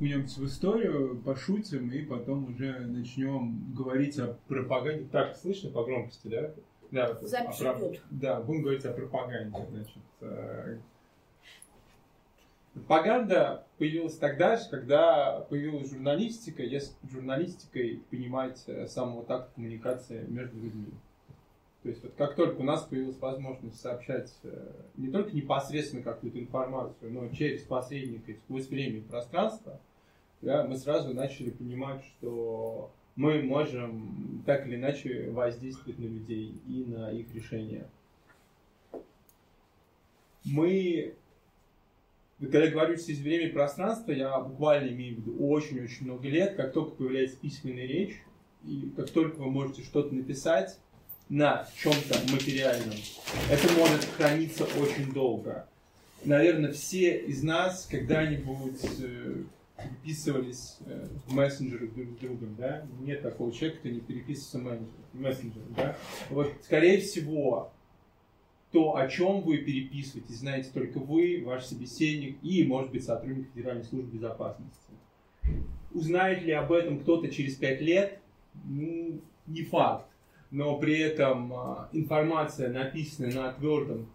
[0.00, 5.06] окунемся в историю, пошутим и потом уже начнем говорить о пропаганде.
[5.12, 6.50] Так, слышно по громкости, да?
[6.90, 8.02] Да, Запись о, идет.
[8.10, 9.58] да, будем говорить о пропаганде.
[9.70, 10.78] Значит, э,
[12.72, 20.92] пропаганда появилась тогда же, когда появилась журналистика, если журналистикой понимать самого так коммуникации между людьми.
[21.82, 26.38] То есть вот как только у нас появилась возможность сообщать э, не только непосредственно какую-то
[26.38, 29.80] информацию, но через посредника, сквозь время и пространство,
[30.40, 36.84] да, мы сразу начали понимать, что мы можем так или иначе воздействовать на людей и
[36.86, 37.86] на их решения.
[40.44, 41.14] Мы,
[42.38, 46.56] когда я говорю через время и пространство, я буквально имею в виду очень-очень много лет,
[46.56, 48.22] как только появляется письменная речь,
[48.64, 50.78] и как только вы можете что-то написать,
[51.28, 52.96] на чем-то материальном,
[53.50, 55.68] это может храниться очень долго.
[56.24, 59.44] Наверное, все из нас когда-нибудь э,
[59.82, 62.86] переписывались э, в мессенджерах друг с другом, да?
[63.00, 65.96] Нет такого человека, кто не переписывается в мессенджерах, да?
[66.30, 67.72] Вот, скорее всего,
[68.72, 73.84] то, о чем вы переписываетесь, знаете только вы, ваш собеседник и, может быть, сотрудник Федеральной
[73.84, 74.92] службы безопасности.
[75.92, 78.20] Узнает ли об этом кто-то через пять лет?
[78.64, 80.06] Ну, не факт
[80.50, 84.08] но при этом а, информация, написанная на твердом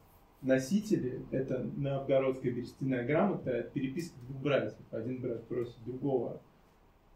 [0.46, 4.74] носителе, это новгородская берестяная грамота, переписка двух братьев.
[4.92, 6.42] Один брат просит другого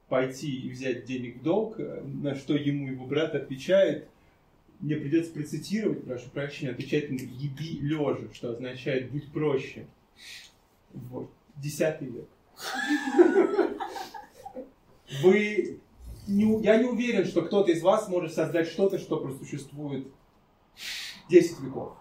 [0.08, 4.08] пойти и взять денег в долг, на что ему его брат отвечает,
[4.80, 9.88] мне придется процитировать, прошу прощения, отвечает ему «еби лежа», что означает «будь проще».
[10.94, 11.30] Вот.
[11.58, 12.30] Десятый век.
[15.22, 15.80] Вы
[16.28, 20.08] не, я не уверен, что кто-то из вас может создать что-то, что просуществует
[21.30, 21.98] 10 веков.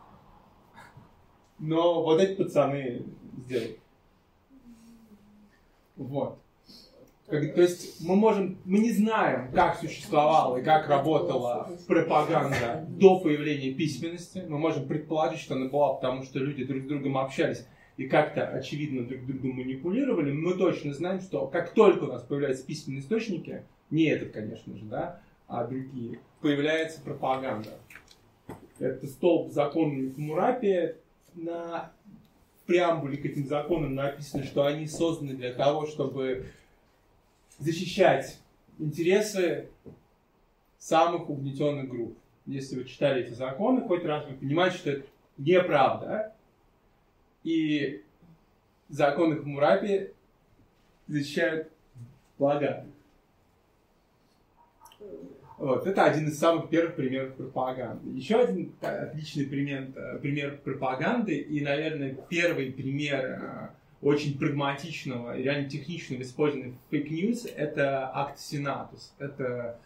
[1.59, 3.03] Но вот эти пацаны
[3.45, 3.79] сделают.
[5.97, 6.39] Вот.
[7.27, 13.21] Как, то есть мы можем, мы не знаем, как существовала и как работала пропаганда до
[13.21, 14.45] появления письменности.
[14.49, 17.67] Мы можем предположить, что она была, потому что люди друг с другом общались
[17.99, 20.33] и как-то очевидно друг другом манипулировали.
[20.33, 24.85] Мы точно знаем, что как только у нас появляются письменные источники, не этот, конечно же,
[24.85, 27.79] да, а другие, появляется пропаганда.
[28.79, 30.95] Это столб закона Мурапи.
[31.39, 31.93] На
[32.67, 36.47] преамбуле к этим законам написано, что они созданы для того, чтобы
[37.59, 38.41] защищать
[38.79, 39.69] интересы
[40.79, 42.19] самых угнетенных групп.
[42.47, 45.07] Если вы читали эти законы, хоть раз вы понимаете, что это
[45.37, 46.35] неправда.
[47.45, 48.03] И
[48.89, 50.11] законы Хамурапи
[51.07, 51.71] защищают
[52.37, 52.85] блага.
[55.59, 58.11] Вот, это один из самых первых примеров пропаганды.
[58.11, 63.69] Еще один отличный пример, э, пример пропаганды и, наверное, первый пример э,
[64.01, 69.13] очень прагматичного и реально техничного использования fake news– это Acta Senatus.
[69.19, 69.81] Это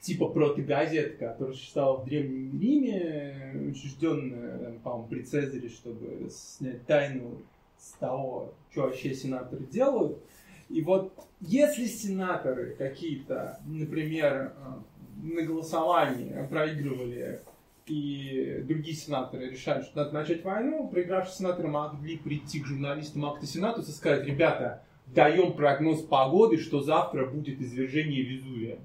[0.00, 7.36] типа протогазет, который существовал в Древнем Риме, учрежденная, по-моему, при Цезаре, чтобы снять тайну
[7.78, 10.16] с того, что вообще сенаторы делают–
[10.72, 17.40] и вот если сенаторы какие-то, например, э, на голосовании проигрывали
[17.86, 23.46] и другие сенаторы решают, что надо начать войну, проигравшие сенаторы могли прийти к журналистам акта
[23.46, 28.78] Сената и сказать, ребята, даем прогноз погоды, что завтра будет извержение Везувия.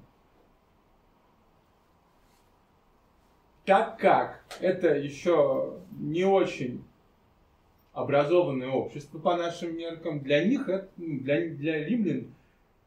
[3.64, 6.84] Так как это еще не очень
[7.98, 12.32] образованное общество по нашим меркам, для них, это, ну, для, для римлян,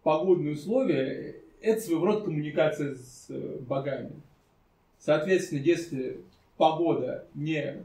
[0.04, 4.14] погодные условия– это своего рода коммуникация с э, богами.
[5.00, 6.22] Соответственно, если
[6.56, 7.84] погода не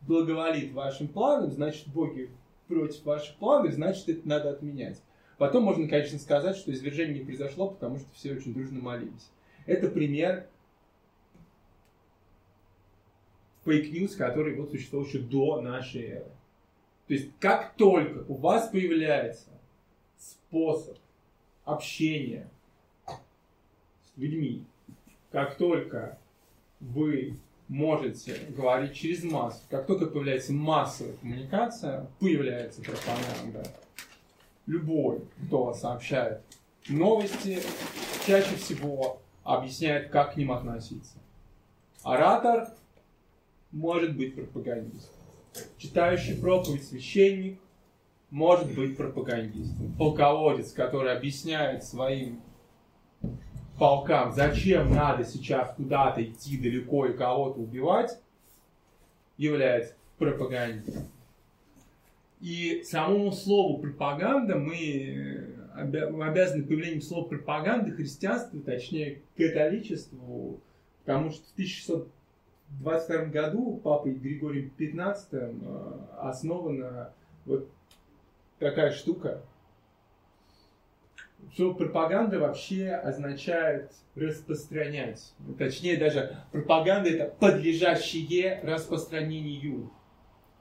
[0.00, 2.30] благоволит вашим планам, значит, боги
[2.68, 5.00] против ваших планов, значит, это надо отменять.
[5.36, 9.30] Потом можно, конечно, сказать, что извержение не произошло, потому что все очень дружно молились.
[9.66, 10.46] Это пример
[13.64, 16.30] fake news, который вот существовал еще до нашей эры.
[17.06, 19.50] То есть, как только у вас появляется
[20.16, 20.96] способ
[21.64, 22.48] общения
[23.06, 24.64] с людьми,
[25.30, 26.18] как только
[26.80, 27.36] вы
[27.68, 33.66] можете говорить через массу, как только появляется массовая коммуникация, появляется пропаганда.
[34.66, 36.40] Любой, кто сообщает
[36.88, 37.60] новости,
[38.26, 41.18] чаще всего объясняет, как к ним относиться.
[42.02, 42.68] Оратор
[43.74, 45.14] может быть пропагандистом.
[45.76, 47.58] Читающий проповедь священник
[48.30, 49.92] может быть пропагандистом.
[49.98, 52.40] Полководец, который объясняет своим
[53.78, 58.18] полкам, зачем надо сейчас куда-то идти далеко и кого-то убивать,
[59.36, 61.08] является пропагандистом.
[62.40, 70.60] И самому слову пропаганда мы обязаны появлением слова пропаганда христианству, точнее католичеству,
[71.00, 71.56] потому что в
[72.80, 77.12] 1622 году папой Григорием XV э, основана
[77.46, 77.68] вот
[78.58, 79.42] такая штука,
[81.52, 85.34] что пропаганда вообще означает распространять.
[85.58, 89.90] Точнее, даже пропаганда это подлежащее распространению.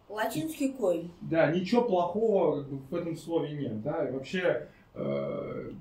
[0.10, 1.12] Латинский кой.
[1.22, 3.82] Да, ничего плохого в этом слове нет.
[3.82, 4.08] Да?
[4.08, 5.72] И вообще, э,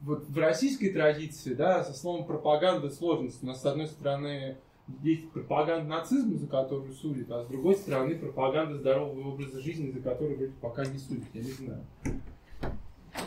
[0.00, 3.42] вот в российской традиции, да, со словом пропаганда сложность.
[3.42, 4.56] У нас, с одной стороны,
[5.02, 10.00] есть пропаганда нацизма, за которую судят, а с другой стороны, пропаганда здорового образа жизни, за
[10.00, 11.24] которую вроде пока не судят.
[11.32, 11.84] Я не знаю.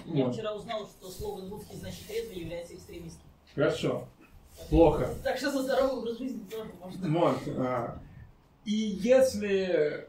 [0.05, 0.33] Я вот.
[0.33, 3.25] вчера узнал, что слово «русский» значит «трезвый» является экстремистским.
[3.55, 4.07] Хорошо.
[4.69, 5.09] Плохо.
[5.23, 7.19] Так что за здоровый образ жизни тоже можно.
[7.19, 7.37] Вот.
[7.57, 7.99] А,
[8.65, 10.07] и если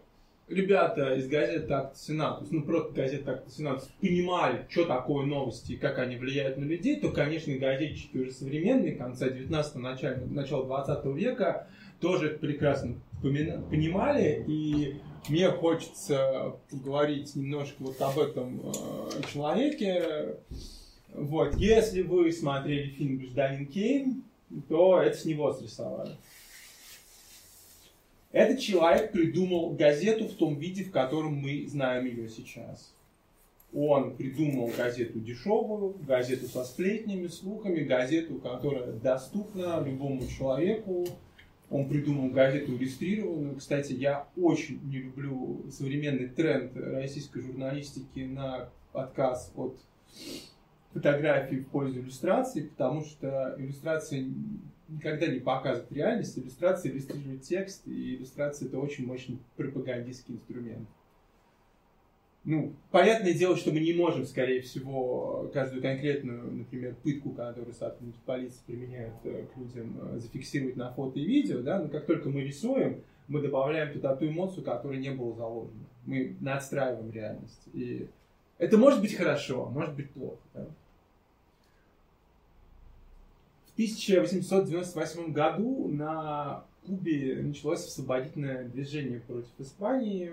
[0.49, 5.77] ребята из газеты «Так Сенат», ну просто газета «Так Сенат» понимали, что такое новости и
[5.77, 11.05] как они влияют на людей, то, конечно, газетчики уже современные, конца 19-го, начала, начала 20
[11.17, 11.69] века,
[12.01, 14.97] тоже это прекрасно понимали, и
[15.29, 20.37] мне хочется поговорить немножко вот об этом э, человеке.
[21.15, 24.25] Вот, если вы смотрели фильм «Гражданин Кейн»,
[24.69, 26.17] то это с него срисовали.
[28.35, 32.93] Этот человек придумал газету в том виде, в котором мы знаем ее сейчас.
[33.73, 41.07] Он придумал газету дешевую, газету со сплетнями, слухами, газету, которая доступна любому человеку,
[41.71, 43.55] он придумал газету иллюстрированную.
[43.55, 49.79] Кстати, я очень не люблю современный тренд российской журналистики на отказ от
[50.93, 54.27] фотографий в пользу иллюстрации, потому что иллюстрация
[54.97, 56.39] никогда не показывает реальность.
[56.39, 60.89] Иллюстрация иллюстрирует текст, и иллюстрация это очень мощный пропагандистский инструмент
[62.45, 68.19] ну, понятное дело, что мы не можем, скорее всего, каждую конкретную, например, пытку, которую сотрудники
[68.27, 72.29] полиции применяют э, к людям, э, зафиксировать на фото и видео, да, но как только
[72.29, 75.87] мы рисуем, мы добавляем туда ту эмоцию, которая не была заложена.
[76.05, 77.63] Мы надстраиваем реальность.
[77.73, 78.07] И
[78.59, 80.37] это может быть хорошо, может быть плохо.
[80.53, 80.67] Да?
[83.75, 90.31] В 1898 году на Кубе началось освободительное движение против Испании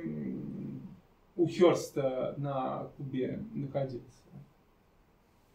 [1.36, 4.06] у Херста на Кубе находился.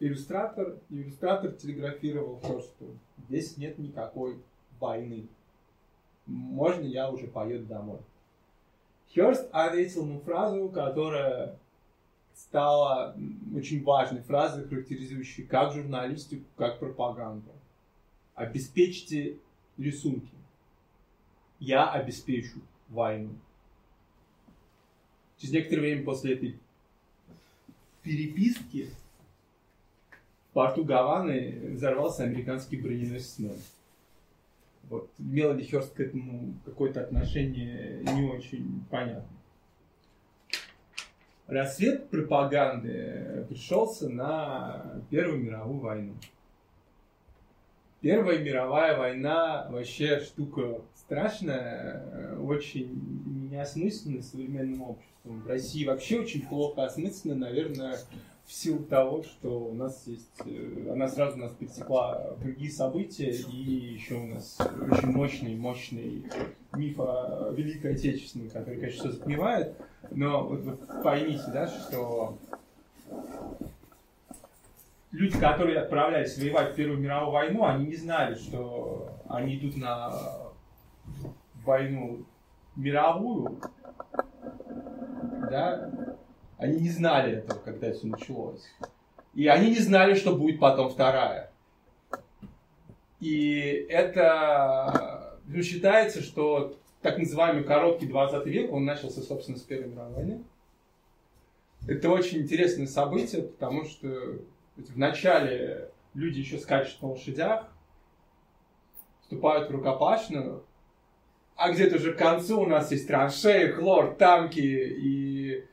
[0.01, 2.99] Иллюстратор, иллюстратор телеграфировал Херсту.
[3.29, 4.43] Здесь нет никакой
[4.81, 5.29] войны.
[6.27, 8.01] Можно я уже поеду домой?
[9.11, 11.57] Херст ответил ему фразу, которая
[12.35, 13.17] стала
[13.55, 17.53] очень важной фразой, характеризующей как журналистику, как пропаганду.
[18.37, 19.39] Обеспечьте
[19.79, 20.31] рисунки.
[21.59, 22.61] Я обеспечу
[22.91, 23.31] войну.
[25.39, 26.59] Через некоторое время после этой
[28.03, 28.91] переписки
[30.51, 33.57] в порту Гаваны взорвался американский броненосец Мэн.
[34.91, 35.11] Вот.
[35.19, 39.35] Имел ли Херст к этому какое-то отношение, не очень понятно.
[41.47, 46.15] Рассвет пропаганды пришелся на Первую мировую войну.
[48.01, 55.41] Первая мировая война вообще штука страшная, очень неосмысленная современным обществом.
[55.41, 57.99] В России вообще очень плохо осмысленно, наверное,
[58.45, 63.31] в силу того, что у нас есть, э, она сразу у нас пересекла другие события,
[63.31, 66.25] и еще у нас очень мощный, мощный
[66.77, 69.75] миф о Великой Отечественной, который, конечно, все затмевает,
[70.13, 72.39] но вот вы поймите, да, что
[75.17, 80.13] люди, которые отправлялись воевать в Первую мировую войну, они не знали, что они идут на
[81.65, 82.27] войну
[82.77, 83.59] мировую,
[85.51, 85.91] да,
[86.59, 88.63] они не знали этого, когда все началось.
[89.35, 91.51] И они не знали, что будет потом вторая.
[93.19, 99.89] И это ну, считается, что так называемый короткий 20 век, он начался, собственно, с Первой
[99.89, 100.45] мировой войны.
[101.89, 104.41] Это очень интересное событие, потому что
[104.77, 107.69] в начале люди еще скачут на лошадях,
[109.23, 110.65] вступают в рукопашную,
[111.57, 115.65] а где-то уже к концу у нас есть траншеи, хлор, танки и,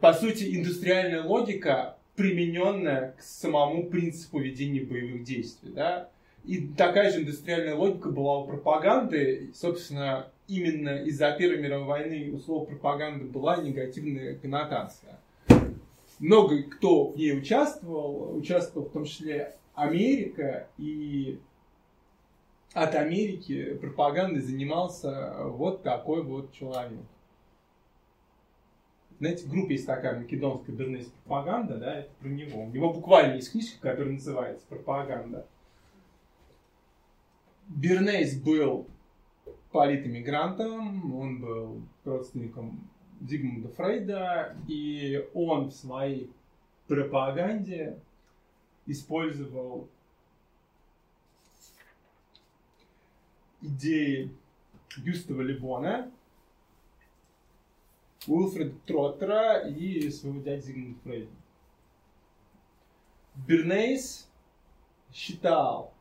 [0.00, 5.72] по сути, индустриальная логика, примененная к самому принципу ведения боевых действий.
[5.72, 6.10] Да?
[6.44, 9.52] И такая же индустриальная логика была у пропаганды.
[9.54, 15.18] Собственно, именно из-за Первой мировой войны у слова пропаганда была негативная коннотация.
[16.24, 21.38] Много кто в ней участвовал, участвовал в том числе Америка и
[22.72, 27.04] от Америки пропагандой занимался вот такой вот человек.
[29.18, 32.62] Знаете, группа есть такая македонская Бернейс пропаганда, да, это про него.
[32.62, 35.46] У него буквально есть книжка, которая называется «Пропаганда».
[37.68, 38.86] Бернейс был
[39.72, 42.88] политэмигрантом, он был родственником
[43.24, 46.30] Зигмунда Фрейда, и он в своей
[46.86, 47.98] пропаганде
[48.86, 49.88] использовал
[53.62, 54.30] идеи
[54.98, 56.12] Гюстава Лебона,
[58.26, 61.32] Уилфреда Троттера и своего дяди Зигмунда Фрейда.
[63.46, 64.28] Бернейс
[65.12, 65.94] считал,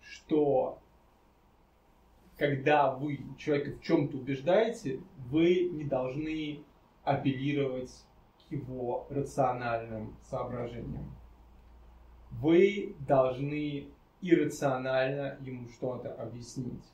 [0.00, 0.78] что
[2.38, 6.64] когда вы человека в чем-то убеждаете, вы не должны
[7.04, 7.90] апеллировать
[8.48, 11.14] к его рациональным соображениям.
[12.32, 13.88] Вы должны
[14.20, 16.84] иррационально ему что-то объяснить.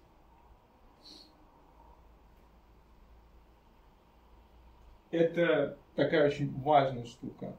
[5.11, 7.57] Это такая очень важная штука.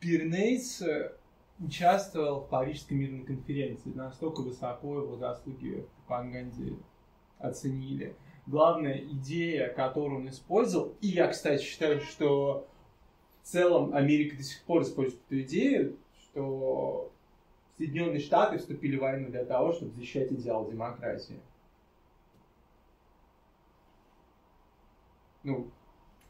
[0.00, 0.82] Бернейс
[1.60, 3.90] участвовал в Парижской мирной конференции.
[3.90, 6.76] Настолько высоко его заслуги в пропаганде
[7.38, 8.16] оценили.
[8.46, 12.66] Главная идея, которую он использовал, и я, кстати, считаю, что
[13.42, 17.10] в целом Америка до сих пор использует эту идею, что
[17.78, 21.40] Соединенные Штаты вступили в войну для того, чтобы защищать идеал демократии.
[25.44, 25.68] Ну,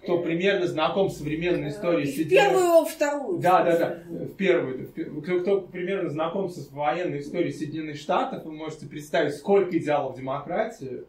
[0.03, 3.39] кто примерно знаком с современной историей В первую, вторую.
[3.39, 4.89] Да, да, да, в первую.
[5.23, 11.03] Кто, кто примерно знаком с военной историей Соединенных Штатов, вы можете представить, сколько идеалов демократии
[11.03, 11.05] э,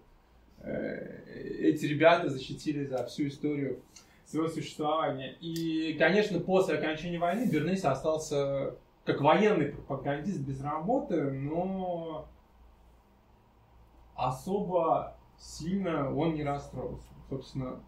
[0.63, 3.81] эти ребята защитили за всю историю
[4.25, 5.33] своего существования.
[5.41, 12.27] И, конечно, после окончания войны Бернейс остался как военный пропагандист без работы, но
[14.15, 17.09] особо сильно он не расстроился.
[17.29, 17.83] Собственно,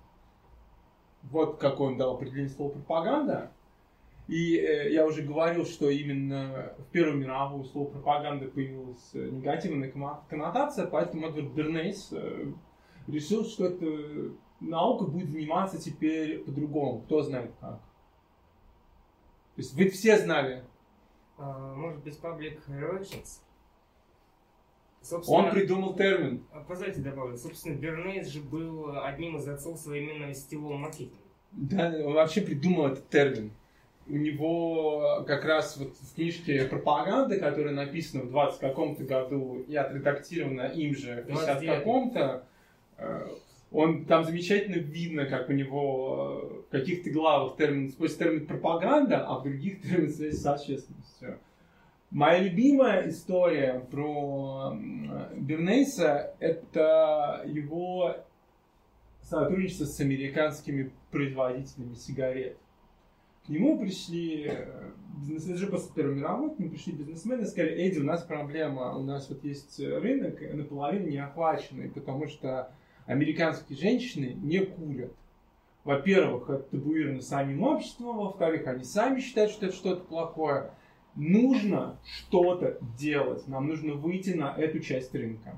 [1.23, 3.51] вот как он дал определение слова пропаганда.
[4.27, 9.93] И э, я уже говорил, что именно в Первую мировую слово пропаганда появилась негативная
[10.29, 12.51] коннотация, поэтому Эдвард Бернейс э,
[13.07, 17.01] решил, что эта наука будет заниматься теперь по-другому.
[17.01, 17.79] Кто знает как.
[19.55, 20.63] То есть вы все знали.
[21.37, 23.41] А, может быть, public relations?
[25.01, 26.43] Собственно, Он придумал термин.
[26.51, 27.37] А, позвольте добавлю.
[27.37, 31.15] Собственно, Бернейс же был одним из отцов современного сетевого маркетинга.
[31.51, 33.51] Да, он вообще придумал этот термин.
[34.07, 39.75] У него как раз вот в книжке «Пропаганда», которая написана в 20 каком-то году и
[39.75, 42.45] отредактирована им же в 50 каком-то,
[42.97, 43.27] э,
[43.71, 49.25] он там замечательно видно, как у него э, в каких-то главах термин используется термин пропаганда,
[49.25, 51.39] а в других термин связи с общественностью.
[52.11, 54.77] Моя любимая история про
[55.35, 58.15] Бернейса– это его
[59.21, 62.57] сотрудничество с американскими производителями сигарет.
[63.45, 67.87] К нему пришли э, бизнесмены, уже после Первой мировой, к нему пришли бизнесмены и сказали,
[67.87, 72.71] Эдди, у нас проблема, у нас вот есть рынок наполовину не охваченный, потому что
[73.05, 75.13] американские женщины не курят.
[75.83, 80.71] Во-первых, это табуировано самим обществом, во-вторых, они сами считают, что это что-то плохое–
[81.15, 83.47] нужно что-то делать.
[83.47, 85.57] Нам нужно выйти на эту часть рынка.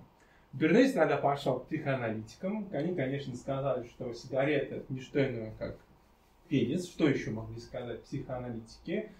[0.53, 2.67] Бернейс тогда пошел к психоаналитикам.
[2.71, 5.77] Они, конечно, сказали, что сигареты это не что иное, как
[6.47, 6.87] пенис.
[6.87, 9.11] Что еще могли сказать психоаналитики?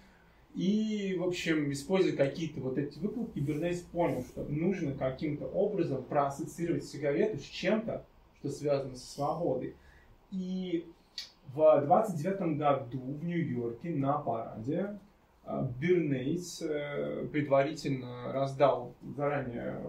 [0.56, 6.84] И, в общем, используя какие-то вот эти выкладки, Бернейс понял, что нужно каким-то образом проассоциировать
[6.84, 8.04] сигарету с чем-то,
[8.40, 9.76] что связано со свободой.
[10.32, 10.88] И
[11.54, 15.00] в 29 году в Нью-Йорке на параде
[15.46, 19.80] а, Бернейс э, предварительно раздал заранее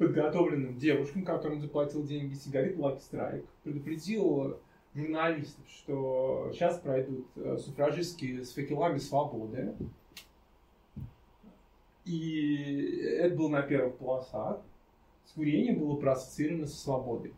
[0.00, 4.58] подготовленным девушкам, которым заплатил деньги сигарет Lucky Strike, предупредил
[4.94, 9.74] журналистов, что сейчас пройдут э, суфражистские с факелами свободы.
[12.06, 14.62] И это было на первых полосах.
[15.26, 17.34] С курением было проассоциировано со свободой.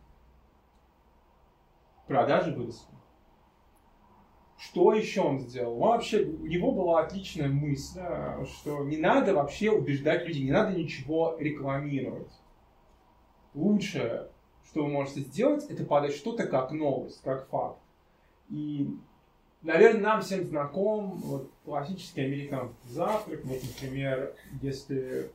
[2.06, 2.94] Продажи выросли.
[4.56, 5.74] Что еще он сделал?
[5.82, 8.00] Он вообще, у него была отличная мысль,
[8.46, 12.30] что не надо вообще убеждать людей, не надо ничего рекламировать.
[13.54, 14.28] Лучшее,
[14.66, 17.78] что вы можете сделать, это подать что-то как новость, как факт.
[18.48, 18.88] И,
[19.62, 23.44] наверное, нам всем знаком вот, классический американский завтрак.
[23.44, 25.30] Вот, например, если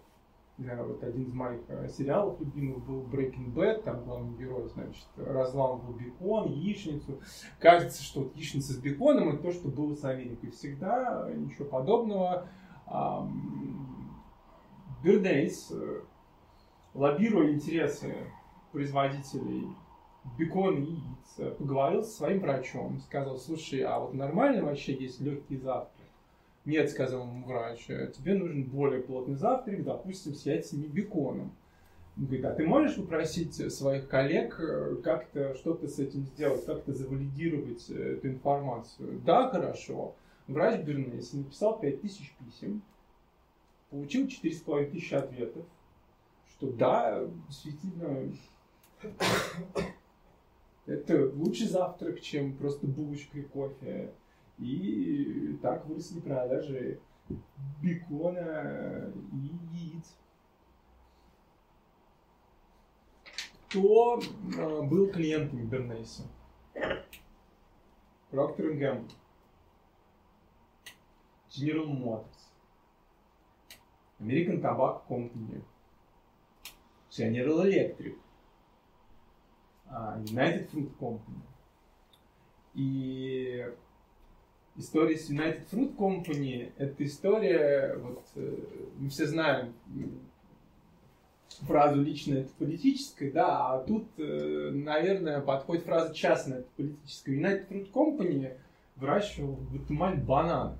[0.57, 5.93] вот один из моих э, сериалов любимых был Breaking Bad, там главный герой, значит, разламывал
[5.93, 7.19] бекон, яичницу.
[7.59, 12.47] Кажется, что вот яичница с беконом это то, что было с Америкой всегда, ничего подобного.
[15.03, 16.01] Бернейс, э,
[16.97, 18.15] лоббируя интересы
[18.71, 19.67] производителей
[20.37, 25.57] бекон и яиц, поговорил со своим врачом, сказал, слушай, а вот нормально вообще есть легкий
[25.57, 25.93] завтрак?
[26.65, 31.55] Нет, сказал ему врач, тебе нужен более плотный завтрак, допустим, с яйцами и беконом.
[32.17, 36.91] Он говорит, а ты можешь попросить своих коллег э, как-то что-то с этим сделать, как-то
[36.91, 39.21] завалидировать э, эту информацию?
[39.23, 40.15] Да, хорошо.
[40.47, 42.81] Врач Бернес написал 5000 писем,
[43.91, 45.63] получил 4,5 тысячи ответов,
[46.57, 48.33] что да, действительно,
[50.87, 54.13] это лучший завтрак, чем просто булочка и кофе.
[54.57, 56.99] И так выросли продажи
[57.81, 59.37] бекона и
[59.75, 60.15] яиц.
[63.67, 66.23] Кто э, был клиентом Бернейса?
[68.31, 69.11] Procter Gamble,
[71.49, 72.51] General Motors,
[74.19, 75.63] American Tobacco Company,
[77.17, 78.15] General Electric,
[79.87, 81.41] а, United Fruit Company.
[82.75, 83.65] И
[84.75, 88.57] история с United Fruit Company– это история, вот э,
[88.97, 89.73] мы все знаем
[91.61, 97.35] фразу «личное– это политическое», да, а тут, э, наверное, подходит фраза «частное– это политическое».
[97.35, 98.53] United Fruit Company
[98.95, 100.77] выращивал в Гватемале бананы.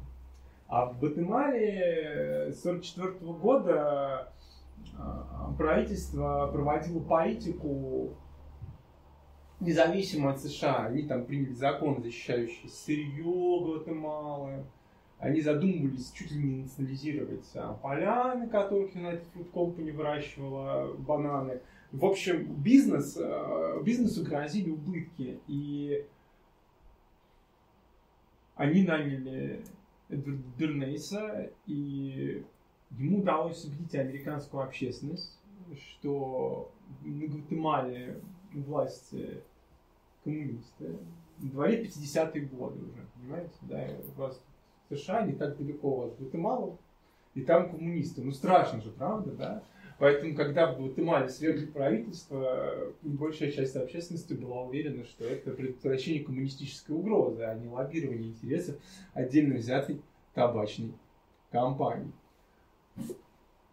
[0.67, 4.33] А в Гватемале 1944 года а,
[5.57, 8.15] правительство проводило политику
[9.59, 10.85] независимо от США.
[10.85, 14.65] Они там приняли закон, защищающий сырье Гватемалы.
[15.19, 21.59] Они задумывались чуть ли не национализировать а, поля, на которых United Fruit Company выращивала бананы.
[21.91, 25.39] В общем, бизнес, а, бизнесу грозили убытки.
[25.47, 26.05] И
[28.55, 29.63] они наняли
[30.09, 32.43] Эдварда Бернейса, и
[32.91, 35.39] ему удалось убедить американскую общественность,
[35.75, 38.21] что на Гватемале
[38.53, 39.41] власти
[40.23, 40.97] коммунисты.
[41.39, 43.53] На дворе 50-е годы уже, понимаете?
[43.61, 44.41] Да, у вас
[44.89, 46.77] США не так далеко, у вас Гватемала,
[47.35, 48.23] и там коммунисты.
[48.23, 49.63] Ну страшно же, правда, да?
[49.99, 56.95] Поэтому, когда в Гватемале свергли правительство, большая часть общественности была уверена, что это предотвращение коммунистической
[56.95, 58.75] угрозы, а не лоббирование интересов
[59.13, 60.01] отдельно взятой
[60.33, 60.93] табачной
[61.51, 62.11] компании.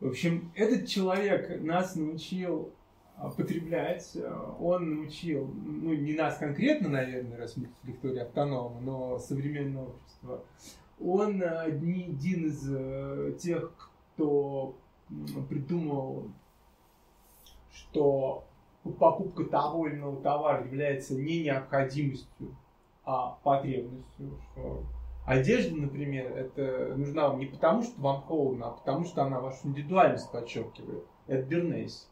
[0.04, 2.74] В общем, этот человек нас научил
[3.16, 8.82] а, потреблять, а, он научил, ну не нас конкретно, наверное, раз мы в лектории автонома,
[8.82, 10.44] но современное общество,
[11.00, 13.72] он один из тех,
[14.12, 14.76] кто
[15.48, 16.28] придумал,
[17.72, 18.44] что
[18.98, 22.54] покупка того или иного товара является не необходимостью,
[23.06, 24.84] а потребностью, что
[25.26, 29.68] Одежда, например, это нужна вам не потому, что вам холодно, а потому, что она вашу
[29.68, 31.04] индивидуальность подчеркивает.
[31.26, 32.10] Это Бернейс.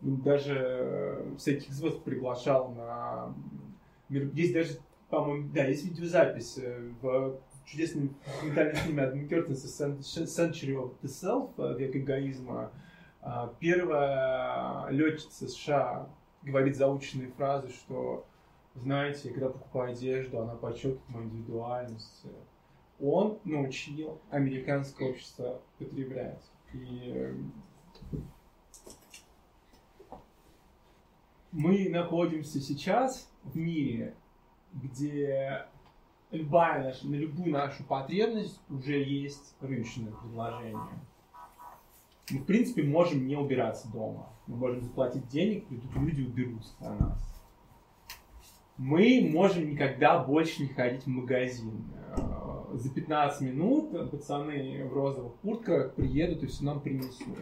[0.00, 3.34] Даже э, всяких звезд приглашал на...
[4.08, 10.94] Здесь даже, по-моему, да, есть видеозапись э, в чудесном документальном фильме Адама Кертиса Century of
[11.02, 12.70] the Self, э, век эгоизма.
[13.22, 16.08] А, первая летчица США
[16.42, 18.24] говорит заученные фразы, что
[18.80, 22.26] знаете, когда покупаю одежду, она подчеркивает мою индивидуальность.
[23.00, 26.42] Он научил американское общество потреблять.
[26.72, 27.34] И э,
[31.52, 34.14] мы находимся сейчас в мире,
[34.72, 35.66] где
[36.30, 41.00] любая наша, на любую нашу потребность уже есть рыночное предложение.
[42.30, 44.30] Мы, в принципе, можем не убираться дома.
[44.46, 47.35] Мы можем заплатить денег, придут люди, уберутся за нас
[48.78, 51.84] мы можем никогда больше не ходить в магазин.
[52.16, 57.38] Э, за 15 минут пацаны в розовых куртках приедут и все нам принесут.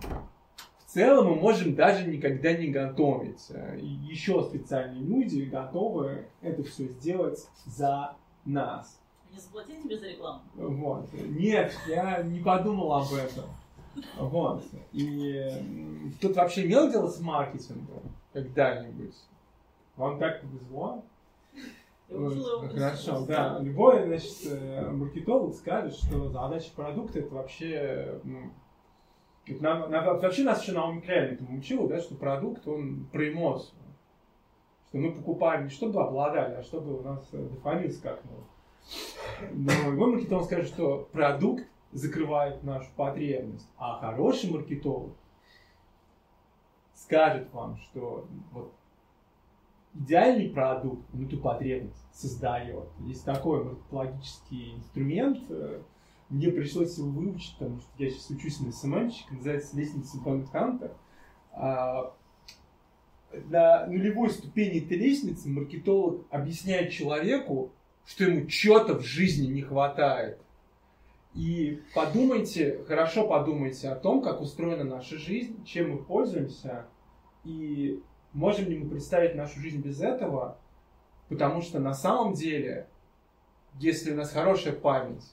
[0.00, 3.50] В целом мы можем даже никогда не готовить.
[3.80, 9.00] Еще специальные люди готовы это все сделать за нас.
[9.32, 10.42] Не заплатить тебе за рекламу?
[10.54, 11.08] Вот.
[11.12, 13.44] Нет, я не подумал об этом.
[14.18, 14.64] Вот.
[14.92, 19.14] И тут вообще имел дело с маркетингом когда-нибудь?
[19.96, 21.02] Вам так повезло?
[22.08, 23.58] Хорошо, да.
[23.60, 28.52] Любой, значит, э, маркетолог скажет, что задача продукта это вообще, ну,
[29.46, 33.28] это нам, нам, вообще нас еще Наоми Клейн этому учил, да, что продукт, он про
[33.28, 33.78] эмоцию.
[34.88, 38.44] Что мы покупаем не чтобы обладали, а чтобы у нас дофамин скакнул.
[39.52, 45.12] Но любой маркетолог скажет, что продукт закрывает нашу потребность, а хороший маркетолог
[46.94, 48.72] скажет вам, что вот
[49.98, 52.88] идеальный продукт, ну, эту потребность создает.
[53.00, 55.80] Есть такой маркетологический инструмент, э,
[56.28, 60.92] мне пришлось его выучить, потому что я сейчас учусь на СММщик, называется лестница Бэнгханта.
[61.52, 62.12] на
[63.86, 67.70] нулевой ступени этой лестницы маркетолог объясняет человеку,
[68.04, 70.40] что ему чего-то в жизни не хватает.
[71.34, 76.86] И подумайте, хорошо подумайте о том, как устроена наша жизнь, чем мы пользуемся,
[77.44, 78.02] и
[78.36, 80.58] можем ли мы представить нашу жизнь без этого,
[81.28, 82.86] потому что на самом деле,
[83.80, 85.24] если у нас хорошая память,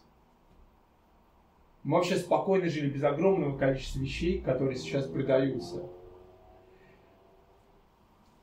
[1.83, 5.83] мы вообще спокойно жили без огромного количества вещей, которые сейчас продаются.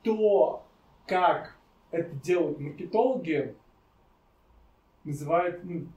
[0.03, 0.63] То,
[1.07, 1.57] как
[1.89, 3.55] это делают маркетологи,
[5.03, 5.87] называют, ну,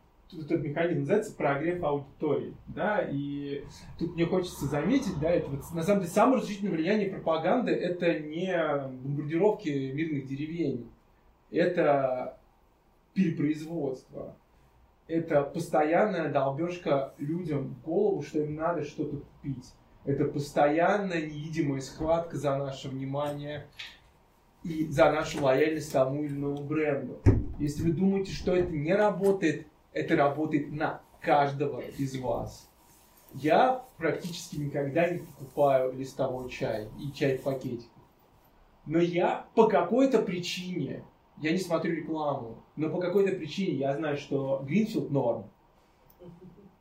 [0.42, 3.64] этот механизм называется прогрев аудитории, да, и
[3.98, 8.18] тут мне хочется заметить, да, это вот, на самом деле самое разрушительное влияние пропаганды это
[8.18, 8.54] не
[9.02, 10.88] бомбардировки мирных деревень,
[11.50, 12.38] это
[13.14, 14.36] перепроизводство,
[15.06, 19.72] это постоянная долбежка людям в голову, что им надо что-то купить.
[20.04, 23.66] Это постоянная невидимая схватка за наше внимание
[24.62, 27.20] и за нашу лояльность тому или иному бренду.
[27.58, 32.68] Если вы думаете, что это не работает, это работает на каждого из вас.
[33.32, 37.88] Я практически никогда не покупаю листовой чай и чай в пакетиках.
[38.86, 41.04] Но я по какой-то причине
[41.38, 45.50] я не смотрю рекламу, но по какой-то причине я знаю, что Гринфилд норм.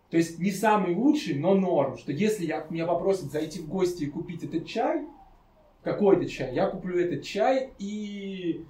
[0.09, 1.97] То есть не самый лучший, но норм.
[1.97, 5.07] Что если я, меня попросят зайти в гости и купить этот чай,
[5.81, 8.63] какой-то чай, я куплю этот чай, и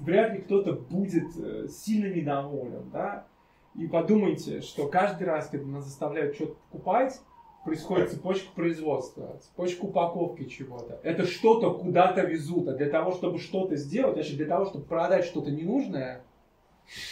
[0.00, 2.90] вряд ли кто-то будет э, сильно недоволен.
[2.90, 3.26] Да?
[3.74, 7.20] И подумайте, что каждый раз, когда нас заставляют что-то покупать,
[7.64, 10.98] происходит цепочка производства, цепочка упаковки чего-то.
[11.02, 12.68] Это что-то куда-то везут.
[12.68, 16.22] А для того, чтобы что-то сделать, значит, для того, чтобы продать что-то ненужное,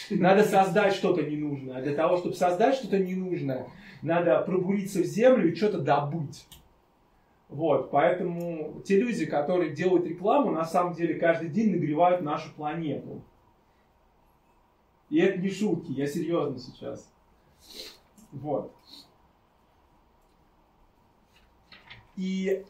[0.09, 1.77] надо создать что-то ненужное.
[1.77, 3.67] А для того, чтобы создать что-то ненужное,
[4.01, 6.47] надо пробуриться в землю и что-то добыть.
[7.49, 13.21] Вот, поэтому те люди, которые делают рекламу, на самом деле каждый день нагревают нашу планету.
[15.09, 17.09] И это не шутки, я серьезно сейчас.
[18.31, 18.73] Вот.
[22.15, 22.65] И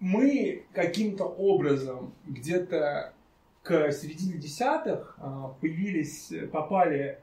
[0.00, 3.14] мы каким-то образом где-то
[3.62, 7.20] к середине десятых а, появились, попали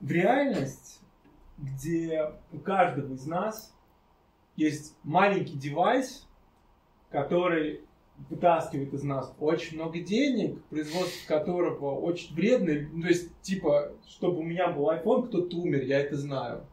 [0.00, 1.00] в реальность,
[1.58, 3.74] где у каждого из нас
[4.56, 6.26] есть маленький девайс,
[7.10, 7.84] который
[8.30, 12.88] вытаскивает из нас очень много денег, производство которого очень вредное.
[12.92, 16.66] Ну, то есть, типа, чтобы у меня был iPhone, кто-то умер, я это знаю.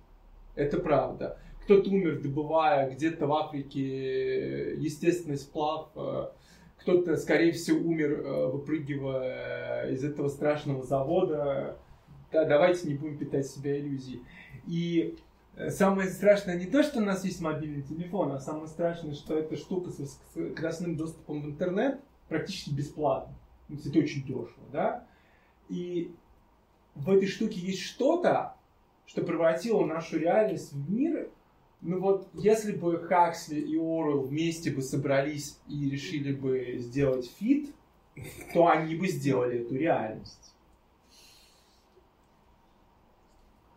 [0.56, 1.38] Это правда
[1.70, 6.30] кто-то умер, добывая где-то в Африке естественный сплав, э,
[6.78, 11.78] кто-то, скорее всего, умер, э, выпрыгивая из этого страшного завода.
[12.32, 14.24] Да, давайте не будем питать себя иллюзией.
[14.66, 15.29] И э,
[15.70, 19.58] самое страшное не то, что у нас есть мобильный телефон, а самое страшное, что эта
[19.58, 20.20] штука с
[20.56, 23.34] красным доступом в интернет практически бесплатно.
[23.70, 25.06] Это очень дешево, да?
[25.68, 26.14] И
[26.96, 28.56] в этой штуке есть что-то,
[29.06, 31.30] что превратило нашу реальность в мир,
[31.82, 37.74] ну вот, если бы Хаксли и Орел вместе бы собрались и решили бы сделать фит,
[38.54, 40.54] то они бы сделали эту реальность.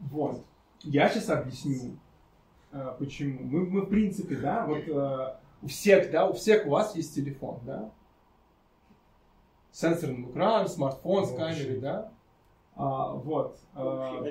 [0.00, 0.44] Вот.
[0.84, 1.96] Я сейчас объясню,
[2.72, 3.40] э, почему.
[3.42, 7.14] Мы, мы в принципе, да, вот э, у всех, да, у всех у вас есть
[7.14, 7.90] телефон, да?
[9.70, 12.12] Сенсорный экран, смартфон с камерой, да?
[12.74, 13.58] А, вот.
[13.74, 14.22] А,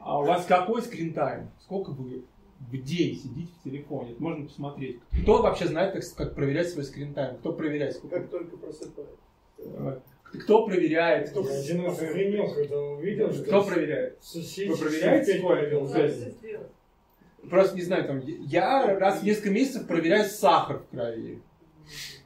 [0.00, 1.50] а у вас какой скрин-тайм?
[1.60, 2.24] Сколько вы
[2.60, 4.12] в день сидите в телефоне.
[4.12, 5.00] Это можно посмотреть.
[5.22, 7.38] Кто вообще знает, как, как проверять свой скрин-тайм?
[7.38, 7.94] Кто проверяет?
[7.94, 8.20] Сколько?
[8.20, 10.02] Как только просыпается.
[10.32, 11.30] Кто проверяет?
[11.30, 13.44] Кто Я один раз охренел, когда увидел, что...
[13.44, 14.18] Кто проверяет?
[14.22, 16.68] Соседи Вы проверяете сколько?
[17.48, 21.40] Просто не знаю, там, я раз в несколько месяцев проверяю сахар в крови.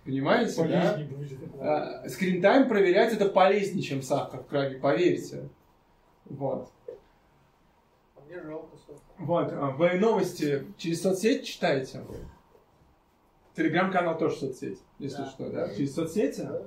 [0.05, 0.99] Понимаете, да?
[0.99, 1.38] Будет.
[1.61, 5.49] А, скрин-тайм проверять это полезнее, чем сахар в крови, поверьте.
[6.25, 6.73] Вот.
[8.17, 9.01] А мне жалко сахар.
[9.19, 12.01] Вот, а вы новости через соцсети читаете?
[13.55, 15.27] Телеграм-канал тоже соцсеть, если да.
[15.27, 15.75] что, да?
[15.75, 16.41] Через соцсети?
[16.41, 16.62] Да,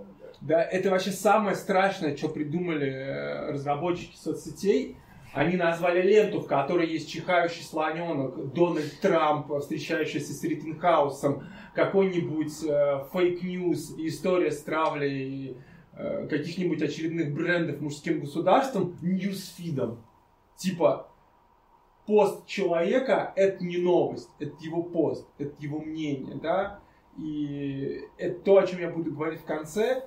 [0.45, 4.95] да, это вообще самое страшное, что придумали э, разработчики соцсетей.
[5.33, 13.05] Они назвали ленту, в которой есть чихающий слоненок, Дональд Трамп, встречающийся с Риттенхаусом, какой-нибудь э,
[13.11, 15.57] fake news, история с травлей
[15.93, 20.05] э, каких-нибудь очередных брендов мужским государством, ньюсфидом.
[20.57, 21.09] Типа,
[22.05, 26.81] пост человека– это не новость, это его пост, это его мнение, да,
[27.17, 30.03] и это то, о чем я буду говорить в конце,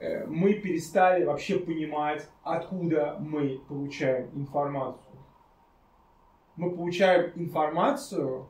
[0.00, 5.16] мы перестали вообще понимать, откуда мы получаем информацию.
[6.56, 8.48] Мы получаем информацию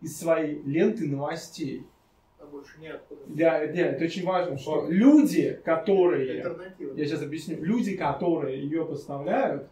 [0.00, 1.86] из своей ленты новостей.
[2.38, 3.22] А больше неоткуда.
[3.26, 6.44] Да, да, это очень важно, что люди, которые,
[6.94, 9.68] я сейчас объясню, люди, которые ее поставляют,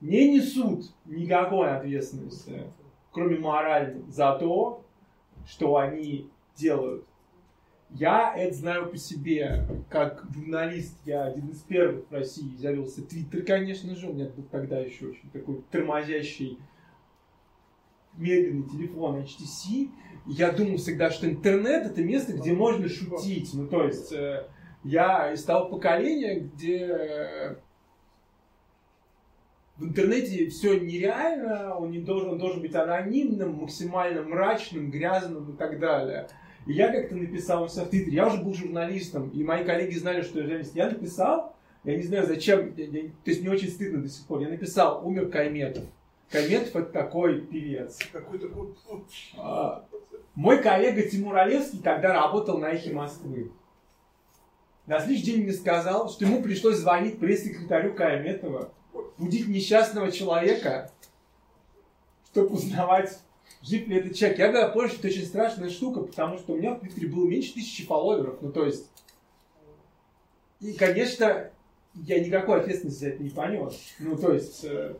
[0.00, 2.64] не несут никакой ответственности,
[3.12, 4.82] кроме моральной, за то,
[5.46, 7.04] что они делают.
[7.92, 13.42] Я это знаю по себе, как журналист, я один из первых в России завелся Твиттер,
[13.42, 16.58] конечно же, у меня был тогда еще очень такой тормозящий
[18.16, 19.90] медленный телефон HTC.
[20.26, 23.50] Я думал всегда, что интернет это место, где можно шутить.
[23.54, 24.46] Ну, то есть, э,
[24.84, 27.56] я из того поколения, где э,
[29.78, 35.56] в интернете все нереально, он не должен, он должен быть анонимным, максимально мрачным, грязным и
[35.56, 36.28] так далее.
[36.66, 39.94] И я как-то написал у себя в Твиттере, я уже был журналистом, и мои коллеги
[39.98, 40.74] знали, что я журналист.
[40.76, 44.26] Я написал, я не знаю зачем, я- я- то есть мне очень стыдно до сих
[44.26, 45.84] пор, я написал «Умер Кайметов».
[46.30, 47.98] Кайметов это такой певец.
[48.12, 48.74] Какой такой...
[49.36, 49.84] А,
[50.36, 53.50] Мой коллега Тимур Олевский тогда работал на «Эхе Москвы».
[54.86, 58.72] На следующий день мне сказал, что ему пришлось звонить пресс-секретарю Кайметова,
[59.18, 60.90] будить несчастного человека,
[62.32, 63.18] чтобы узнавать,
[63.62, 64.38] жив ли этот человек.
[64.38, 67.26] Я тогда понял, что это очень страшная штука, потому что у меня в Твиттере было
[67.26, 68.40] меньше тысячи фолловеров.
[68.40, 68.90] Ну, то есть...
[70.60, 71.50] И, конечно,
[71.94, 73.78] я никакой ответственности за это не понес.
[73.98, 74.64] Ну, то есть...
[74.64, 74.94] э,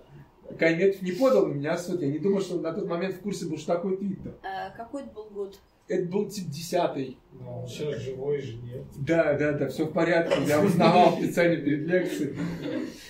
[0.59, 2.01] Кайметов не подал на меня суд.
[2.01, 4.35] Я не думал, что он на тот момент в курсе был, что такое Твиттер.
[4.43, 5.59] А, какой это был год?
[5.89, 7.19] Это был тип десятый.
[7.33, 8.85] Ну, сейчас живой же нет.
[8.97, 10.37] Да, да, да, все в порядке.
[10.47, 12.37] Я узнавал специально перед лекцией.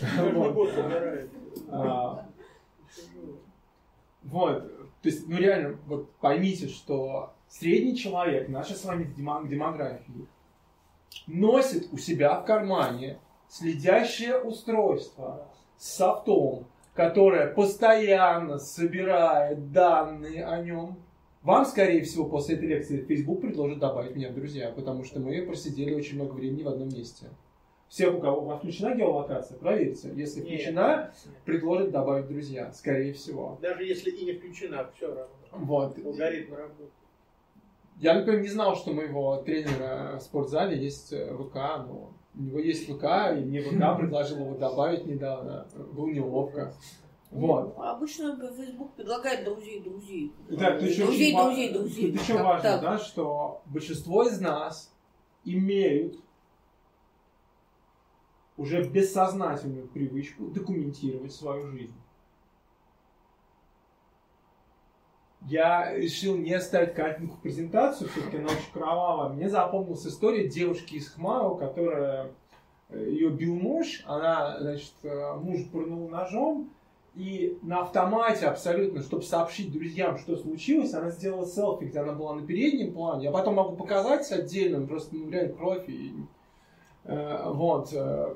[0.01, 1.29] Каждый
[4.25, 4.80] Вот.
[5.03, 10.27] То есть, ну реально, вот поймите, что средний человек, наша с вами демо- демографии,
[11.27, 15.47] носит у себя в кармане следящее устройство
[15.79, 20.99] с софтом, которое постоянно собирает данные о нем.
[21.43, 25.41] Вам, скорее всего, после этой лекции Facebook предложит добавить меня в друзья, потому что мы
[25.43, 27.27] просидели очень много времени в одном месте.
[27.91, 30.13] Всех, у кого у вас включена геолокация, проверьте.
[30.15, 30.61] Если Нет.
[30.61, 31.13] включена,
[31.45, 33.59] предложит добавить в друзья, скорее всего.
[33.61, 35.27] Даже если и не включена, все равно.
[35.51, 35.99] Вот.
[35.99, 36.91] Алгоритм работает.
[37.97, 42.43] Я, например, не знал, что у моего тренера в спортзале есть э, ВК, но у
[42.43, 43.05] него есть ВК,
[43.37, 45.67] и мне ВК предложил его добавить недавно.
[45.93, 46.73] Было неловко.
[47.33, 47.75] Вот.
[47.77, 50.33] А Обычно Facebook предлагает друзей друзей.
[50.49, 52.13] Да, то еще друзей, ва- друзей, друзей.
[52.13, 52.83] Тут еще важно, так?
[52.83, 54.93] да, что большинство из нас
[55.45, 56.15] имеют
[58.61, 61.95] уже бессознательную привычку документировать свою жизнь.
[65.47, 69.31] Я решил не ставить картинку презентацию, все-таки она очень кровавая.
[69.31, 72.33] Мне запомнилась история девушки из Хмао, которая
[72.91, 76.71] э, ее бил муж, она, значит, э, муж пырнул ножом,
[77.15, 82.35] и на автомате абсолютно, чтобы сообщить друзьям, что случилось, она сделала селфи, где она была
[82.35, 83.25] на переднем плане.
[83.25, 85.89] Я потом могу показать отдельно, просто ну, реально кровь.
[85.89, 86.15] И,
[87.05, 87.95] э, вот.
[87.95, 88.35] э.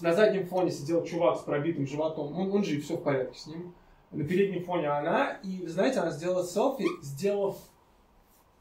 [0.00, 2.32] На заднем фоне сидел чувак с пробитым животом.
[2.38, 3.74] Он, он жив, все в порядке с ним.
[4.10, 5.38] На переднем фоне она.
[5.42, 7.58] И, знаете, она сделала селфи, сделав,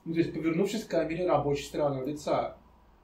[0.05, 2.57] ну, то есть повернувшись к камере рабочей стороны лица.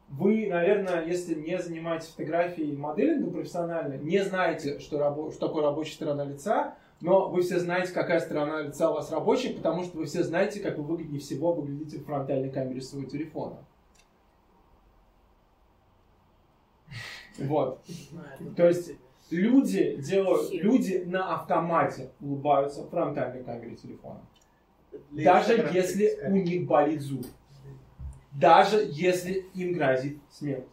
[0.10, 5.63] Вы, наверное, если не занимаетесь фотографией и моделингом профессионально, не знаете, что, рабо- что такое
[5.63, 9.98] рабочая сторона лица, но вы все знаете, какая сторона лица у вас рабочая, потому что
[9.98, 13.58] вы все знаете, как вы выгоднее всего выглядите в фронтальной камере своего телефона.
[17.38, 17.84] Вот.
[18.56, 18.91] То есть
[19.30, 24.21] люди делают, люди на автомате улыбаются в фронтальной камере телефона.
[25.12, 27.26] Даже если у них болит зуб.
[28.32, 30.67] Даже если им грозит смерть.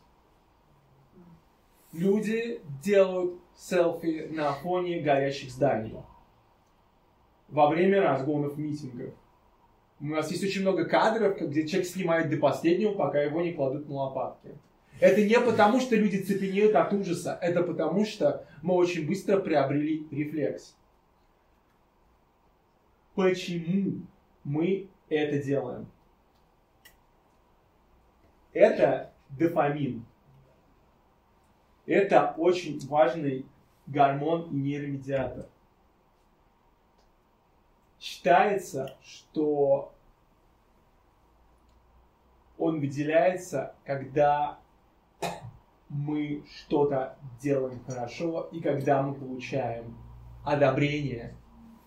[1.92, 5.96] Люди делают селфи на фоне горящих зданий.
[7.48, 9.14] Во время разгонов митингов.
[10.00, 13.88] У нас есть очень много кадров, где человек снимает до последнего, пока его не кладут
[13.88, 14.50] на лопатки.
[15.00, 20.06] Это не потому, что люди цепенеют от ужаса, это потому, что мы очень быстро приобрели
[20.10, 20.76] рефлекс.
[23.14, 24.06] Почему
[24.44, 25.86] мы это делаем?
[28.52, 30.04] Это дофамин.
[31.86, 33.46] Это очень важный
[33.86, 35.46] гормон и нейромедиатор.
[38.00, 39.92] Считается, что
[42.58, 44.58] он выделяется, когда
[45.88, 49.96] мы что-то делаем хорошо и когда мы получаем
[50.44, 51.34] одобрение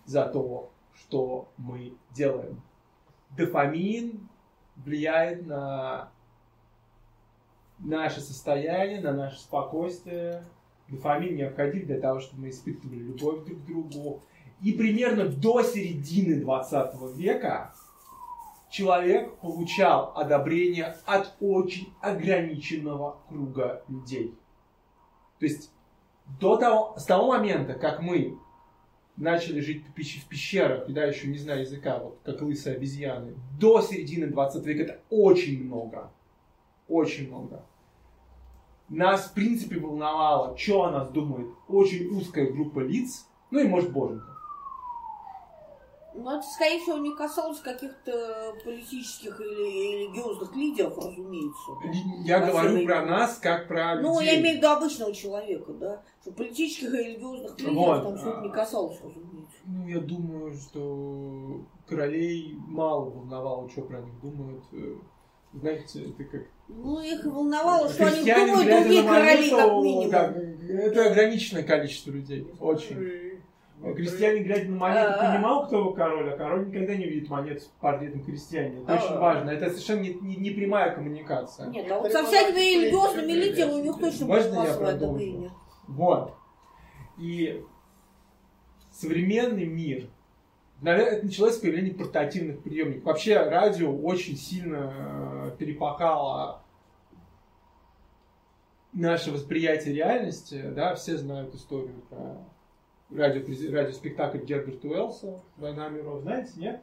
[0.04, 2.60] за то, что мы делаем.
[3.36, 4.28] Дофамин
[4.76, 6.10] влияет на
[7.78, 10.44] наше состояние, на наше спокойствие.
[10.88, 14.22] Дофамин необходим для того, чтобы мы испытывали любовь друг к другу.
[14.62, 17.72] И примерно до середины 20 века
[18.70, 24.34] человек получал одобрение от очень ограниченного круга людей.
[25.38, 25.70] То есть
[26.40, 28.38] до того, с того момента, как мы
[29.16, 32.76] начали жить в пещ- в пещерах, и да, еще не зная языка, вот как лысые
[32.76, 36.10] обезьяны, до середины 20 века это очень много.
[36.86, 37.64] Очень много.
[38.88, 43.92] Нас, в принципе, волновало, что о нас думает очень узкая группа лиц, ну и, может,
[43.92, 44.37] боженька.
[46.20, 51.70] Ну, это, скорее всего, не касалось каких-то политических или религиозных лидеров, разумеется.
[52.24, 54.34] Я Во говорю про нас, как про Ну, людей.
[54.34, 56.02] я имею в виду обычного человека, да.
[56.22, 58.02] Что политических и религиозных лидеров Вот.
[58.02, 59.56] там все это не касалось, разумеется.
[59.64, 64.64] Ну, я думаю, что королей мало волновало, что про них думают.
[64.72, 64.96] Э,
[65.54, 66.42] Знаете, это как...
[66.68, 70.10] Ну, их волновало, что они думают другие короли, как минимум.
[70.10, 72.46] как- это ограниченное количество людей.
[72.60, 72.96] Очень.
[73.80, 77.64] Крестьянин, глядя на монету, понимал, кто его король, а король никогда не видит монету с
[77.80, 78.82] портретом крестьянина.
[78.82, 79.50] Это очень важно.
[79.50, 81.68] Это совершенно не, не- не прямая коммуникация.
[81.68, 85.04] Нет, а вот со всякими религиозными лидерами у них точно будет массовое продолжу?
[85.06, 85.50] одобрение.
[85.86, 86.34] Вот.
[87.18, 87.64] И
[88.92, 90.08] современный мир,
[90.80, 93.04] наверное, это началось с появления портативных приемников.
[93.04, 96.62] Вообще радио очень сильно э, перепахало
[98.92, 100.62] наше восприятие реальности.
[100.74, 102.38] Да, все знают историю про
[103.10, 103.40] радио,
[103.72, 106.22] радиоспектакль Герберта Уэллса «Война миров».
[106.22, 106.82] Знаете, нет?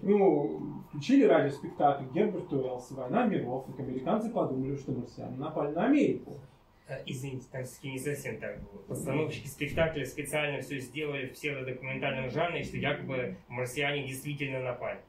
[0.00, 6.38] Ну, включили радиоспектакль Герберта Уэллса «Война миров», и американцы подумали, что марсиане напали на Америку.
[6.86, 8.82] Э, Извините, там все-таки не совсем так было.
[8.88, 15.00] Постановщики спектакля специально все сделали в псевдодокументальном жанре, что якобы марсиане действительно напали.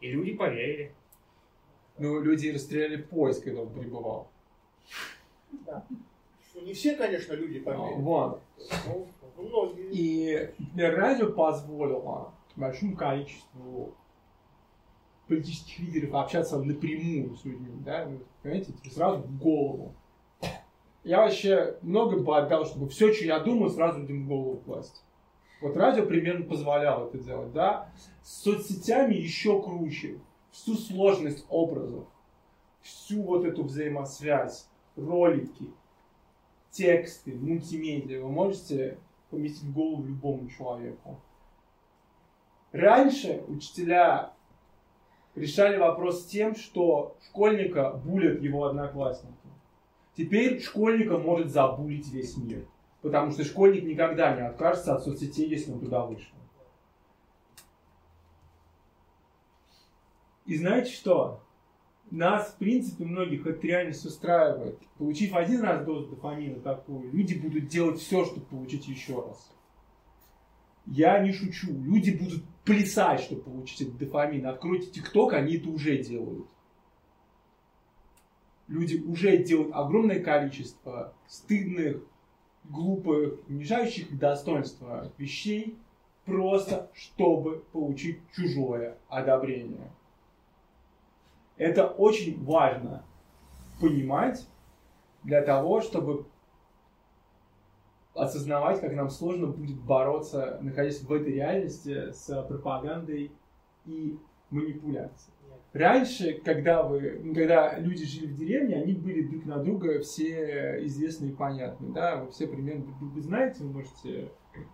[0.00, 0.92] И люди поверили.
[1.98, 4.30] Ну, люди расстреляли поезд, когда он прибывал.
[5.50, 8.00] Ну, Не все, конечно, люди поверили.
[8.00, 8.42] Вот.
[9.92, 13.94] И радио позволило большому количеству
[15.28, 19.94] политических лидеров общаться напрямую с людьми, да, ну, понимаете, типа сразу в голову.
[21.04, 25.04] Я вообще много бы отдал, чтобы все, что я думаю, сразу людям в голову класть.
[25.60, 27.90] Вот радио примерно позволяло это делать, да.
[28.22, 30.18] С соцсетями еще круче.
[30.50, 32.04] Всю сложность образов,
[32.80, 35.70] всю вот эту взаимосвязь, ролики,
[36.70, 38.98] тексты, мультимедиа вы можете
[39.30, 41.20] поместить голову любому человеку.
[42.72, 44.32] Раньше учителя
[45.34, 49.34] решали вопрос тем, что школьника булят его одноклассники.
[50.16, 52.66] Теперь школьника может забулить весь мир.
[53.00, 56.34] Потому что школьник никогда не откажется от соцсетей, если он туда вышел.
[60.46, 61.40] И знаете что?
[62.10, 64.78] Нас, в принципе, многих эта реальность устраивает.
[64.96, 69.52] Получив один раз дозу дофамина такую, люди будут делать все, чтобы получить еще раз.
[70.86, 71.70] Я не шучу.
[71.70, 74.46] Люди будут плясать, чтобы получить этот дофамин.
[74.46, 76.46] Откройте ТикТок, они это уже делают.
[78.68, 82.02] Люди уже делают огромное количество стыдных,
[82.64, 85.76] глупых, унижающих их достоинства вещей,
[86.24, 89.90] просто чтобы получить чужое одобрение.
[91.58, 93.04] Это очень важно
[93.80, 94.48] понимать
[95.24, 96.26] для того, чтобы
[98.14, 103.32] осознавать, как нам сложно будет бороться, находясь в этой реальности, с пропагандой
[103.84, 104.18] и
[104.50, 105.34] манипуляцией.
[105.72, 111.32] Раньше, когда, вы, когда люди жили в деревне, они были друг на друга все известные
[111.32, 111.92] и понятные.
[111.92, 112.16] Да?
[112.16, 114.30] Вы все примерно друг друга знаете, вы можете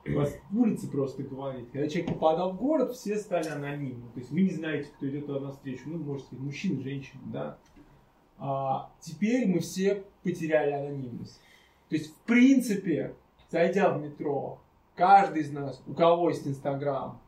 [0.07, 1.70] вас улицы просто говорить.
[1.70, 4.11] Когда человек попадал в город, все стали анонимны.
[4.12, 5.83] То есть вы не знаете, кто идет на встречу.
[5.87, 7.59] Ну, можете сказать, мужчина, женщина, да.
[8.38, 11.40] А теперь мы все потеряли анонимность.
[11.88, 13.14] То есть, в принципе,
[13.51, 14.59] зайдя в метро,
[14.94, 17.20] каждый из нас, у кого есть Инстаграм,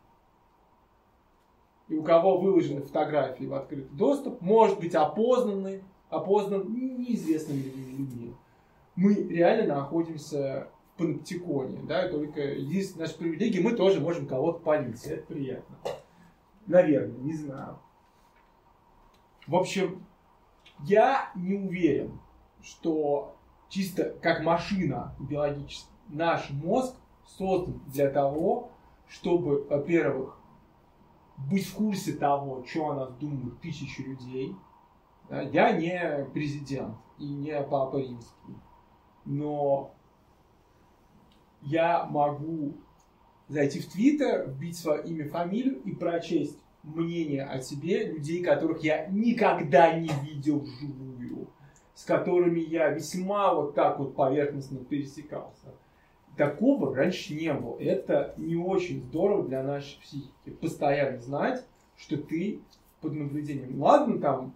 [1.89, 8.35] и у кого выложены фотографии в открытый доступ, может быть опознанный, опознан неизвестными людьми.
[8.97, 15.05] Мы реально находимся в паноптиконе, да, только единственная наша привилегия, мы тоже можем кого-то палить,
[15.05, 15.77] это приятно.
[16.67, 17.79] Наверное, не знаю.
[19.47, 20.05] В общем,
[20.81, 22.19] я не уверен,
[22.63, 23.37] что
[23.69, 28.71] чисто как машина биологическая, наш мозг создан для того,
[29.07, 30.39] чтобы, во-первых,
[31.37, 34.57] быть в курсе того, что о нас думают тысячи людей.
[35.31, 38.57] Я не президент и не папа римский,
[39.25, 39.93] но
[41.67, 42.75] я могу
[43.49, 49.07] зайти в Твиттер, вбить свое имя, фамилию и прочесть мнение о себе людей, которых я
[49.07, 51.49] никогда не видел вживую,
[51.95, 55.75] с которыми я весьма вот так вот поверхностно пересекался.
[56.37, 57.79] Такого раньше не было.
[57.81, 60.51] Это не очень здорово для нашей психики.
[60.61, 61.65] Постоянно знать,
[61.97, 62.61] что ты
[63.01, 63.83] под наблюдением.
[63.83, 64.55] Ладно, там,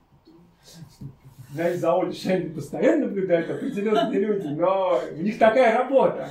[1.52, 6.30] знаете, за Олей Шейн постоянно наблюдают определенные люди, но у них такая работа.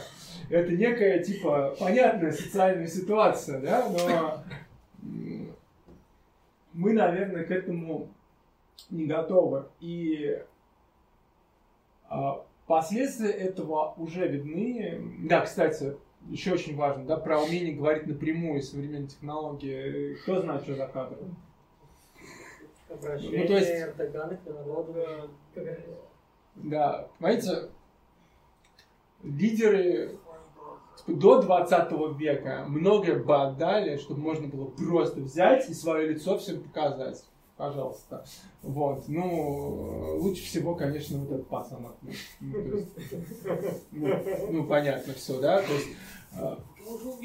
[0.50, 4.44] Это некая, типа, понятная социальная ситуация, да, но
[6.74, 8.10] мы, наверное, к этому
[8.90, 9.66] не готовы.
[9.80, 10.42] И
[12.08, 15.02] а, последствия этого уже видны.
[15.28, 15.96] Да, кстати,
[16.30, 20.16] еще очень важно, да, про умение говорить напрямую современные технологии.
[20.24, 21.36] Кто знает, что за кадром?
[22.90, 24.96] Обращение Ну, то есть- Эрдогана к народу.
[26.56, 27.70] Да, понимаете,
[29.24, 30.18] лидеры
[31.08, 36.62] до 20 века многое бы отдали, чтобы можно было просто взять и свое лицо всем
[36.64, 37.24] показать.
[37.58, 38.24] Пожалуйста.
[38.62, 39.04] Вот.
[39.10, 41.86] Ну, лучше всего, конечно, вот этот пацан.
[42.02, 42.86] Ну, есть,
[43.92, 44.08] ну,
[44.50, 45.62] ну, понятно все, да?
[45.62, 45.88] То есть,
[46.90, 47.18] уже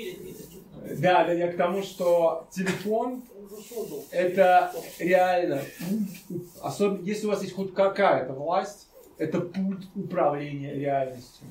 [0.48, 0.96] Тихонова.
[0.98, 3.22] да, да, я к тому, что телефон
[4.10, 5.62] это реально,
[6.62, 11.46] особенно если у вас есть хоть какая-то власть, это пульт управления реальностью.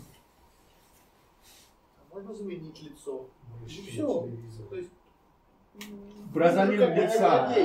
[2.14, 3.26] Можно заменить лицо.
[3.66, 4.28] И все.
[4.70, 4.91] То есть,
[6.34, 7.55] Про ну, замену лица.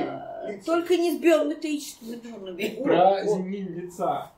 [0.47, 0.61] лицом.
[0.65, 2.83] Только не с биометрическими данными.
[2.83, 4.31] Про замену лица.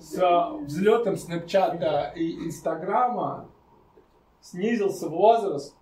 [0.00, 3.48] С взлетом Снэпчата и Инстаграма
[4.40, 5.76] снизился возраст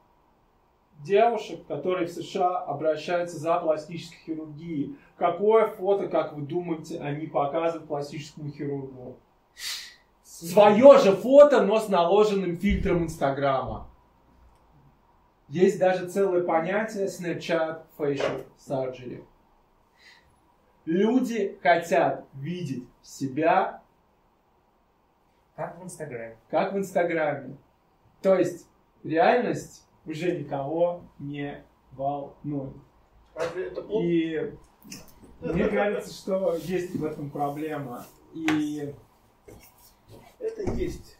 [1.03, 4.97] девушек, которые в США обращаются за пластической хирургией.
[5.17, 9.17] Какое фото, как вы думаете, они показывают пластическому хирургу?
[10.45, 13.89] Свое же фото, но с наложенным фильтром Инстаграма.
[15.49, 19.25] Есть даже целое понятие Snapchat Facial Surgery.
[20.85, 23.83] Люди хотят видеть себя
[25.57, 26.37] Как в Инстаграме.
[26.51, 27.57] как в Инстаграме.
[28.21, 28.67] То есть
[29.03, 32.77] реальность уже никого не волнует.
[33.89, 34.53] И
[35.41, 38.05] мне кажется, что есть в этом проблема.
[38.35, 38.95] И
[40.45, 41.17] Это есть.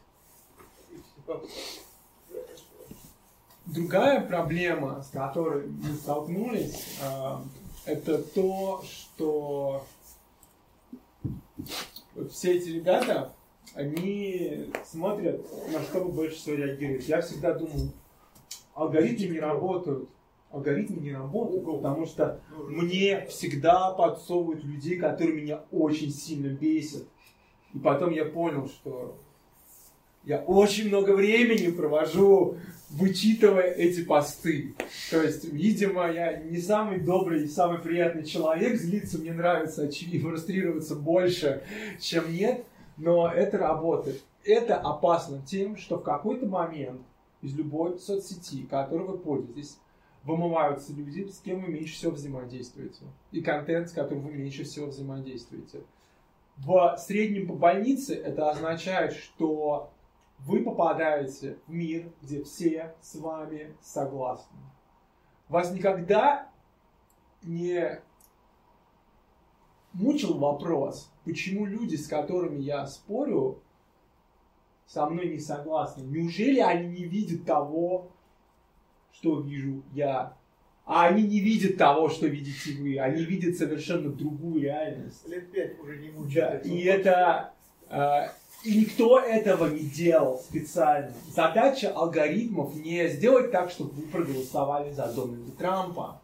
[3.65, 7.43] другая проблема, с которой мы столкнулись, а,
[7.85, 9.83] это то, что
[12.13, 13.33] вот все эти ребята,
[13.73, 17.07] они смотрят, на что вы больше всего реагируете.
[17.07, 17.91] Я всегда думал,
[18.75, 20.07] алгоритмы не работают.
[20.51, 27.03] Алгоритмы не работают, потому что мне всегда подсовывают людей, которые меня очень сильно бесят.
[27.75, 29.17] И потом я понял, что
[30.23, 32.57] я очень много времени провожу,
[32.89, 34.73] вычитывая эти посты.
[35.11, 40.29] То есть, видимо, я не самый добрый и самый приятный человек, злиться мне нравится, очевидно,
[40.29, 41.63] фрустрироваться больше,
[41.99, 42.63] чем нет,
[42.97, 44.23] но это работает.
[44.45, 47.01] Это опасно тем, что в какой-то момент
[47.41, 49.77] из любой соцсети, которой вы пользуетесь,
[50.23, 53.03] вымываются люди, с кем вы меньше всего взаимодействуете.
[53.31, 55.81] И контент, с которым вы меньше всего взаимодействуете.
[56.57, 59.91] В среднем по больнице это означает, что
[60.39, 64.57] вы попадаете в мир, где все с вами согласны.
[65.49, 66.49] Вас никогда
[67.43, 68.01] не
[69.93, 73.61] мучил вопрос, почему люди, с которыми я спорю,
[74.85, 76.03] со мной не согласны.
[76.03, 78.11] Неужели они не видят того,
[79.11, 80.37] что вижу я?
[80.85, 82.99] А они не видят того, что видите вы.
[82.99, 85.27] Они видят совершенно другую реальность.
[85.27, 86.65] Лет пять уже не Да, мучает.
[86.65, 87.53] и это...
[87.89, 88.27] э,
[88.63, 91.11] и никто этого не делал специально.
[91.31, 96.21] Задача алгоритмов не сделать так, чтобы вы проголосовали за Дональда Трампа.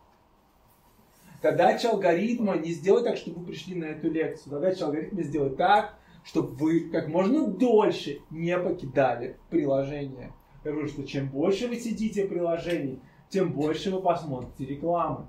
[1.42, 4.52] Задача алгоритма не сделать так, чтобы вы пришли на эту лекцию.
[4.52, 10.32] Задача алгоритма сделать так, чтобы вы как можно дольше не покидали приложение.
[10.64, 13.00] Потому что чем больше вы сидите в приложении,
[13.32, 15.26] тем больше вы посмотрите рекламы.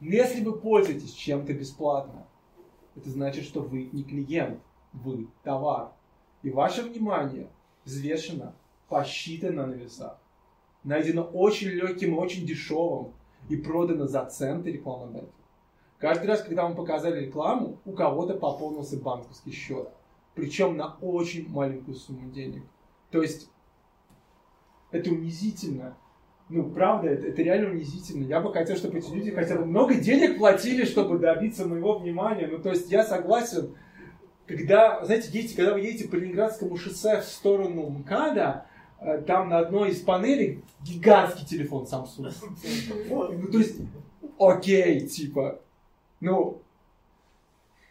[0.00, 2.26] Если вы пользуетесь чем-то бесплатно,
[2.96, 4.60] это значит, что вы не клиент,
[4.92, 5.92] вы товар.
[6.42, 7.48] И ваше внимание
[7.84, 8.54] взвешено,
[8.88, 10.18] посчитано на весах.
[10.82, 13.12] Найдено очень легким и очень дешевым
[13.48, 15.30] и продано за центы рекламодателя.
[15.98, 19.88] Каждый раз, когда вам показали рекламу, у кого-то пополнился банковский счет.
[20.34, 22.62] Причем на очень маленькую сумму денег.
[23.10, 23.50] То есть
[24.90, 25.96] это унизительно.
[26.48, 28.24] Ну, правда, это, это реально унизительно.
[28.24, 32.46] Я бы хотел, чтобы эти люди хотя бы много денег платили, чтобы добиться моего внимания.
[32.46, 33.74] Ну, то есть я согласен,
[34.46, 38.66] когда, знаете, едете, когда вы едете по Ленинградскому шоссе в сторону МКАДа,
[39.00, 42.32] э, там на одной из панелей гигантский телефон Samsung.
[43.10, 43.80] Ну, то есть,
[44.38, 45.60] окей, типа,
[46.20, 46.62] ну,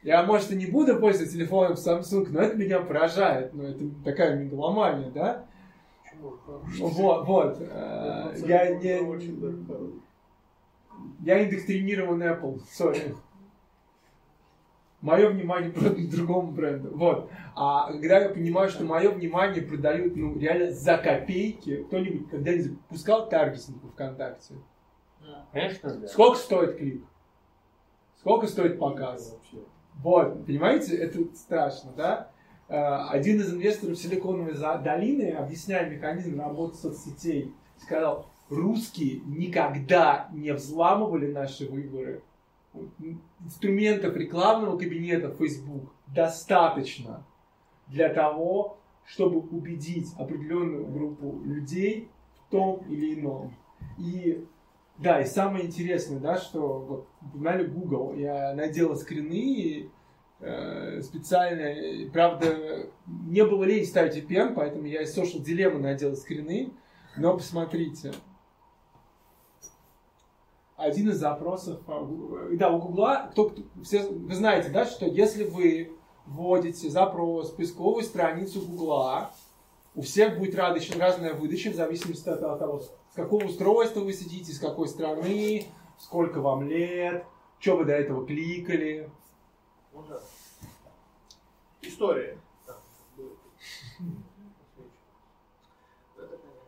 [0.02, 3.54] я, может, и не буду пользоваться телефоном Samsung, но это меня поражает.
[3.54, 5.46] Ну, это такая мегаломания, да?
[6.22, 7.58] Вот, вот.
[7.60, 9.00] э, Я не...
[11.20, 13.16] Я индоктринирован Apple, сори.
[15.02, 16.96] мое внимание продано другому бренду.
[16.96, 17.30] Вот.
[17.56, 23.28] А когда я понимаю, что мое внимание продают, ну, реально за копейки, кто-нибудь когда-нибудь пускал
[23.30, 24.56] таргетинг в ВКонтакте?
[25.52, 26.08] Конечно, да.
[26.08, 27.04] Сколько стоит клик?
[28.20, 29.38] Сколько стоит показ?
[29.96, 32.32] Вот, понимаете, это страшно, да?
[32.68, 34.54] Э, Один из инвесторов Силиконовой
[34.84, 42.24] долины, объясняя механизм работы соцсетей, сказал, русские никогда не взламывали наши выборы.
[43.40, 47.26] Инструментов рекламного кабинета Facebook достаточно
[47.88, 53.54] для того, чтобы убедить определенную группу людей в том или ином.
[53.98, 54.46] И
[54.98, 58.16] да, и самое интересное, да, что вот упоминали Google.
[58.16, 59.90] Я надела скрины э,
[61.02, 61.72] специально.
[61.72, 66.72] И, Правда, не было лень ставить VPN, поэтому я из Social Dilemma надел скрины.
[67.18, 68.14] Но посмотрите.
[70.78, 75.06] Один из запросов, а, у- да, у Гугла, кто, кто- все, вы знаете, да, что
[75.06, 75.94] если вы
[76.26, 79.32] вводите запрос в поисковую страницу Гугла,
[79.96, 84.52] у всех будет разная, разная выдача в зависимости от того, с какого устройства вы сидите,
[84.52, 85.68] с какой страны,
[85.98, 87.24] сколько вам лет,
[87.60, 89.10] что вы до этого кликали.
[89.96, 90.22] Ну да.
[91.82, 92.38] История.
[92.68, 92.76] Да,
[93.16, 93.38] будет.
[96.18, 96.62] Это, конечно.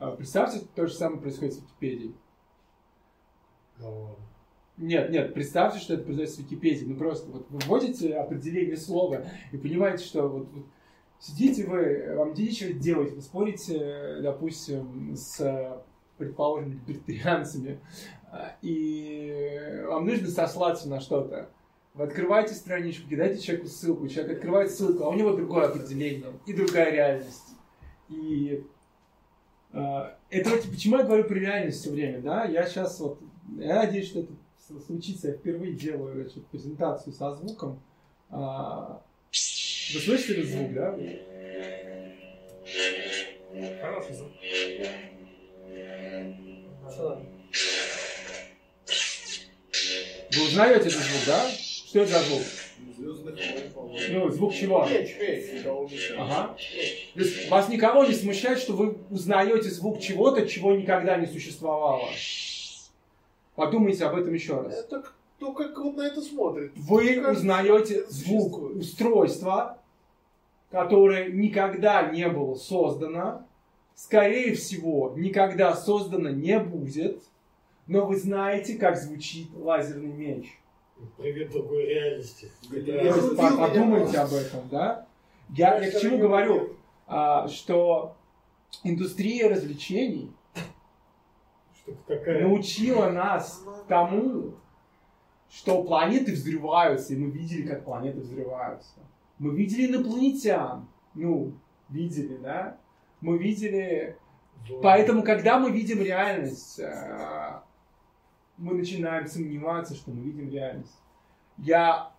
[0.00, 2.16] А, Представьте, то же самое происходит с Википедией.
[4.76, 6.88] Нет, нет, представьте, что это произойдет с Википедией.
[6.88, 10.66] Ну просто вот вы вводите определение слова и понимаете, что вот, вот
[11.18, 15.82] сидите вы, вам нечего делать, вы спорите, допустим, с,
[16.18, 17.80] предположим, либертарианцами,
[18.30, 21.50] а, и вам нужно сослаться на что-то.
[21.94, 26.52] Вы открываете страничку, кидаете человеку ссылку, человек открывает ссылку, а у него другое определение и
[26.52, 27.54] другая реальность.
[28.08, 28.66] И
[29.72, 32.44] а, это вот почему я говорю про реальность все время, да?
[32.44, 33.20] Я сейчас вот,
[33.56, 34.32] я надеюсь, что это
[34.86, 35.28] случится.
[35.28, 37.80] Я впервые делаю значит, презентацию со звуком.
[38.30, 39.03] А,
[39.94, 40.98] Вы слышите этот звук, да?
[43.80, 44.32] Хороший звук.
[50.32, 51.48] Вы узнаете этот звук, да?
[51.48, 52.42] Что это за звук?
[54.10, 54.82] Ну, звук чего?
[56.18, 56.56] Ага.
[57.14, 62.08] То есть вас никого не смущает, что вы узнаете звук чего-то, чего никогда не существовало.
[63.54, 64.74] Подумайте об этом еще раз.
[64.74, 65.04] Это
[65.36, 66.72] кто как вот на это смотрит.
[66.74, 69.78] Вы узнаете звук устройства,
[70.74, 73.46] которое никогда не было создано,
[73.94, 77.22] скорее всего, никогда создано не будет,
[77.86, 80.58] но вы знаете, как звучит лазерный меч.
[81.16, 82.50] Привет другой реальности.
[82.68, 85.06] Меня подумайте об этом, да?
[85.50, 86.70] Я, я к чему говорю?
[87.06, 88.16] А, что
[88.82, 90.32] индустрия развлечений
[92.26, 94.54] научила нас тому,
[95.48, 98.94] что планеты взрываются, и мы видели, как планеты взрываются.
[99.38, 100.88] Мы видели инопланетян.
[101.14, 101.54] Ну,
[101.88, 102.78] видели, да?
[103.20, 104.16] Мы видели...
[104.66, 104.82] зона.
[104.82, 107.60] Поэтому, когда мы видим реальность, э,
[108.56, 111.00] мы начинаем сомневаться, что мы видим реальность.
[111.58, 112.12] Я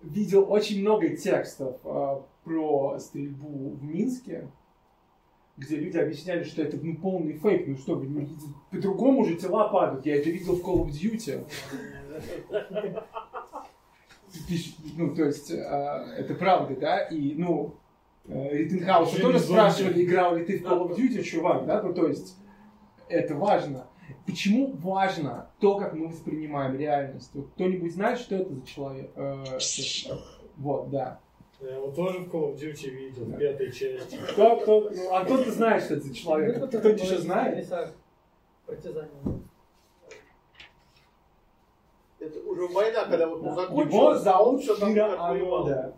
[0.00, 4.50] видел очень много текстов э, про стрельбу в Минске,
[5.56, 7.68] где люди объясняли, что это ну, полный фейк.
[7.68, 8.02] Ну что,
[8.70, 10.06] по-другому же тела падают.
[10.06, 11.46] Я это видел в Call of Duty.
[14.96, 17.00] Ну, то есть, э, это правда, да?
[17.04, 17.76] И, ну,
[18.26, 21.82] э, Риттенхауса тоже спрашивали, играл ли ты в Call of Duty, чувак, да?
[21.82, 22.36] Ну, то есть,
[23.08, 23.86] это важно.
[24.26, 27.30] Почему важно то, как мы воспринимаем реальность?
[27.34, 29.10] Вот кто-нибудь знает, что это за человек?
[29.16, 30.20] Э, что-
[30.56, 31.18] Вот, да.
[31.60, 33.36] Я его тоже в Call of Duty видел, Да.
[33.36, 34.16] в пятой части.
[34.32, 36.56] Кто, кто, ну, а кто-то знает, что это за человек?
[36.68, 37.66] Кто-нибудь еще знает?
[42.22, 43.90] Это уже война, когда вот он закончил.
[43.90, 45.66] Его зовут воевал.
[45.66, 45.96] Анода.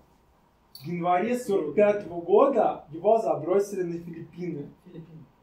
[0.72, 4.70] В январе 45 года его забросили на Филиппины.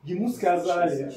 [0.04, 1.12] Ему сказали,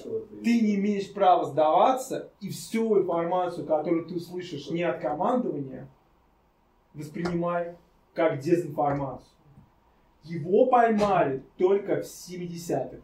[0.44, 5.88] ты не имеешь права сдаваться, и всю информацию, которую ты услышишь не от командования,
[6.92, 7.76] воспринимай
[8.12, 9.30] как дезинформацию.
[10.24, 12.98] Его поймали только в 70-х.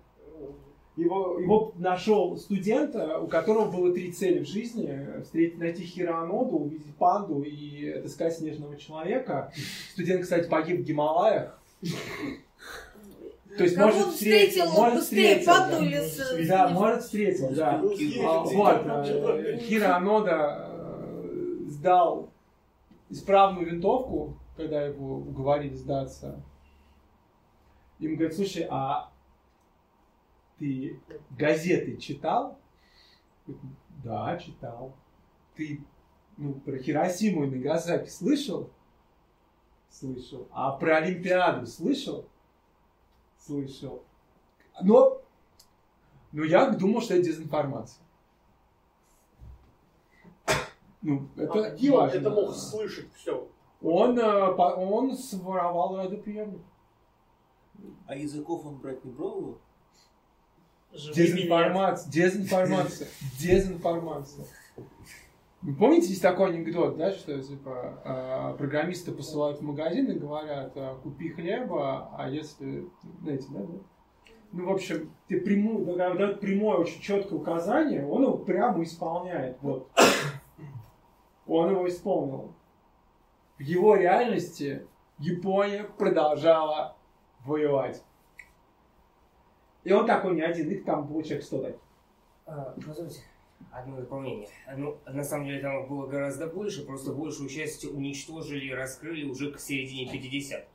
[1.00, 5.22] Его, его нашел студент, э, у которого было три цели в жизни.
[5.22, 9.52] Встретить, найти Хироноду, увидеть панду и отыскать снежного человека.
[9.92, 11.58] Студент, кстати, погиб в Гималаях.
[13.56, 15.78] То есть, Кого может, он встретил, может, быстрее встретил, да.
[15.84, 16.48] или с...
[16.48, 17.70] Да, может, встретил, да.
[17.70, 22.30] А, Вот, э, Анода э, сдал
[23.08, 26.40] исправную винтовку, когда его уговорили сдаться.
[27.98, 29.10] Им говорят, слушай, а
[30.60, 31.00] ты
[31.30, 32.58] газеты читал?
[34.04, 34.94] Да, читал.
[35.56, 35.82] Ты
[36.36, 38.70] ну, про Хиросиму и Нагасаки слышал?
[39.88, 40.46] Слышал.
[40.52, 42.28] А про Олимпиаду слышал?
[43.38, 44.04] Слышал.
[44.82, 45.22] Но,
[46.32, 48.04] но я думал, что это дезинформация.
[51.02, 52.18] Ну, это а где он важно.
[52.18, 53.48] это мог слышать все?
[53.80, 56.60] Он, э, он своровал радиоприемник.
[58.06, 59.58] А языков он брать не пробовал?
[60.92, 64.46] Дезинформация, дезинформация, дезинформация.
[65.62, 70.72] Вы помните, есть такой анекдот, да, что типа э, программисты посылают в магазин и говорят,
[70.74, 72.88] э, купи хлеба, а если,
[73.20, 73.78] знаете, да, да?
[74.52, 79.58] Ну, в общем, ты прямую, да, дают прямое, очень четкое указание, он его прямо исполняет.
[79.60, 79.88] Вот.
[81.46, 82.54] Он его исполнил.
[83.58, 84.86] В его реальности
[85.18, 86.96] Япония продолжала
[87.44, 88.02] воевать.
[89.84, 91.80] И он такой не один, их там было человек 100 таких.
[92.86, 93.20] Позвольте,
[93.70, 94.48] одно дополнение.
[94.76, 99.52] Ну, на самом деле там было гораздо больше, просто большую часть уничтожили и раскрыли уже
[99.52, 100.68] к середине 50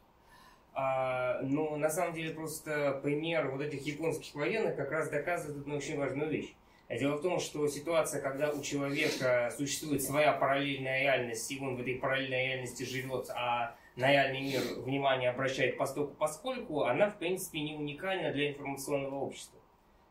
[0.78, 5.78] а, но на самом деле просто пример вот этих японских военных как раз доказывает одну
[5.78, 6.54] очень важную вещь.
[6.90, 11.82] Дело в том, что ситуация, когда у человека существует своя параллельная реальность, и он в
[11.82, 17.62] этой параллельной реальности живет, а на реальный мир внимание обращает постольку поскольку, она, в принципе,
[17.62, 19.60] не уникальна для информационного общества.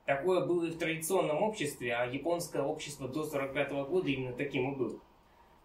[0.06, 4.76] Такое было и в традиционном обществе, а японское общество до 45 года именно таким и
[4.76, 5.00] было.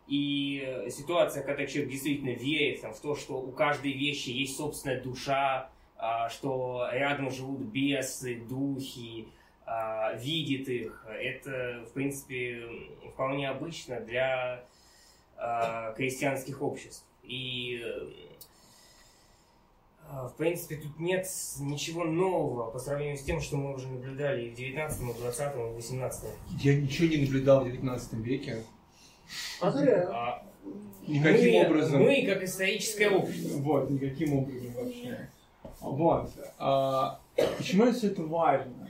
[0.08, 4.58] И э, ситуация, когда человек действительно верит там, в то, что у каждой вещи есть
[4.58, 9.28] собственная душа, а, что рядом живут бесы, духи,
[9.66, 12.64] а, видит их, это, в принципе,
[13.14, 14.64] вполне обычно для
[15.36, 17.06] а, крестьянских обществ.
[17.30, 17.80] И,
[20.08, 21.28] а, в принципе, тут нет
[21.60, 25.56] ничего нового по сравнению с тем, что мы уже наблюдали и в 19, и 20,
[25.56, 28.64] и 18 Я ничего не наблюдал в 19 веке.
[29.62, 30.10] А зря.
[30.12, 30.44] А
[31.06, 32.02] Никаким мы, образом.
[32.02, 33.58] Мы, как историческое общество.
[33.60, 35.30] Вот, никаким образом вообще.
[35.82, 36.32] Вот.
[36.58, 37.20] А,
[37.58, 38.90] почему все это важно?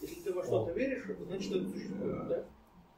[0.00, 2.44] Если ты во что-то веришь, значит это существует, да?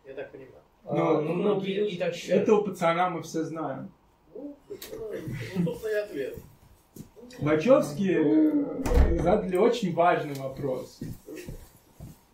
[0.07, 0.60] Я так понимаю.
[0.85, 2.43] Ну, ну, многие люди так считают.
[2.43, 3.91] Этого пацана мы все знаем.
[4.35, 5.03] Ну, собственно,
[5.57, 6.39] ну, собственно, и ответ.
[7.39, 11.01] Вачовски э, задали очень важный вопрос.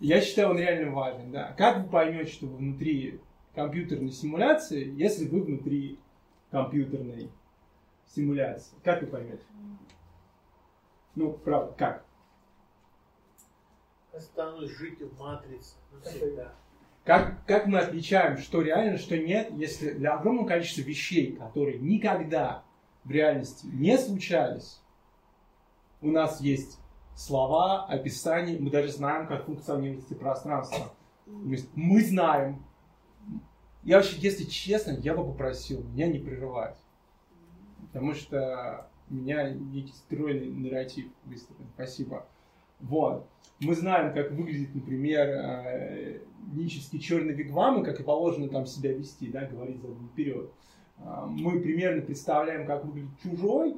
[0.01, 1.55] Я считаю, он реально важный, да.
[1.57, 3.21] Как вы поймете, что вы внутри
[3.55, 5.99] компьютерной симуляции, если вы внутри
[6.51, 7.31] компьютерной
[8.15, 8.75] симуляции?
[8.85, 9.43] Как вы поймете?
[11.15, 12.05] Ну, правда, как?
[14.13, 16.55] Останусь жить в матрице навсегда.
[17.07, 22.65] Как, как мы отличаем, что реально, что нет, если для огромного количества вещей, которые никогда
[23.05, 24.81] в реальности не случались,
[26.03, 26.81] у нас есть
[27.15, 30.93] слова, описания, мы даже знаем, как функционирует эти пространства.
[31.27, 32.65] То есть мы знаем.
[33.85, 36.77] Я вообще, если честно, я бы попросил меня не прерывать.
[37.83, 41.69] Потому что меня некий стройный нарратив выстроен.
[41.75, 42.27] Спасибо.
[42.81, 43.27] Вот.
[43.61, 46.21] Мы знаем, как выглядит, например, э,
[46.53, 50.51] нические черные вигвамы, как и положено там себя вести, да, говорить задом вперед.
[50.99, 53.77] А, Мы примерно представляем, как выглядит чужой.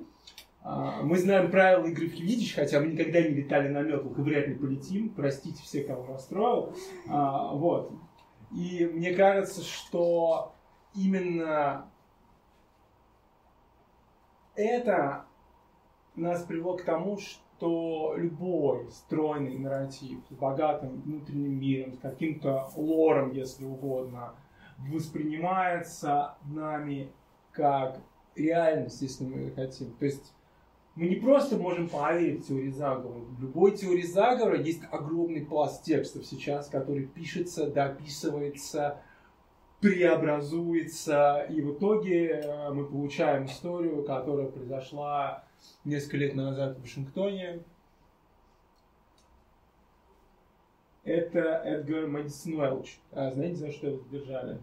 [0.62, 4.22] А, Мы знаем правила игры в Квидич, хотя мы никогда не летали на метлах и
[4.22, 5.10] вряд ли полетим.
[5.10, 6.74] Простите все, кого расстроил.
[7.08, 7.92] А, Вот.
[8.50, 10.54] И мне кажется, что
[10.94, 11.90] именно
[14.54, 15.26] это
[16.16, 17.40] нас привело к тому, что
[18.16, 24.34] любой стройный нарратив с богатым внутренним миром, с каким-то лором, если угодно,
[24.78, 27.10] воспринимается нами
[27.52, 28.00] как
[28.36, 29.90] реальность, если мы хотим.
[29.98, 30.32] То есть
[30.94, 33.20] мы не просто можем поверить в теории заговора.
[33.20, 39.00] В любой теории заговора есть огромный пласт текстов сейчас, который пишется, дописывается,
[39.80, 45.44] преобразуется, и в итоге э, мы получаем историю, которая произошла
[45.84, 47.60] несколько лет назад в Вашингтоне.
[51.04, 52.98] Это Эдгар Мэдисон Уэлч.
[53.12, 54.58] А знаете, за что его задержали?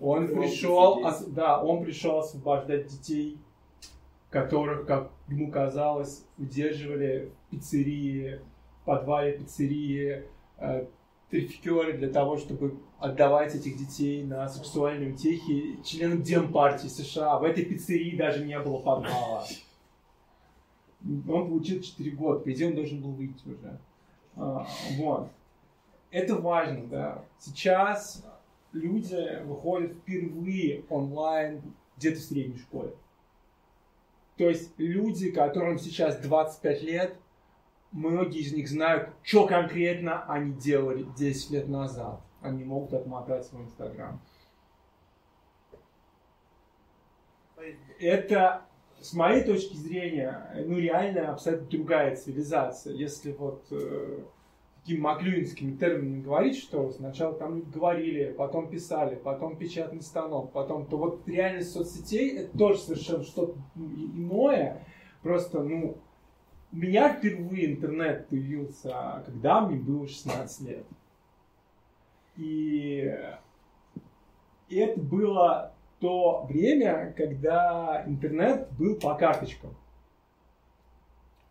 [0.00, 3.38] Он пришел, ос- да, он пришел освобождать детей,
[4.30, 8.40] которых, как ему казалось, удерживали в пиццерии,
[8.82, 10.24] в подвале пиццерии,
[10.58, 10.86] э,
[11.30, 17.38] трификеры для того, чтобы отдавать этих детей на сексуальные утехи членам Демпартии США.
[17.38, 19.44] В этой пиццерии даже не было подвала.
[21.04, 23.78] Он получил 4 года, по идее он должен был выйти уже.
[24.36, 25.30] А, вот.
[26.10, 27.24] Это важно, да.
[27.38, 28.24] Сейчас
[28.72, 31.62] люди выходят впервые онлайн
[31.96, 32.94] где-то в средней школе.
[34.36, 37.16] То есть люди, которым сейчас 25 лет,
[37.92, 42.20] многие из них знают, что конкретно они делали 10 лет назад.
[42.40, 44.20] Они могут отмотать свой Инстаграм.
[47.98, 48.62] Это,
[49.00, 52.92] с моей точки зрения, ну реально абсолютно другая цивилизация.
[52.94, 54.24] Если вот э,
[54.80, 60.86] такими маклюинскими терминами говорить, что сначала там люди говорили, потом писали, потом печатный станок, потом,
[60.86, 64.84] то вот реальность соцсетей это тоже совершенно что-то ну, иное.
[65.22, 65.98] Просто, ну,
[66.72, 70.86] у меня впервые интернет появился, когда мне было 16 лет.
[72.36, 73.12] И,
[74.68, 79.70] и это было то время, когда интернет был по карточкам.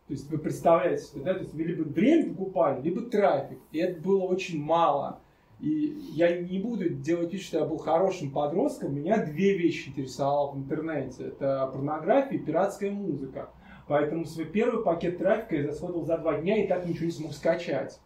[0.08, 3.60] То есть вы представляете себе, да, то есть вы либо время покупали, либо трафик.
[3.72, 5.22] И это было очень мало.
[5.60, 8.96] И я не буду делать вид, что я был хорошим подростком.
[8.96, 11.28] Меня две вещи интересовало в интернете.
[11.28, 13.50] Это порнография и пиратская музыка.
[13.88, 17.34] Поэтому свой первый пакет трафика я засходил за два дня и так ничего не смог
[17.34, 18.00] скачать.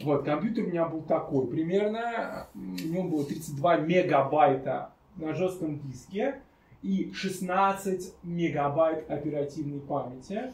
[0.00, 1.46] Вот, компьютер у меня был такой.
[1.46, 6.40] Примерно в нем было 32 мегабайта на жестком диске
[6.82, 10.52] и 16 мегабайт оперативной памяти.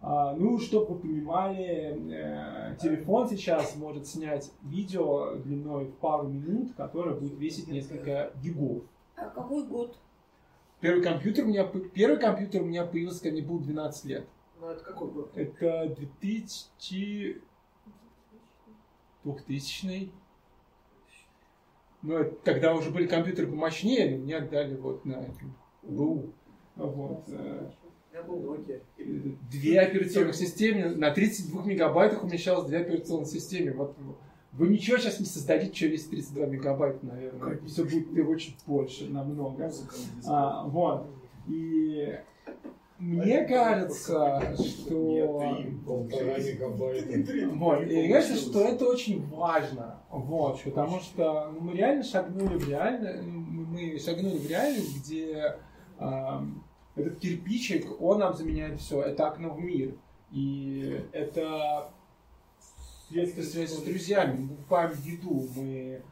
[0.00, 6.72] А, ну, чтобы вы понимали, э, телефон сейчас может снять видео длиной в пару минут,
[6.76, 8.84] которое будет весить несколько гигов.
[9.16, 9.98] А какой год?
[10.80, 14.28] Первый компьютер у меня, первый компьютер у меня появился, когда мне было 12 лет.
[14.60, 15.32] Ну, это какой год?
[15.34, 17.42] Это 2000...
[19.24, 20.12] 2000
[22.08, 25.26] Ну, это тогда уже были компьютеры помощнее, но мне отдали вот на
[25.82, 26.32] БУ.
[26.76, 27.24] Вот.
[27.28, 27.70] э.
[29.52, 30.88] Две операционных системы.
[30.96, 33.72] На 32 мегабайтах умещалось две операционных системы.
[33.72, 33.94] Вот
[34.52, 37.58] вы ничего сейчас не создадите, что весит 32 мегабайта, наверное.
[37.66, 39.70] Все будет очень больше, намного.
[40.26, 41.10] А, вот.
[41.46, 42.18] И
[42.98, 45.56] мне кажется, что...
[47.54, 47.82] Вот.
[47.82, 50.02] И мне кажется, что это очень важно.
[50.10, 50.60] Вот.
[50.64, 55.56] Потому что ну, мы реально шагнули в реальность, мы шагнули в реальность, где
[55.98, 56.64] ам,
[56.96, 59.00] этот кирпичик, он нам заменяет все.
[59.02, 59.94] Это окно в мир.
[60.32, 61.90] И это
[63.08, 64.40] средство связи с друзьями.
[64.40, 66.02] Мы покупаем еду, мы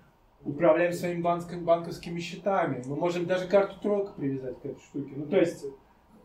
[0.44, 2.82] управляем своими банк- банковскими счетами.
[2.86, 5.12] Мы можем даже карту тройка привязать к этой штуке.
[5.16, 5.64] Ну, то есть,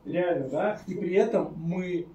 [0.06, 0.82] реально, да?
[0.88, 2.08] И при этом мы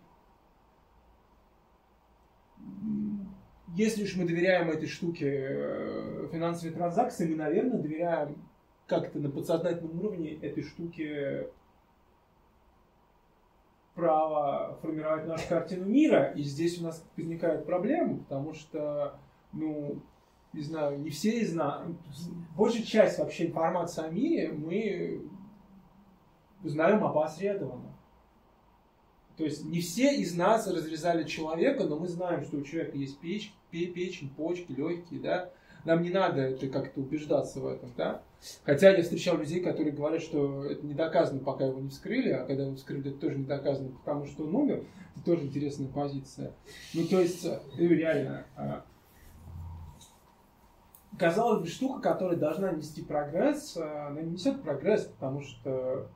[3.77, 8.43] если уж мы доверяем этой штуке э, финансовой транзакции, мы, наверное, доверяем
[8.87, 11.51] как-то на подсознательном уровне этой штуке
[13.95, 16.33] право формировать нашу картину мира.
[16.37, 19.19] И здесь у нас возникают проблемы, потому что,
[19.53, 20.01] ну,
[20.53, 21.87] не знаю, не все из нас,
[22.57, 25.21] большая часть вообще информации о мире мы
[26.67, 27.97] узнаем опосредованно.
[29.37, 33.19] То есть не все из нас разрезали человека, но мы знаем, что у человека есть
[33.19, 35.51] печь, пе- печень, почки, легкие, да.
[35.85, 38.23] Нам не надо это как-то убеждаться в этом, да.
[38.65, 42.45] Хотя я встречал людей, которые говорят, что это не доказано, пока его не вскрыли, а
[42.45, 44.85] когда его вскрыли, это тоже не доказано, потому что он умер.
[45.15, 46.53] Это тоже интересная позиция.
[46.95, 48.81] Ну, то есть, э, реально, э,
[51.19, 56.09] казалось бы, штука, которая должна нести прогресс, э, она не несет прогресс, потому что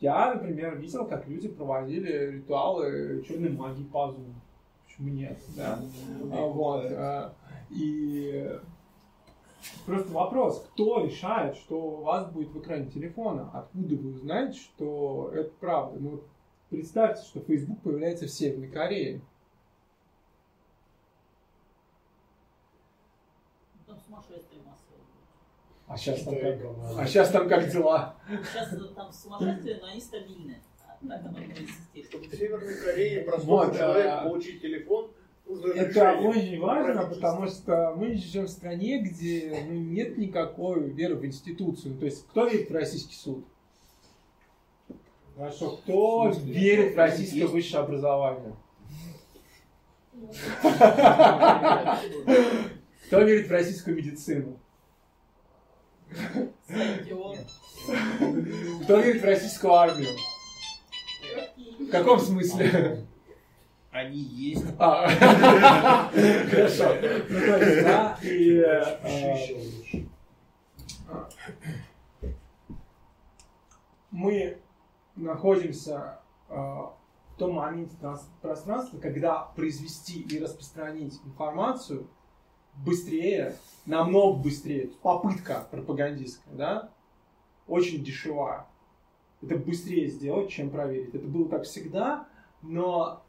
[0.00, 4.34] я, например, видел, как люди проводили ритуалы черной магии по Zoom.
[4.84, 5.80] Почему нет, да?
[6.32, 6.84] А, Вот.
[6.90, 7.34] а,
[7.70, 8.58] И
[9.86, 13.50] просто вопрос, кто решает, что у вас будет в экране телефона?
[13.52, 15.98] Откуда вы узнаете, что это правда?
[15.98, 16.20] Ну,
[16.70, 19.20] представьте, что Facebook появляется в Северной Корее.
[23.86, 24.53] Там сумасшествие массовое.
[25.86, 26.58] А сейчас там как,
[26.98, 28.16] а сейчас там как дела?
[28.28, 30.56] Сейчас там сумасшествие, но они стабильны.
[31.06, 32.04] Так оно будет идти.
[32.08, 35.10] Чтобы в Северной Корее простому Вот, а- получить телефон,
[35.76, 41.26] Это очень важно, потому что мы живем в стране, где ну, нет никакой веры в
[41.26, 41.94] институцию.
[41.94, 43.44] Ну, То есть, кто верит в российский суд?
[45.36, 46.52] Хорошо, кто В смысле?
[46.54, 47.52] верит в российское Есть.
[47.52, 48.54] высшее образование?
[53.06, 54.58] Кто верит в российскую медицину?
[58.84, 60.10] Кто верит в российскую армию?
[61.80, 63.06] В каком смысле?
[63.90, 64.64] Они есть.
[64.78, 66.94] А, Хорошо.
[67.28, 68.58] Ну, то есть, да, и...
[68.58, 70.04] э,
[74.10, 74.58] мы
[75.16, 76.94] находимся э, в
[77.38, 82.08] том моменте транс- пространства, когда произвести и распространить информацию
[82.76, 83.56] быстрее,
[83.86, 86.90] намного быстрее, попытка пропагандистская, да,
[87.66, 88.66] очень дешевая.
[89.42, 91.14] это быстрее сделать, чем проверить.
[91.14, 92.26] Это было так всегда,
[92.62, 93.22] но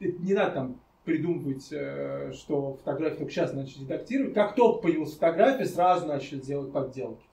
[0.00, 4.34] не надо там придумывать, э, что фотографии только сейчас начали редактировать.
[4.34, 7.24] Как только появилась фотография, сразу начали делать подделки.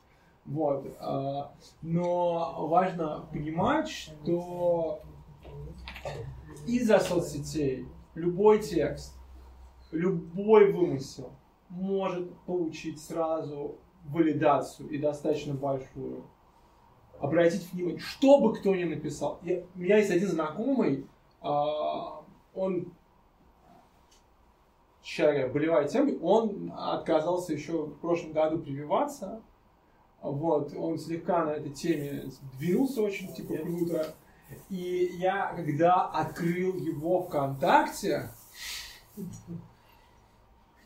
[0.45, 0.87] Вот.
[0.99, 5.01] а, Но важно понимать, что
[6.65, 7.85] из-за соцсетей
[8.15, 9.18] любой текст,
[9.91, 11.31] любой вымысел
[11.69, 16.25] может получить сразу валидацию и достаточно большую.
[17.19, 19.39] Обратите внимание, что бы кто ни написал.
[19.43, 21.05] Я, у меня есть один знакомый,
[21.41, 22.23] а,
[22.53, 22.93] он
[25.01, 29.41] человек болевает темой, он отказался еще в прошлом году прививаться.
[30.21, 32.25] Вот, он слегка на этой теме
[32.57, 34.15] двинулся очень, типа, круто.
[34.69, 38.29] И я, когда открыл его ВКонтакте,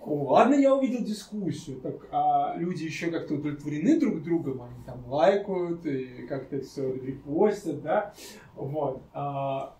[0.05, 5.85] ладно, я увидел дискуссию, так а люди еще как-то удовлетворены друг другом, они там лайкают
[5.85, 8.13] и как-то все репостят, да,
[8.55, 9.01] вот.
[9.13, 9.77] А,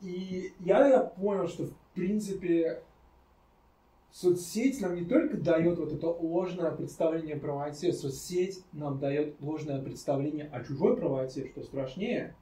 [0.00, 2.82] и я, я понял, что в принципе
[4.10, 9.80] соцсеть нам не только дает вот это ложное представление о правоте, соцсеть нам дает ложное
[9.82, 12.36] представление о чужой правоте, что страшнее.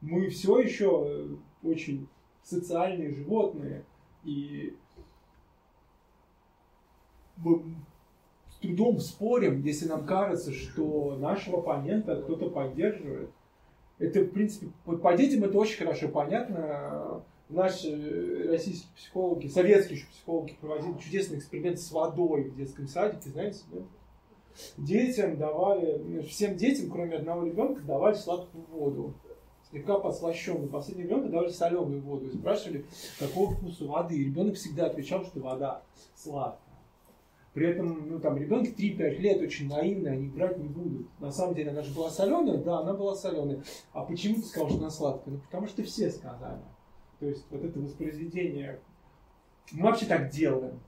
[0.00, 2.08] Мы все еще очень
[2.42, 3.84] социальные животные,
[4.24, 4.76] и
[7.36, 7.62] мы
[8.48, 13.30] с трудом спорим, если нам кажется, что нашего оппонента кто-то поддерживает.
[13.98, 17.24] Это, в принципе, по детям это очень хорошо понятно.
[17.50, 23.60] Наши российские психологи, советские еще психологи проводили чудесный эксперимент с водой в детском садике, знаете,
[23.70, 23.80] да?
[24.78, 29.14] Детям давали, всем детям, кроме одного ребенка, давали сладкую воду
[29.74, 30.68] слегка подслащенную.
[30.68, 32.84] Последний ребенка давали соленую воду и спрашивали,
[33.18, 34.16] какого вкуса воды.
[34.16, 35.82] И ребенок всегда отвечал, что вода
[36.14, 36.60] сладкая.
[37.54, 41.06] При этом, ну, там, ребенок 3-5 лет очень наивный, они брать не будут.
[41.20, 42.58] На самом деле, она же была соленая?
[42.58, 43.62] Да, она была соленая.
[43.92, 45.34] А почему ты сказал, что она сладкая?
[45.34, 46.62] Ну, потому что все сказали.
[47.18, 48.80] То есть, вот это воспроизведение.
[49.72, 50.80] Мы вообще так делаем.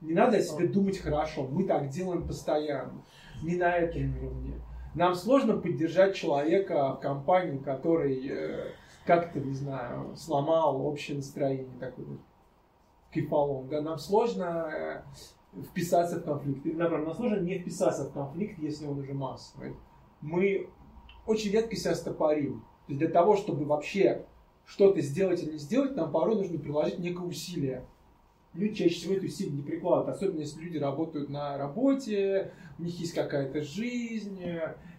[0.00, 1.46] Не надо о себе думать хорошо.
[1.46, 3.04] Мы так делаем постоянно.
[3.42, 4.60] Не на этом уровне.
[4.94, 8.72] Нам сложно поддержать человека в компании, который э,
[9.06, 12.18] как-то, не знаю, сломал общее настроение такое
[13.12, 13.68] кипалом.
[13.68, 13.80] Да?
[13.80, 15.02] Нам сложно э,
[15.62, 16.66] вписаться в конфликт.
[16.66, 19.76] Или наоборот, нам сложно не вписаться в конфликт, если он уже массовый.
[20.20, 20.68] Мы
[21.26, 22.60] очень редко себя стопорим.
[22.86, 24.26] То есть для того, чтобы вообще
[24.64, 27.84] что-то сделать или не сделать, нам порой нужно приложить некое усилие
[28.54, 32.98] люди чаще всего эту силу не прикладывают, особенно если люди работают на работе, у них
[32.98, 34.42] есть какая-то жизнь,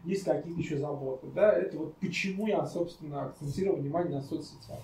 [0.06, 1.28] есть какие-то еще заботы.
[1.34, 1.52] Да?
[1.52, 4.80] Это вот почему я, собственно, акцентировал внимание на соцсетях.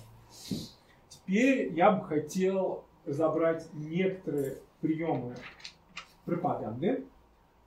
[1.08, 5.34] Теперь я бы хотел забрать некоторые приемы
[6.24, 7.06] пропаганды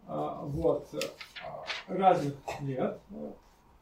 [0.08, 0.88] а, вот,
[1.44, 3.00] а, разных лет,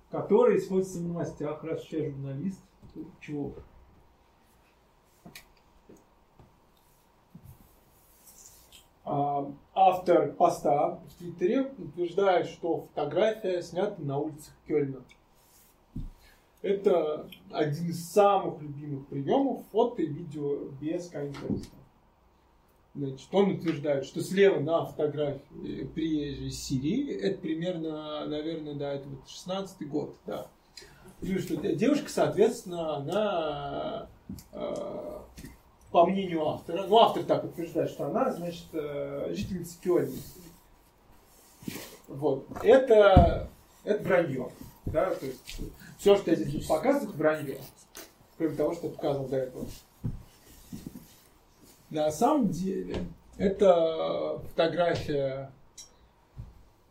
[0.10, 2.62] которые используются в новостях, раз я журналист,
[3.20, 3.54] чего
[9.10, 15.02] автор поста в Твиттере утверждает, что фотография снята на улицах Кёльна.
[16.62, 21.76] Это один из самых любимых приемов фото и видео без контекста.
[22.94, 29.28] Значит, он утверждает, что слева на фотографии приезжей Сирии, это примерно, наверное, да, это вот
[29.28, 30.48] 16 год, да.
[31.22, 34.10] И что девушка, соответственно, она
[34.52, 35.20] э,
[35.92, 40.16] по мнению автора, ну автор так утверждает, что она, значит, э, жительница Кёльна.
[42.08, 42.48] Вот.
[42.64, 43.50] Это,
[43.84, 44.52] это вранье.
[44.86, 45.14] Да?
[45.14, 45.62] То есть,
[45.98, 47.60] все, что я здесь буду показывать, вранье.
[48.38, 49.66] Кроме того, что я показывал до этого.
[51.90, 53.04] На самом деле,
[53.38, 55.52] это фотография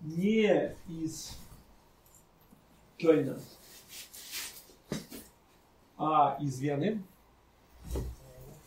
[0.01, 1.39] не из
[2.97, 3.39] Кёльна,
[5.97, 7.03] а из Вены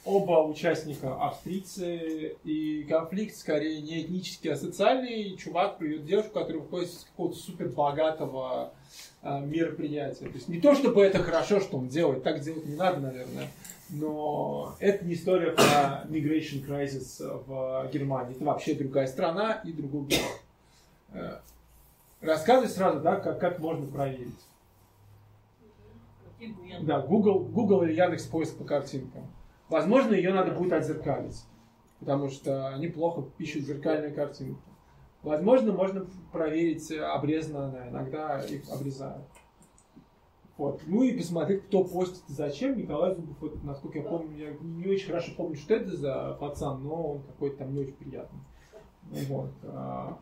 [0.06, 5.36] оба участника австрийцы, и конфликт скорее не этнический, а социальный.
[5.38, 8.74] Чувак приведет девушку, которая выходит из какого-то супер богатого
[9.22, 10.26] э, мероприятия.
[10.26, 13.50] То есть не то, чтобы это хорошо, что он делает, так делать не надо, наверное,
[13.90, 18.36] но это не история про migration crisis в Германии.
[18.36, 20.42] Это вообще другая страна и другой город.
[21.14, 21.40] Э,
[22.22, 24.40] рассказывай сразу, да, как, как можно проверить.
[26.82, 29.28] Да, Google, Google или Яндекс поиск по картинкам.
[29.72, 31.46] Возможно, ее надо будет отзеркалить,
[32.02, 34.62] потому что они плохо пишут зеркальные картинки.
[35.24, 39.24] Возможно, можно проверить, обрезана она, иногда их обрезают.
[40.58, 40.82] Вот.
[40.88, 42.78] Ну и посмотреть, кто постит и зачем.
[42.78, 46.84] Николай Зубов, вот, насколько я помню, я не очень хорошо помню, что это за пацан,
[46.84, 48.42] но он какой-то там не очень приятный.
[49.30, 49.52] Вот.
[49.64, 50.20] А,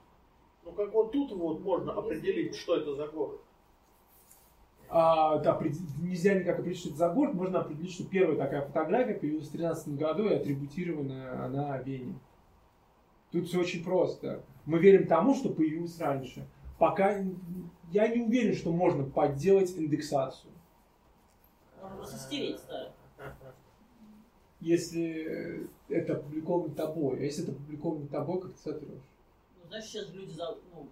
[0.63, 3.41] Ну как вот тут вот можно определить, что это за город.
[4.91, 7.35] А, да, пред- нельзя никак определить, что это за город.
[7.35, 12.15] Можно определить, что первая такая фотография появилась в 2013 году и атрибутирована она Вене.
[13.31, 14.43] Тут все очень просто.
[14.65, 16.47] Мы верим тому, что появилось раньше.
[16.79, 17.17] Пока
[17.91, 20.51] я не уверен, что можно подделать индексацию.
[21.79, 22.91] Можно просто стереть старое.
[24.59, 27.19] Если это опубликовано тобой.
[27.19, 28.89] А если это опубликовано тобой, как ты сотрешь?
[29.61, 30.87] Ну, знаешь, сейчас люди за- ну,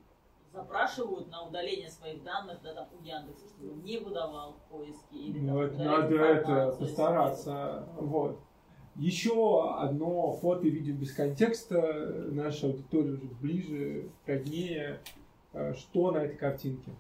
[0.58, 5.16] запрашивают на удаление своих данных, да, там, у Яндекса, чтобы он не выдавал в поиске.
[5.16, 7.88] Или, Ну, это надо это постараться.
[8.00, 8.40] Вот.
[8.96, 11.80] Еще одно фото и видео без контекста.
[12.32, 15.00] Наша аудитория уже ближе, роднее.
[15.54, 16.92] Э, Что на этой картинке?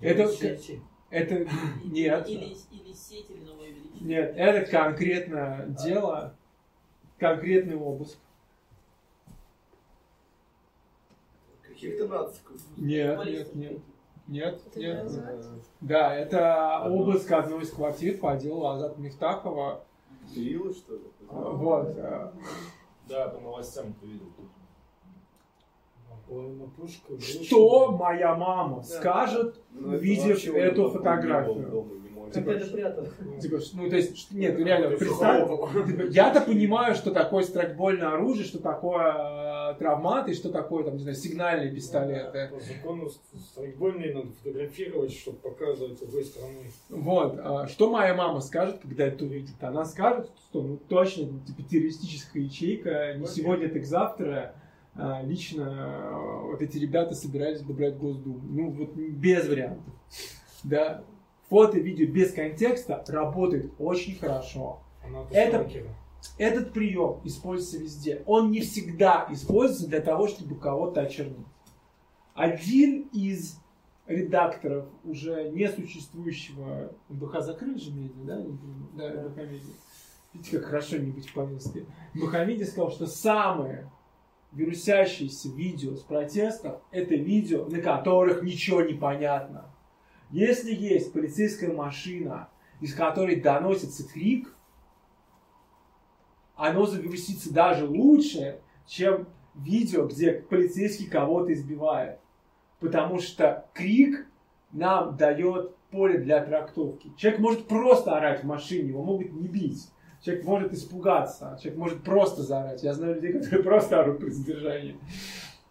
[0.00, 0.80] Это, Сети.
[1.10, 1.48] это
[1.84, 2.28] нет.
[2.28, 4.00] Или, или сеть, или новое величие.
[4.00, 6.36] Нет, это конкретно дело,
[7.18, 8.18] конкретный обыск.
[11.78, 12.56] Каких-то нациков.
[12.76, 13.78] Нет, нет, нет.
[14.26, 15.10] Нет, нет.
[15.80, 19.84] Да, это обыск одной из квартир по делу Азата Мифтахова.
[20.34, 21.02] Кирилла, что ли?
[21.30, 21.96] Вот.
[21.96, 22.30] э,
[23.08, 24.26] Да, по новостям ты видел.
[26.76, 27.18] Пушка.
[27.20, 31.86] Что моя мама скажет, Ну, это увидев эту фотографию?
[32.26, 33.06] это прятал?
[33.40, 35.48] Типа, ну, то есть, нет, ну, реально, представь,
[36.10, 41.72] я-то понимаю, что такое страйкбольное оружие, что такое травматы, что такое, там, не знаю, сигнальные
[41.72, 42.50] пистолеты.
[42.52, 43.10] По закону
[43.50, 46.70] страйкбольные надо фотографировать, чтобы показывать другой стороны.
[46.88, 49.62] Вот, а что моя мама скажет, когда это увидит?
[49.62, 54.54] Она скажет, что, ну, точно, типа, террористическая ячейка, не сегодня, так завтра,
[54.94, 58.40] а, лично э, вот эти ребята собирались бы брать Госдуму.
[58.42, 59.94] Ну, вот без вариантов.
[60.64, 61.04] Да.
[61.48, 64.80] Фото, видео без контекста работает очень хорошо.
[65.04, 65.88] Она Это- сталкера.
[66.36, 68.22] Этот прием используется везде.
[68.26, 71.46] Он не всегда используется для того, чтобы кого-то очернить.
[72.34, 73.58] Один из
[74.06, 78.36] редакторов уже несуществующего МБХ закрыли же медиа, да?
[78.94, 79.74] Да, МБХ медиа.
[80.32, 81.86] Видите, как хорошо не быть повестке.
[82.14, 83.90] МБХ медиа сказал, что самые
[84.52, 89.70] вирусящиеся видео с протестов это видео, на которых ничего не понятно.
[90.30, 92.48] Если есть полицейская машина,
[92.80, 94.54] из которой доносится крик,
[96.58, 102.18] оно загрузится даже лучше, чем видео, где полицейский кого-то избивает.
[102.80, 104.26] Потому что крик
[104.72, 107.12] нам дает поле для трактовки.
[107.16, 109.88] Человек может просто орать в машине, его могут не бить.
[110.20, 112.82] Человек может испугаться, человек может просто заорать.
[112.82, 114.98] Я знаю людей, которые просто орут при задержании.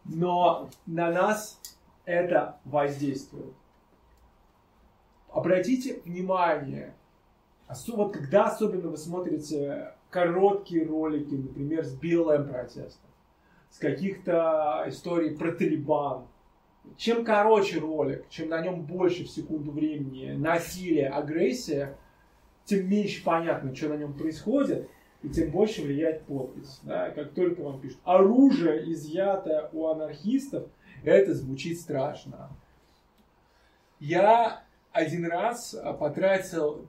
[0.06, 1.60] Но на нас
[2.06, 3.54] это воздействует.
[5.30, 6.96] Обратите внимание,
[7.90, 13.10] вот когда особенно вы смотрите короткие ролики, например, с БЛМ протестов,
[13.70, 16.28] с каких-то историй про Талибан,
[16.96, 21.98] чем короче ролик, чем на нем больше в секунду времени насилие, агрессия,
[22.66, 24.90] тем меньше понятно, что на нем происходит,
[25.24, 26.80] и тем больше влияет подпись.
[26.84, 27.10] Да?
[27.12, 30.68] Как только вам пишут оружие изъято у анархистов,
[31.04, 32.50] это звучит страшно.
[34.00, 36.86] Я один раз потратил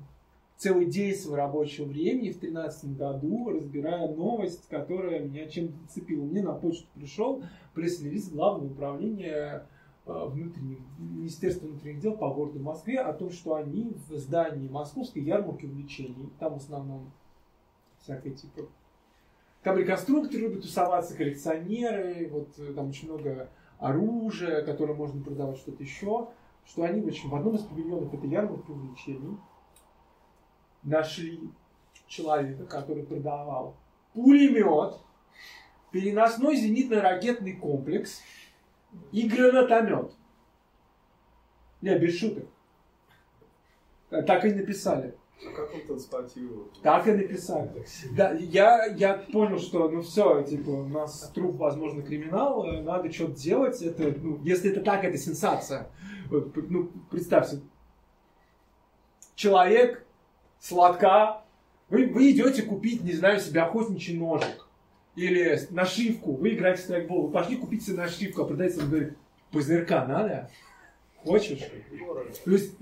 [0.58, 6.24] целый день своего рабочего времени в 2013 году, разбирая новость, которая меня чем-то зацепила.
[6.24, 7.42] Мне на почту пришел
[7.74, 9.66] пресс-релиз Главного управления
[10.04, 15.22] э, внутренних, Министерства внутренних дел по городу Москве о том, что они в здании Московской
[15.22, 17.12] ярмарки увлечений, там в основном
[18.02, 18.62] всякое типа
[19.62, 23.48] там реконструкторы любят тусоваться, коллекционеры, вот э, там очень много
[23.78, 26.28] оружия, которое можно продавать, что-то еще,
[26.66, 29.38] что они в общем, в одном из павильонов этой ярмарки увлечений
[30.82, 31.40] нашли
[32.06, 33.76] человека, который продавал
[34.14, 34.94] пулемет,
[35.90, 38.20] переносной зенитно-ракетный комплекс
[39.12, 40.12] и гранатомет.
[41.80, 42.46] Не, без шуток.
[44.10, 45.14] Э, Так и написали.
[45.46, 46.68] А как он транспортировал?
[46.82, 47.84] Так и написали.
[48.16, 53.12] Да, я, я понял, что ну все, типа, у нас труп, возможно, криминал, э, надо
[53.12, 53.80] что-то делать.
[53.80, 55.90] Это, ну, если это так, это сенсация.
[56.28, 57.60] Вот, ну, представьте,
[59.36, 60.04] человек,
[60.60, 61.42] сладка,
[61.88, 64.68] вы, вы идете купить, не знаю, себе охотничий ножик
[65.16, 69.14] или нашивку, вы играете в страйкбол, вы пошли купить себе нашивку, а продавец вам говорит,
[69.50, 70.50] ПЗРК надо?
[71.24, 71.60] Хочешь?
[72.44, 72.74] То есть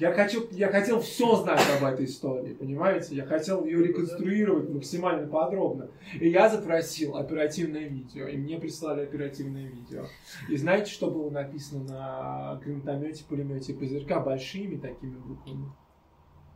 [0.00, 3.14] я, хочу, я хотел все знать об этой истории, понимаете?
[3.14, 5.88] Я хотел ее реконструировать максимально подробно.
[6.18, 10.06] И я запросил оперативное видео, и мне прислали оперативное видео.
[10.48, 15.66] И знаете, что было написано на гранатомете, пулемете ПЗРК большими такими буквами?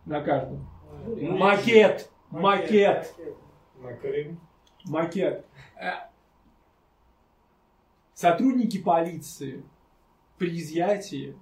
[0.06, 0.66] На каждом.
[1.06, 2.10] Макет!
[2.30, 3.14] Макет!
[4.00, 4.40] Крым.
[4.84, 5.44] Макет.
[5.76, 6.08] Э,
[8.14, 9.62] сотрудники полиции
[10.38, 11.36] при изъятии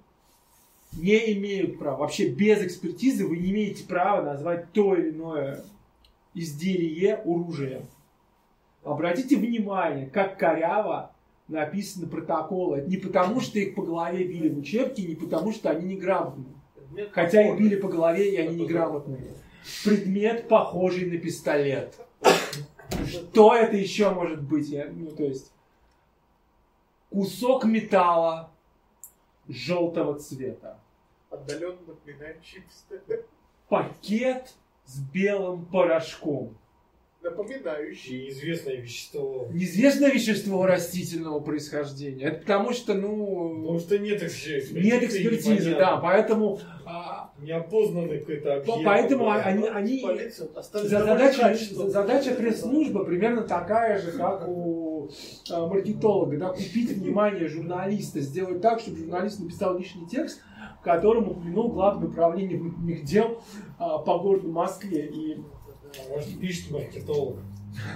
[0.93, 5.63] не имеют права, вообще без экспертизы вы не имеете права назвать то или иное
[6.33, 7.87] изделие оружием.
[8.83, 11.13] Обратите внимание, как коряво
[11.47, 12.79] написаны протоколы.
[12.79, 16.53] Это не потому, что их по голове били в учебке, не потому, что они неграмотные.
[17.11, 19.33] Хотя их били по голове, и они неграмотные.
[19.83, 21.95] Предмет, похожий на пистолет.
[23.07, 24.67] Что это еще может быть?
[24.67, 25.51] Я- ну, то есть,
[27.09, 28.51] кусок металла
[29.47, 30.79] желтого цвета.
[31.29, 33.25] Отдаленно напоминающий пистолет.
[33.69, 34.53] Пакет
[34.85, 36.55] с белым порошком.
[37.23, 38.23] Напоминающий.
[38.25, 39.47] Неизвестное вещество.
[39.51, 42.25] Неизвестное вещество растительного происхождения.
[42.25, 44.79] Это потому что, ну, Потому что нет экспертизы.
[44.79, 48.85] нет экспертизы, да, поэтому а, Неопознанный какой-то объект.
[48.85, 49.35] поэтому да.
[49.43, 50.05] они, они
[50.73, 51.55] задача,
[51.87, 55.09] задача пресс-службы примерно такая же, как у
[55.49, 60.41] э, маркетолога, да, купить внимание журналиста, сделать так, чтобы журналист написал лишний текст,
[60.79, 63.41] в котором упомянул главное управление внутренних дел
[63.79, 65.07] а, по городу Москве.
[65.07, 65.52] И А
[66.09, 67.37] Может, пишет маркетолог.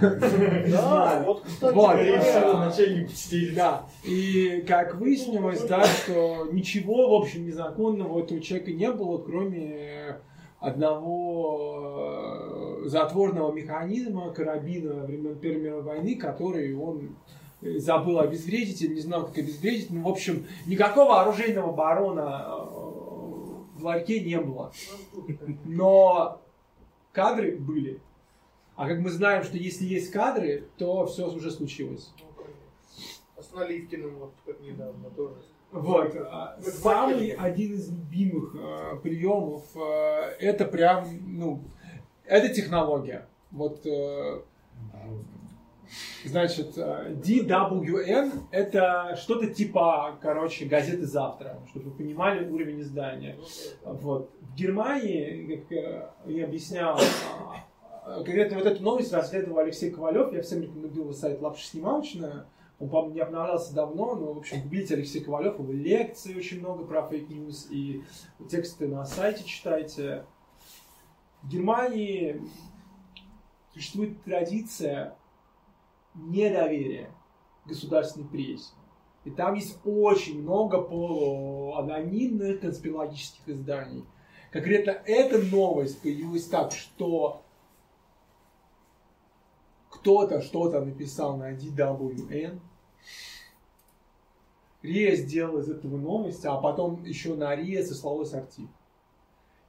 [0.00, 3.54] Да, вот, кстати, начальник чтит.
[3.54, 9.18] Да, и как выяснилось, да, что ничего, в общем, незаконного у этого человека не было,
[9.18, 10.16] кроме
[10.60, 17.16] одного э, затворного механизма, карабина времен Первой мировой войны, который он
[17.62, 19.90] э, забыл обезвредить или не знал, как обезвредить.
[19.90, 22.52] Ну, в общем, никакого оружейного барона э,
[23.78, 24.72] в ларьке не было.
[25.64, 26.40] Но
[27.18, 28.00] кадры были.
[28.76, 32.12] А как мы знаем, что если есть кадры, то все уже случилось.
[33.36, 35.34] А с Наливкиным вот как недавно тоже.
[35.72, 36.14] Вот.
[36.16, 41.60] а, Самый один из любимых э, приемов э, это прям, ну,
[42.24, 43.26] это технология.
[43.50, 44.40] Вот, э,
[46.24, 53.36] значит, DWN это что-то типа, короче, газеты завтра, чтобы вы понимали уровень издания.
[53.84, 54.30] Вот.
[54.58, 56.98] Германии, как э, я объяснял,
[58.04, 60.32] а, конкретно вот эту новость расследовал Алексей Ковалев.
[60.32, 62.46] Я всем рекомендую сайт Лапша Снималочная.
[62.80, 66.84] Он, по-моему, не обновлялся давно, но, в общем, гуглите Алексей Ковалев, его лекции очень много
[66.84, 68.02] про fake news, и
[68.50, 70.26] тексты на сайте читайте.
[71.42, 72.40] В Германии
[73.72, 75.16] существует традиция
[76.14, 77.10] недоверия
[77.64, 78.72] государственной прессе.
[79.24, 84.04] И там есть очень много полуанонимных конспирологических изданий.
[84.50, 87.42] Конкретно эта новость появилась так, что
[89.90, 92.58] кто-то что-то написал на DWN,
[94.82, 98.68] РИА сделал из этого новость, а потом еще на РИА сослалось актив.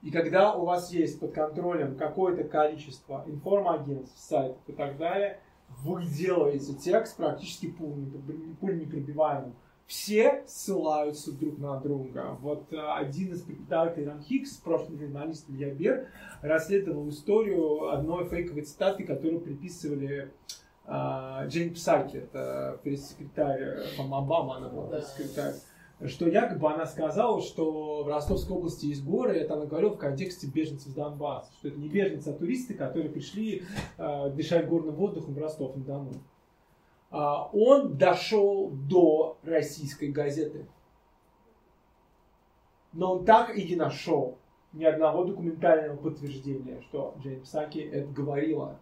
[0.01, 5.41] И когда у вас есть под контролем какое-то количество информагентств, сайтов и так далее,
[5.81, 9.55] вы делаете текст практически пуль- пульнепробиваемым.
[9.89, 12.37] Все ссылаются друг на друга.
[12.41, 16.09] Вот э, один из преподавателей Ран Хикс, прошлый журналист Илья Бер,
[16.43, 20.31] расследовал историю одной фейковой цитаты, которую приписывали
[20.85, 25.55] а, Джейн Псаки, это пресс-секретарь, э, по-моему, Обама, она была пресс-секретарь,
[26.05, 30.45] что якобы она сказала, что в Ростовской области есть горы, это она говорила в контексте
[30.45, 33.63] беженцев с Донбасса, что это не беженцы, а туристы, которые пришли
[33.97, 36.11] э, дышать горным воздухом в Ростов-на-Дону.
[37.11, 40.67] А, он дошел до российской газеты.
[42.93, 44.37] Но он так и не нашел
[44.73, 48.79] ни одного документального подтверждения, что Джейн Псаки это говорила.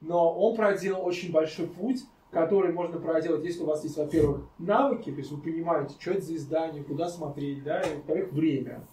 [0.00, 5.10] Но он проделал очень большой путь, который можно проделать, если у вас есть, во-первых, навыки,
[5.10, 8.86] то есть вы понимаете, что это за издание, куда смотреть, да, и, во-вторых, время.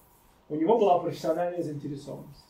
[0.48, 2.45] У него была профессиональная заинтересованность.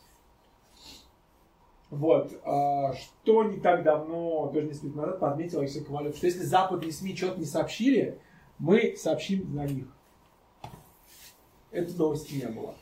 [1.90, 2.32] Вот.
[2.44, 6.92] а, Что не так давно, тоже несколько лет назад, подметил Алексей Ковалев, что если западные
[6.92, 8.20] СМИ что-то не сообщили,
[8.58, 9.86] мы сообщим за них.
[11.70, 12.74] Этой новости не было.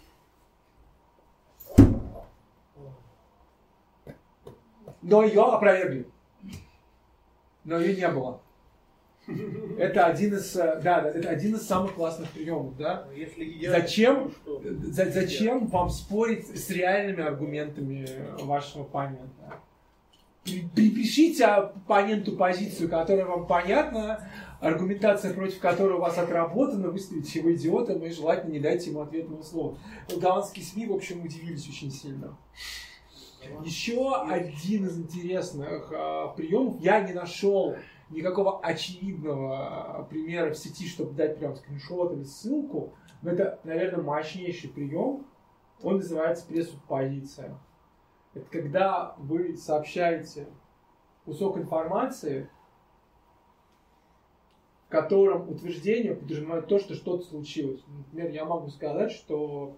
[5.02, 6.08] Но ее опровергли.
[7.64, 8.40] Но ее не было.
[9.78, 13.06] Это один из, э, да, это один из самых классных приемов, да.
[13.10, 14.30] Ну, Если едят, Зачем?
[14.44, 14.74] то что?
[14.92, 18.06] За- зачем вам спорить с реальными аргументами
[18.42, 19.60] вашего оппонента?
[20.44, 24.28] При- Припишите оппоненту позицию, которая вам понятна,
[24.60, 29.42] аргументация против которой у вас отработана, выставите его идиотом и желательно не дайте ему ответного
[29.42, 29.78] слова.
[30.14, 32.36] Голландские СМИ, в общем, удивились очень сильно.
[33.64, 36.80] Еще один из интересных а, приемов.
[36.80, 37.76] Я не нашел
[38.10, 42.94] никакого очевидного а, примера в сети, чтобы дать прям скриншот или ссылку.
[43.22, 45.26] Но это, наверное, мощнейший прием.
[45.82, 47.58] Он называется пресс-позиция.
[48.34, 50.48] Это когда вы сообщаете
[51.24, 52.48] кусок информации,
[54.94, 57.82] котором утверждение подразумевает то, что что-то случилось.
[57.88, 59.76] Например, я могу сказать, что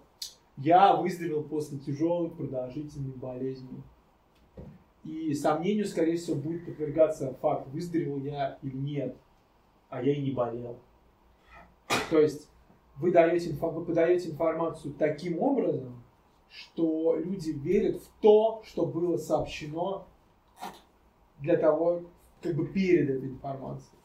[0.59, 3.83] я выздоровел после тяжелой продолжительной болезни.
[5.07, 9.17] И сомнению, скорее всего, будет подвергаться факт, выздоровел я или нет,
[9.89, 10.81] а я и не болел.
[12.11, 12.49] То есть
[12.97, 16.03] вы, даете, вы подаете информацию таким образом,
[16.49, 20.09] что люди верят в то, что было сообщено
[21.39, 22.03] для того,
[22.43, 24.01] как бы перед этой информацией.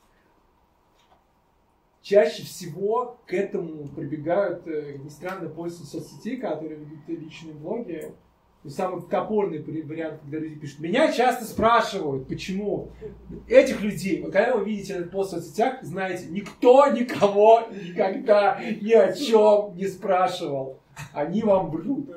[2.03, 8.14] Чаще всего к этому прибегают, э, как ни странно, пользователи соцсетей, которые ведут личные блоги.
[8.68, 10.82] Самый топорный вариант, когда люди пишут.
[10.82, 12.92] Меня часто спрашивают, почему.
[13.48, 18.94] Этих людей, вот когда вы видите этот пост в соцсетях, знаете, никто никого никогда ни
[18.94, 20.78] о чем не спрашивал.
[21.12, 22.08] Они вам врут.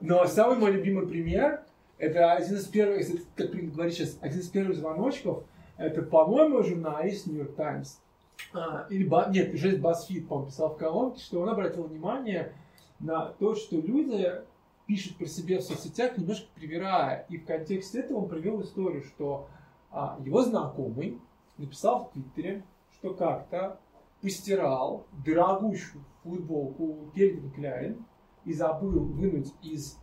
[0.00, 1.62] Но самый мой любимый пример,
[1.98, 5.42] это один из первых, если, как принято сейчас, один из первых звоночков,
[5.76, 8.00] это, по-моему, журналист York Times.
[8.52, 12.52] А, или, нет, журналист BuzzFeed, по-моему, писал в колонке, что он обратил внимание
[13.00, 14.30] на то, что люди
[14.90, 17.24] пишут про себя в соцсетях, немножко привирая.
[17.28, 19.46] И в контексте этого он привел историю, что
[19.92, 21.20] а, его знакомый
[21.58, 22.64] написал в Твиттере,
[22.94, 23.78] что как-то
[24.20, 28.04] постирал дорогущую футболку Кельвин Кляйн
[28.44, 29.96] и забыл вынуть из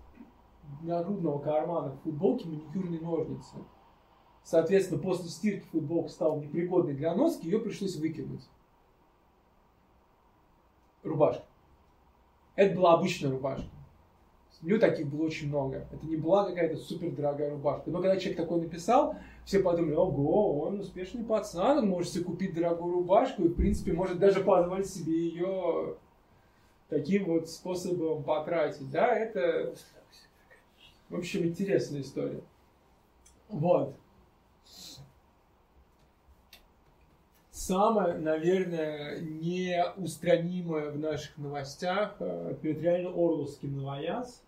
[0.82, 3.58] нагрудного кармана футболки маникюрные ножницы.
[4.42, 8.48] Соответственно, после стирки футболка стала непригодной для носки, ее пришлось выкинуть.
[11.04, 11.44] Рубашка.
[12.56, 13.77] Это была обычная рубашка.
[14.64, 15.88] У него таких было очень много.
[15.92, 17.92] Это не была какая-то супер дорогая рубашка.
[17.92, 19.16] Но когда человек такой написал,
[19.46, 23.94] все подумали, ого, он успешный пацан, он может себе купить дорогую рубашку и, в принципе,
[23.94, 25.96] может даже позволить себе ее
[26.90, 28.90] таким вот способом потратить.
[28.90, 29.76] Да, это,
[31.10, 32.42] в общем, интересная история.
[33.50, 33.96] Вот.
[37.52, 44.42] Самое, наверное, неустранимое в наших новостях, это реально Орловский новояз.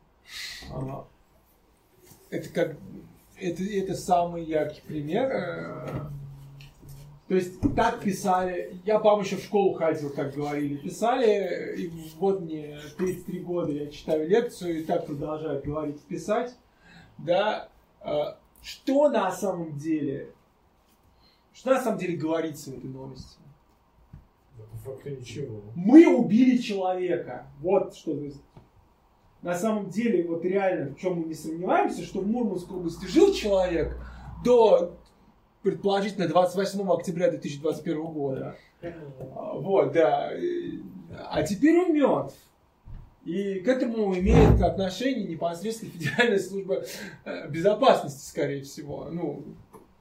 [2.29, 2.77] Это как
[3.41, 5.31] это, это самый яркий пример.
[5.31, 5.87] э,
[7.27, 12.41] То есть так писали, я, по-моему, еще в школу ходил, как говорили, писали, и вот
[12.41, 16.55] мне 33 года, я читаю лекцию, и так продолжают говорить, писать,
[17.17, 17.69] да,
[18.01, 18.11] э,
[18.61, 20.33] что на самом деле,
[21.53, 23.37] что на самом деле говорится в этой новости?
[24.57, 25.61] По факту ничего.
[25.75, 27.47] Мы убили человека.
[27.59, 28.17] Вот что.
[29.41, 33.33] На самом деле, вот реально, в чем мы не сомневаемся, что в Мурманской области жил
[33.33, 33.97] человек
[34.43, 34.93] до,
[35.63, 38.55] предположительно, 28 октября 2021 года.
[38.81, 40.31] А, Вот, да.
[41.31, 42.35] А теперь он мертв.
[43.25, 46.83] И к этому имеет отношение непосредственно Федеральная служба
[47.25, 49.07] э, безопасности, скорее всего.
[49.11, 49.43] Ну,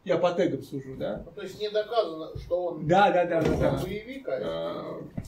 [0.05, 1.23] я по тегам сужу, да?
[1.27, 3.83] Ну, То есть не доказано, что он Да, да, да, да, да.
[3.83, 5.21] боевик, а Э,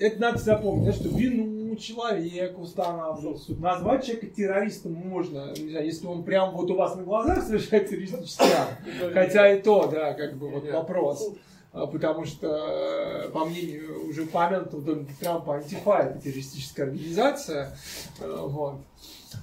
[0.00, 3.58] Это надо запомнить, да, что вину человека устанавливал суд.
[3.60, 7.88] Назвать человека террористом можно, не знаю, если он прям вот у вас на глазах совершает
[7.88, 8.80] террористический акт.
[9.14, 11.28] Хотя и то, да, как бы вот вопрос.
[11.72, 17.76] А, Потому что, э, по мнению уже упомянутого Дональда Трампа, антифа это террористическая организация.
[18.20, 18.80] Э, Вот.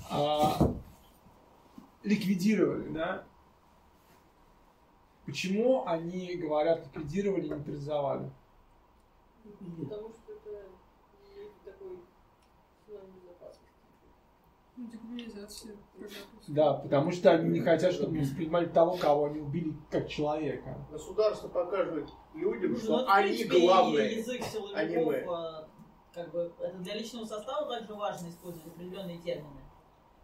[0.10, 0.74] А,
[2.04, 3.24] ликвидировали, да?
[5.26, 8.30] Почему они говорят ликвидировали и нейтрализовали?
[9.44, 10.66] Потому что это
[11.22, 12.00] не такой
[12.86, 13.60] слой безопасности.
[13.82, 14.63] Ну, декриминализация.
[16.48, 20.78] Да, потому что они не хотят, чтобы мы воспринимали того, кого они убили, как человека.
[20.92, 24.18] государство показывает людям, Ну, что они принципе, главные.
[24.18, 25.26] язык силовиков, а не мы.
[26.14, 29.62] как бы, это для личного состава также важно использовать определенные термины,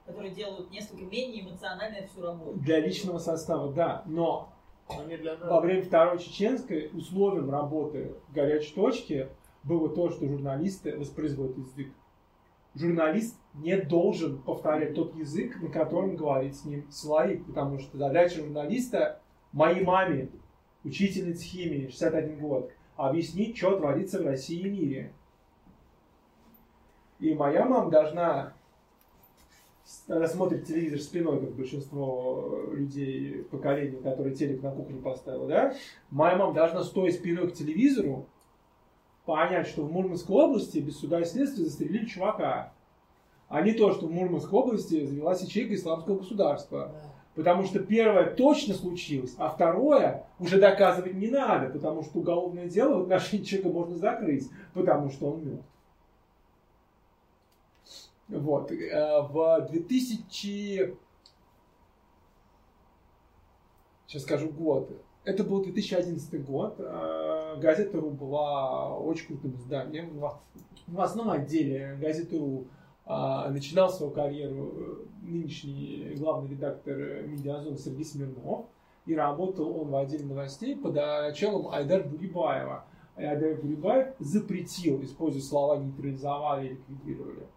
[0.05, 2.59] которые делают несколько менее эмоциональной всю работу.
[2.59, 4.51] Для личного состава, да, но
[4.87, 9.29] во время Второй Чеченской условием работы горячей точки
[9.63, 11.93] было то, что журналисты воспроизводят язык.
[12.75, 18.41] Журналист не должен повторять тот язык, на котором говорит с ним силовик, потому что задача
[18.41, 19.19] журналиста
[19.51, 20.29] моей маме,
[20.83, 25.13] учительнице химии, 61 год, объяснить, что творится в России и мире.
[27.19, 28.53] И моя мама должна
[30.07, 35.75] она телевизор спиной, как большинство людей поколения, которые телек на кухне поставил, да?
[36.11, 38.27] Моя мама должна, стоя спиной к телевизору,
[39.29, 42.73] понять, что в Мурманской области без суда и следствия застрелили чувака.
[43.47, 46.95] А не то, что в Мурманской области завелась ячейка исламского государства.
[47.35, 52.97] Потому что первое точно случилось, а второе уже доказывать не надо, потому что уголовное дело
[52.97, 55.65] в отношении человека можно закрыть, потому что он мертв.
[58.29, 58.71] Вот.
[58.71, 60.95] э, В 2000...
[64.07, 64.89] Сейчас скажу год.
[65.23, 66.75] Это был 2011 год.
[66.79, 70.19] Э, Газета РУ была очень крутым изданием.
[70.19, 72.67] В новостном отделе газеты РУ
[73.05, 76.95] а, начинал свою карьеру э, нынешний главный редактор
[77.27, 78.65] Медиазон Сергей Смирнов.
[79.05, 82.85] И работал он в отделе новостей под началом Айдар Бурибаева.
[83.15, 87.47] Айдар Бурибаев запретил использовать слова нейтрализовали и ликвидировали.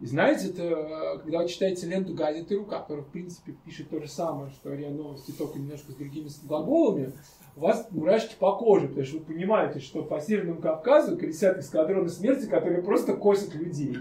[0.00, 4.00] И знаете, это э, когда вы читаете ленту газеты «Ру», которая, в принципе, пишет то
[4.00, 7.12] же самое, что РИА Новости, только немножко с другими глаголами,
[7.56, 12.08] у вас мурашки по коже, потому что вы понимаете, что по Северному Кавказу колесят эскадроны
[12.08, 13.98] смерти, которые просто косят людей.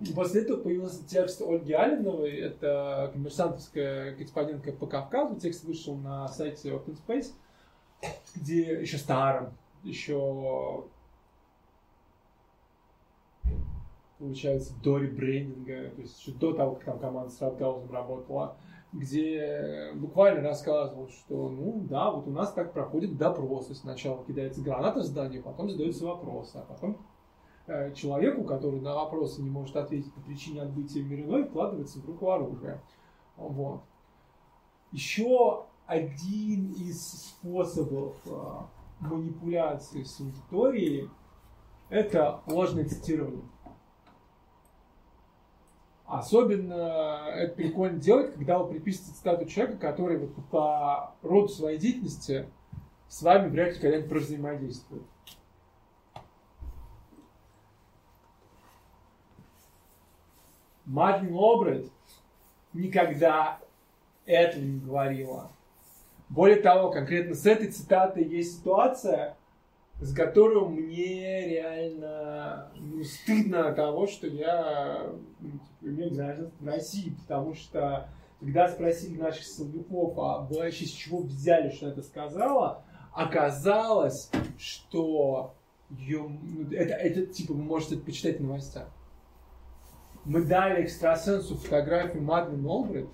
[0.00, 6.28] И после этого появился текст Ольги Алиновой, это коммерсантовская корреспондентка по Кавказу, текст вышел на
[6.28, 7.32] сайте Open Space,
[8.36, 9.52] где еще старом,
[9.82, 10.84] еще
[14.18, 18.56] получается, до ребрендинга, то есть еще до того, как там команда с Радгаузом работала,
[18.92, 23.68] где буквально рассказывал, что, ну да, вот у нас так проходит допрос.
[23.76, 26.98] Сначала кидается граната в здание, потом задаются вопросы, а потом
[27.66, 32.30] Э, человеку, который на вопросы не может ответить по причине отбытия мирной, вкладывается в руку
[32.30, 32.82] оружие.
[33.38, 33.80] Вот.
[34.92, 38.30] Еще один из способов э,
[39.00, 41.08] манипуляции с аудиторией–
[41.88, 43.48] это ложное цитирование.
[46.06, 52.46] Особенно это прикольно делать, когда вы приписываете цитату человека, который вот по роду своей деятельности
[53.08, 55.04] с вами вряд ли когда-нибудь взаимодействует.
[60.84, 61.90] Мартин Обрет
[62.74, 63.58] никогда
[64.26, 65.50] этого не говорила.
[66.28, 69.36] Более того, конкретно с этой цитатой есть ситуация,
[70.00, 75.10] с которой мне реально ну, стыдно того, что я
[75.40, 78.08] ну, типа, имею гражданство России, потому что
[78.40, 85.54] когда спросили наших силовиков, а вообще с чего взяли, что это сказала, оказалось, что
[85.90, 88.88] ее, ну, это, это типа вы можете это почитать в новостях
[90.24, 93.08] мы дали экстрасенсу фотографию Мадлен Олбрит.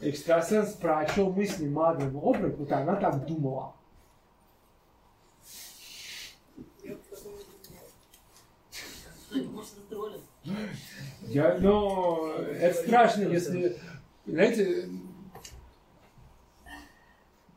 [0.00, 3.74] Экстрасенс прочел мысли Мадлен Олбрит, вот она так думала.
[11.22, 13.76] Я, но это страшно, если,
[14.26, 14.88] знаете,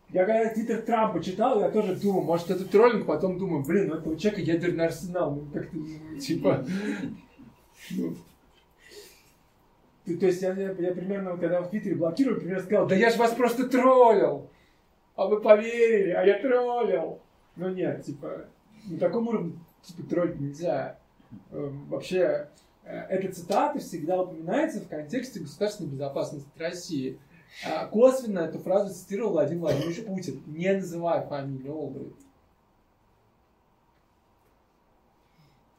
[0.09, 3.95] я когда Твиттер Трампа читал, я тоже думал, может, это троллинг, потом думаю, блин, ну
[3.95, 6.65] этого человека ядерный арсенал, ну как-то, ну, типа,
[7.89, 8.15] ну,
[10.19, 13.17] то есть я, я, я примерно, когда в Твиттере блокирую, примерно сказал, да я же
[13.17, 14.49] вас просто троллил,
[15.15, 17.19] а вы поверили, а я троллил.
[17.55, 18.45] Ну нет, типа,
[18.85, 19.53] на таком уровне,
[19.83, 20.97] типа, троллить нельзя.
[21.51, 22.49] Эм, вообще,
[22.85, 27.19] эта цитата всегда упоминается в контексте государственной безопасности России.
[27.65, 32.15] А, косвенно эту фразу цитировал Владимир Владимирович Путин, не называя фамилию Олбрайт.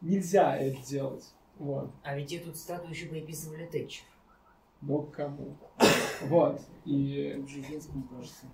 [0.00, 1.24] Нельзя это делать.
[1.58, 1.90] Вот.
[2.02, 4.04] А ведь эту цитату еще приписывали Тэтчер.
[4.82, 5.56] Ну, кому.
[6.22, 6.60] Вот.
[6.84, 7.42] И...
[7.48, 8.46] Жиденскому, кажется.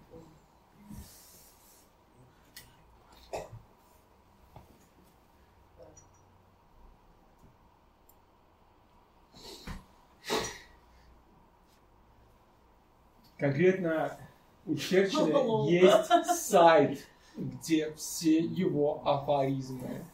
[13.41, 14.19] Конкретно
[14.67, 17.07] у Черчилля есть сайт,
[17.37, 20.05] где все его афоризмы.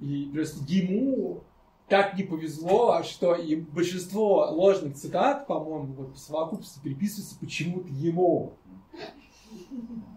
[0.00, 1.44] И просто ему
[1.86, 8.54] так не повезло, что и большинство ложных цитат, по-моему, вот по совокупности приписывается почему-то ему.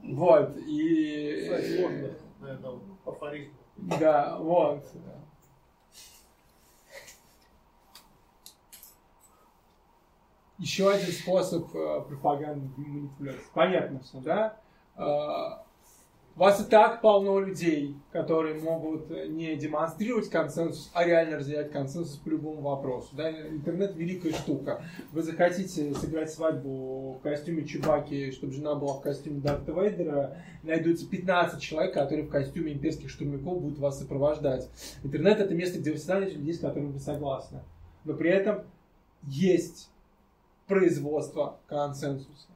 [0.04, 1.48] Вот, и...
[3.06, 3.56] Афоризмов.
[3.78, 4.40] Да,
[10.58, 13.42] еще один способ э, пропаганды манипуляции.
[13.54, 14.58] Понятно все, да?
[14.98, 15.66] Э,
[16.36, 22.18] у вас и так полно людей, которые могут не демонстрировать консенсус, а реально разделять консенсус
[22.18, 23.16] по любому вопросу.
[23.16, 23.32] Да?
[23.32, 24.84] Интернет великая штука.
[25.14, 31.10] Вы захотите сыграть свадьбу в костюме Чубаки, чтобы жена была в костюме Дарта Вейдера, найдутся
[31.10, 34.70] 15 человек, которые в костюме имперских штурмяков будут вас сопровождать.
[35.04, 37.62] Интернет это место, где вы всегда найдете людей, с которыми вы согласны.
[38.04, 38.66] Но при этом
[39.24, 39.90] есть
[40.68, 42.50] производства консенсуса.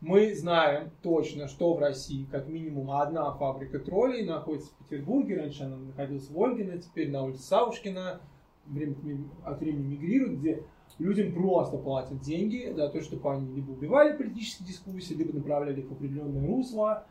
[0.00, 5.36] Мы знаем точно, что в России как минимум одна фабрика троллей находится в Петербурге.
[5.36, 8.20] Раньше она находилась в Ольгино, теперь на улице Савушкина.
[8.66, 8.96] Время
[9.44, 10.64] от времени мигрирует, где
[10.98, 15.88] людям просто платят деньги за то, чтобы они либо убивали политические дискуссии, либо направляли их
[15.88, 17.06] в определенное русло.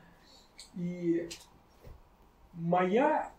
[0.75, 1.29] И
[2.53, 3.31] моя,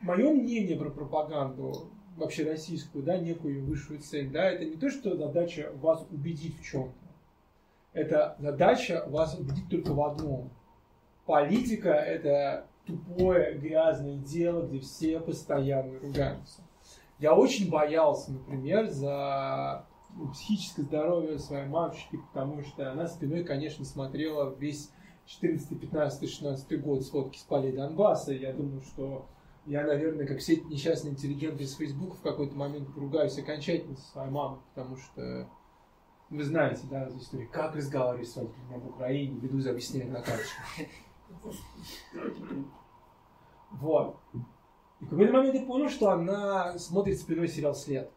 [0.00, 5.16] мое мнение про пропаганду вообще российскую, да, некую высшую цель, да, это не то, что
[5.16, 6.92] задача вас убедить в чем-то.
[7.92, 10.50] эта задача вас убедить только в одном.
[11.26, 16.62] Политика– это тупое, грязное дело, где все постоянно ругаются.
[17.18, 19.84] Я очень боялся, например, за
[20.16, 24.90] ну, психическое здоровье своей мамочки, потому что она спиной, конечно, смотрела весь
[25.26, 28.32] 14, 15, 16 год сводки с полей Донбасса.
[28.32, 29.26] Я думаю, что
[29.66, 34.30] я, наверное, как все несчастные интеллигенты из Фейсбука в какой-то момент поругаюсь окончательно со своей
[34.30, 35.48] мамой, потому что
[36.30, 40.22] вы знаете, да, эту историю, как разговаривать с родителями об Украине, веду за объяснение на
[40.22, 40.62] карточку.
[43.72, 44.16] Вот.
[45.00, 48.10] И в какой-то момент я понял, что она смотрит спиной сериал «След».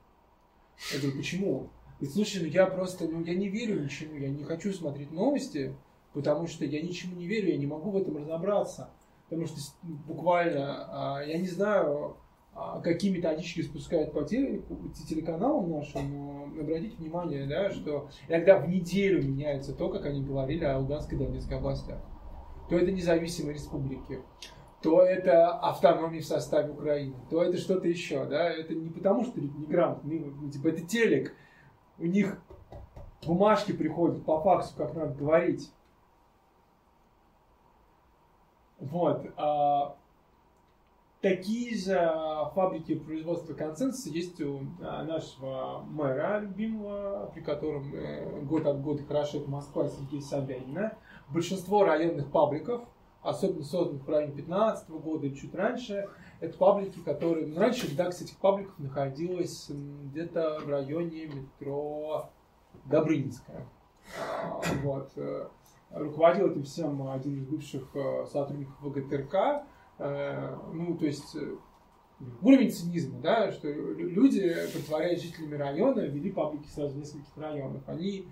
[0.91, 1.70] Я говорю, почему?
[1.99, 5.76] И слушай, ну я просто, ну я не верю ничему, я не хочу смотреть новости,
[6.14, 8.90] потому что я ничему не верю, я не могу в этом разобраться.
[9.29, 12.17] Потому что буквально, а, я не знаю,
[12.53, 19.23] а, какие методички спускают по телеканалам нашим, но обратите внимание, да, что иногда в неделю
[19.23, 21.99] меняется то, как они говорили о Луганской и Донецкой областях.
[22.69, 24.19] То это независимые республики,
[24.83, 29.41] то это автономия в составе Украины, то это что-то еще, да, это не потому, что
[29.41, 31.33] мигрант, ну, типа, это телек,
[31.97, 32.37] у них
[33.25, 35.71] бумажки приходят по факсу, как надо говорить.
[38.91, 39.26] Вот.
[39.38, 39.95] А,
[41.22, 41.95] такие же
[42.53, 49.03] фабрики производства консенсуса есть у а, нашего мэра любимого, при котором э, год от года
[49.03, 50.97] хорошеет Москва Сергея Собянина.
[51.30, 52.84] Большинство районных пабликов,
[53.22, 56.10] особенно созданных в районе 15 года и чуть раньше,
[56.41, 57.47] это паблики, которые...
[57.47, 62.30] Ну, раньше редакция этих пабликов находилась где-то в районе метро
[62.85, 63.65] Добрынинская.
[64.84, 65.10] Вот.
[65.94, 69.64] Э, руководил этим всем один из бывших э, сотрудников ВГТРК.
[69.99, 71.36] Э, ну, то есть
[72.41, 77.84] уровень цинизма, да, что люди, притворяясь жителями района, вели паблики сразу в нескольких районах.
[77.88, 78.28] Они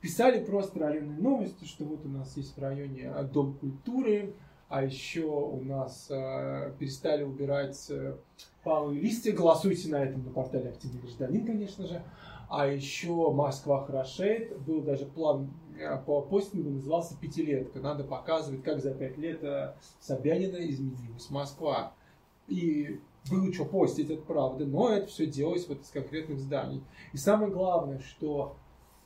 [0.00, 4.34] писали просто районные новости, что вот у нас есть в районе Дом культуры,
[4.72, 8.16] а еще у нас э, перестали убирать э,
[8.64, 9.32] палые листья.
[9.32, 12.02] Голосуйте на этом на портале «Активный гражданин», конечно же.
[12.48, 14.58] А еще Москва хорошеет.
[14.62, 15.61] Был даже план э,
[16.06, 17.80] по постингу, назывался «Пятилетка».
[17.80, 21.94] Надо показывать, как за пять лет э, Собянина изменилась Москва.
[22.48, 23.00] И
[23.30, 26.82] было что постить, это правда, но это все делалось вот из конкретных зданий.
[27.12, 28.56] И самое главное, что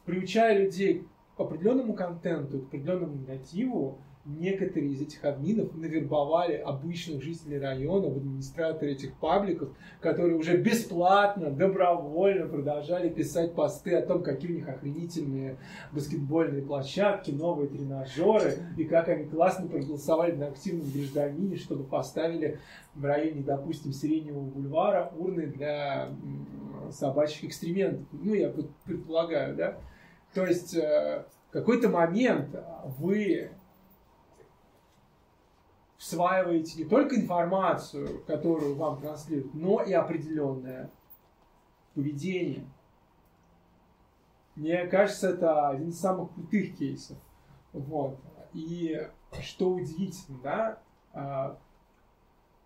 [0.04, 7.58] приучая людей к определенному контенту, к определенному негативу, некоторые из этих админов навербовали обычных жителей
[7.58, 9.70] района администраторы этих пабликов,
[10.00, 15.56] которые уже бесплатно, добровольно продолжали писать посты о том, какие у них охренительные
[15.92, 22.58] баскетбольные площадки, новые тренажеры, и как они классно проголосовали на активном гражданине, чтобы поставили
[22.94, 26.08] в районе, допустим, Сиреневого бульвара урны для
[26.90, 28.06] собачьих экстрементов.
[28.12, 28.52] Ну, я
[28.84, 29.78] предполагаю, да?
[30.34, 32.54] То есть э, в какой-то момент
[32.98, 33.50] вы
[35.98, 40.90] всваиваете не только информацию, которую вам транслируют, но и определенное
[41.94, 42.66] поведение.
[44.54, 47.18] Мне кажется, это один из самых крутых кейсов.
[47.72, 48.18] Вот.
[48.52, 49.06] И
[49.42, 50.78] что удивительно, да,
[51.12, 51.58] а,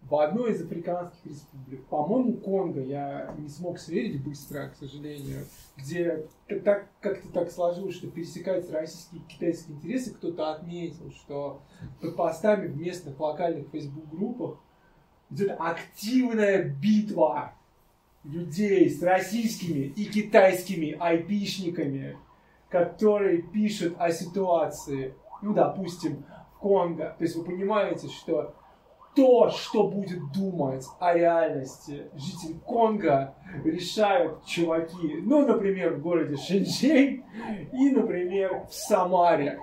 [0.03, 5.45] в одной из африканских республик, по-моему, Конго, я не смог сверить быстро, к сожалению,
[5.77, 6.27] где
[6.65, 11.63] так, как-то так сложилось, что пересекаются российские и китайские интересы, кто-то отметил, что
[12.01, 14.59] под постами в местных локальных фейсбук-группах
[15.31, 17.53] идет активная битва
[18.25, 22.19] людей с российскими и китайскими айпишниками,
[22.69, 26.25] которые пишут о ситуации, ну, допустим,
[26.55, 27.15] в Конго.
[27.17, 28.55] То есть вы понимаете, что
[29.15, 33.35] то, что будет думать о реальности житель Конго,
[33.65, 37.25] решают чуваки, ну, например, в городе Шэньчжэнь
[37.73, 39.59] и, например, в Самаре.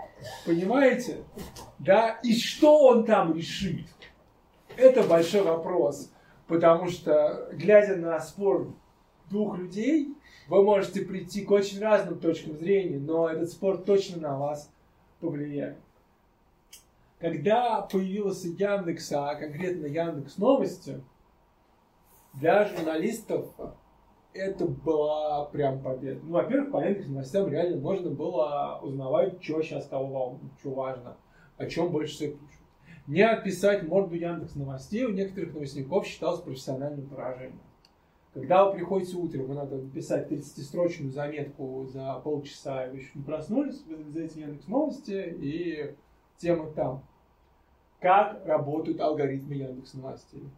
[0.46, 1.24] Понимаете?
[1.80, 2.20] Да?
[2.24, 3.86] И что он там решит?
[4.76, 6.12] Это большой вопрос.
[6.48, 8.74] Потому что, глядя на спор
[9.30, 10.14] двух людей,
[10.48, 14.72] вы можете прийти к очень разным точкам зрения, но этот спор точно на вас
[15.20, 15.78] повлияет.
[17.20, 21.02] Когда появился Яндекс, а конкретно Яндекс Новости,
[22.34, 23.48] для журналистов
[24.34, 26.20] это была прям победа.
[26.24, 31.18] Ну, во-первых, по Яндекс новостям реально можно было узнавать, что сейчас кого волнует, что важно,
[31.58, 32.62] о чем больше всего пишут.
[33.08, 37.62] Не отписать морду Яндекс новостей у некоторых новостников считалось профессиональным поражением.
[38.34, 43.24] Когда вы приходите утром, вы надо написать 30-строчную заметку за полчаса, и вы еще не
[43.24, 45.96] проснулись, вы залезаете Яндекс новости, и
[46.38, 47.04] тема там.
[48.00, 50.50] Как работают алгоритмы Яндекс Новостей?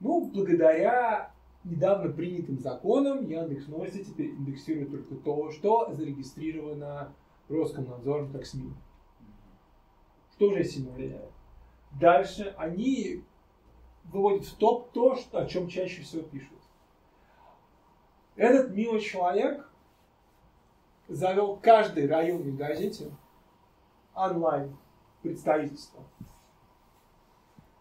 [0.00, 1.32] Ну, благодаря
[1.64, 7.14] недавно принятым законам Яндекс Новости теперь индексирует только то, что зарегистрировано
[7.48, 8.72] Роскомнадзором как СМИ.
[10.34, 11.30] Что уже сильно влияет.
[12.00, 13.24] Дальше они
[14.04, 16.56] выводят в топ то, что, о чем чаще всего пишут.
[18.36, 19.68] Этот милый человек
[21.08, 23.10] завел каждой районной газете
[24.14, 24.76] онлайн
[25.22, 26.04] представительство.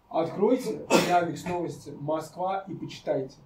[0.10, 3.38] Откройте Яндекс Новости Москва и почитайте.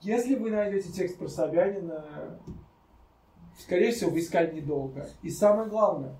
[0.00, 2.38] Если вы найдете текст про Собянина,
[3.58, 5.10] скорее всего, вы искали недолго.
[5.22, 6.16] И самое главное,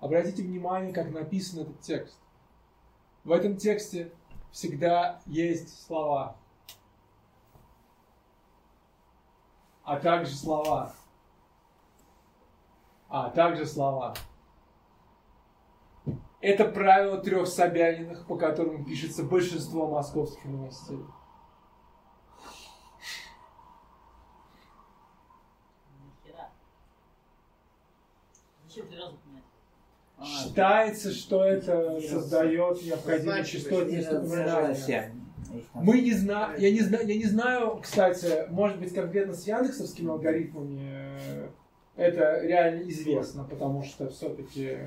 [0.00, 2.18] обратите внимание, как написан этот текст.
[3.24, 4.12] В этом тексте
[4.50, 6.36] всегда есть слова.
[9.84, 10.92] А также слова.
[13.08, 14.14] А также слова.
[16.40, 21.00] Это правило трех Собяниных, по которым пишется большинство московских новостей.
[30.16, 35.12] А, Считается, что это создает необходимую частотность напоминания.
[35.74, 40.10] Мы не знаем, я не знаю, я не знаю, кстати, может быть, конкретно с яндексовскими
[40.10, 40.97] алгоритмами
[41.98, 44.78] это реально известно, потому что все-таки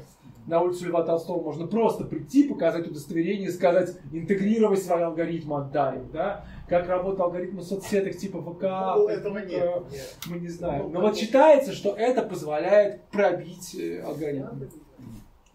[0.47, 6.01] на улицу Льва Толстого можно просто прийти, показать удостоверение и сказать, интегрировать свои алгоритмы, отдай
[6.13, 6.45] да?
[6.69, 8.63] Как работают алгоритмы соцсеток типа ВК,
[8.95, 10.17] Ну, этого Facebook, нет, э, нет.
[10.27, 10.83] мы не знаем.
[10.83, 14.69] Ну, Но вот считается, что это позволяет пробить э, алгоритмы.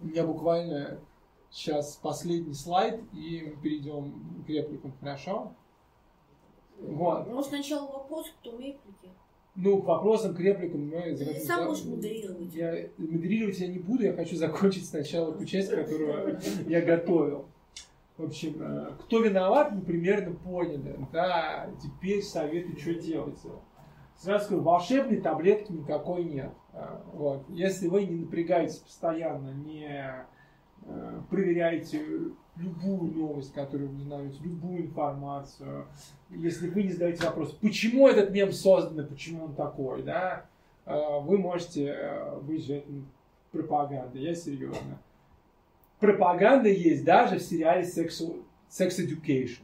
[0.03, 0.99] У меня буквально
[1.51, 5.53] сейчас последний слайд, и мы перейдем к репликам, хорошо?
[6.79, 7.27] Вот.
[7.29, 9.11] Ну, сначала вопрос, потом реплики.
[9.57, 12.55] Ну, к вопросам, к репликам мы Ты сам можешь модерировать.
[12.55, 16.39] Я модерировать я не буду, я хочу закончить сначала ту часть, которую
[16.69, 17.47] я готовил.
[18.19, 20.99] В общем, э, кто виноват, мы примерно поняли.
[21.13, 23.39] Да, теперь советы, что делать.
[24.17, 26.51] Сразу скажу, волшебной таблетки никакой нет.
[26.73, 27.45] А, Вот.
[27.51, 30.27] Если вы не напрягаетесь постоянно, не
[30.83, 32.03] э, проверяете
[32.57, 35.87] любую новость, которую вы узнаете, любую информацию,
[36.31, 40.47] если вы не задаете вопрос, почему этот мем создан и почему он такой, да,
[40.85, 43.05] э, вы можете э, быть жертвой
[43.53, 44.19] пропаганды.
[44.19, 44.99] Я серьезно.
[46.01, 48.23] Пропаганда есть даже в сериале Sex,
[48.71, 49.63] Sex Education.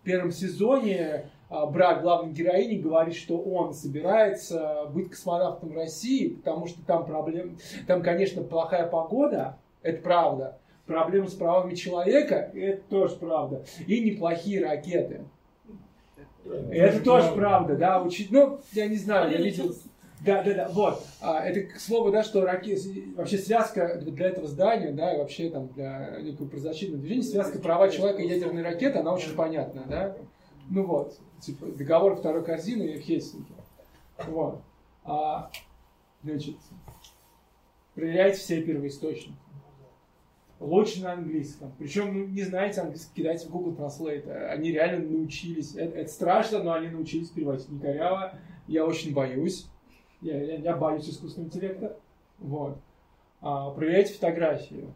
[0.00, 6.66] В первом сезоне а, брат главной героини говорит, что он собирается быть космонавтом России, потому
[6.66, 10.58] что там проблем, там, конечно, плохая погода, это правда.
[10.86, 13.64] Проблемы с правами человека, это тоже правда.
[13.86, 15.24] И неплохие ракеты.
[16.70, 18.02] Это тоже правда, да.
[18.02, 19.74] Учить, ну, я не знаю, я видел.
[20.24, 21.04] Да, да, да, вот.
[21.20, 22.78] А, это к слову, да, что раке...
[23.16, 27.90] вообще связка для этого здания, да, и вообще там для некого правозащитного движения, связка права
[27.90, 30.16] человека и ядерной ракеты, она очень понятна, да.
[30.70, 33.52] Ну вот, типа договор второй корзины в Хельсинки.
[34.26, 34.62] Вот.
[35.04, 35.50] А,
[36.24, 36.56] значит,
[37.94, 39.36] проверяйте все первоисточники.
[40.58, 41.72] Лучше на английском.
[41.78, 44.30] Причем, ну, не знаете английский, кидайте в Google Translate.
[44.46, 45.74] Они реально научились.
[45.74, 48.32] Это, это страшно, но они научились переводить не коряво.
[48.66, 49.66] Я очень боюсь.
[50.22, 51.98] Я, я, я боюсь искусственного интеллекта.
[52.38, 52.78] Вот.
[53.42, 54.94] А, проверяйте фотографию.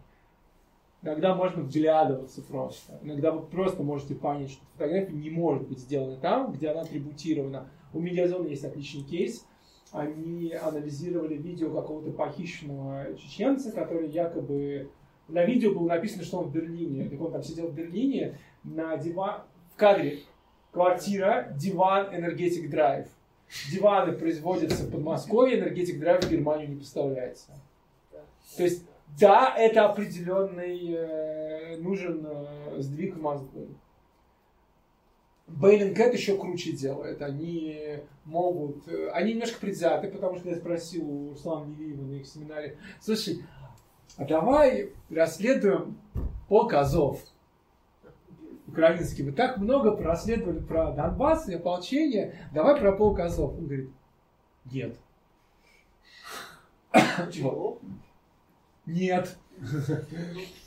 [1.03, 2.99] Иногда можно вглядываться просто.
[3.03, 7.69] Иногда вы просто можете понять, что фотография не может быть сделана там, где она атрибутирована.
[7.93, 9.47] У Медиазона есть отличный кейс.
[9.93, 14.91] Они анализировали видео какого-то похищенного чеченца, который якобы...
[15.31, 17.09] На видео было написано, что он в Берлине.
[17.09, 19.43] Так он там сидел в Берлине на диван...
[19.73, 20.21] В кадре
[20.73, 23.07] квартира, диван, энергетик драйв.
[23.73, 27.53] Диваны производятся в Подмосковье, энергетик драйв в Германию не поставляется.
[28.57, 28.85] То есть,
[29.19, 33.69] да, это определенный э, нужен э, сдвиг в мозгу.
[35.49, 37.21] Бейлинг еще круче делает.
[37.23, 38.87] Они могут...
[38.87, 43.41] э, Они немножко предвзяты, потому что я спросил у Руслана Невиева на их семинаре, слушай,
[44.17, 45.99] а давай расследуем
[46.49, 47.21] полк Азов
[48.71, 49.25] украинский.
[49.25, 53.53] Вы так много расследовали про Донбасс и ополчение, давай про полк Азов.
[53.59, 53.91] Он говорит,
[54.71, 54.97] нет.
[57.33, 57.79] Чего?
[58.87, 59.37] Нет.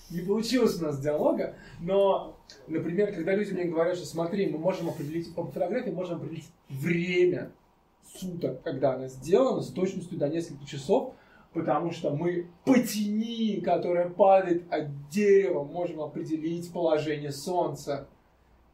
[0.10, 2.38] Не получилось у нас диалога, но,
[2.68, 7.52] например, когда люди мне говорят, что смотри, мы можем определить, по фотографии можем определить время
[8.06, 11.15] суток, когда она сделана, с точностью до нескольких часов,
[11.53, 18.07] потому что мы по тени, которая падает от дерева, можем определить положение солнца.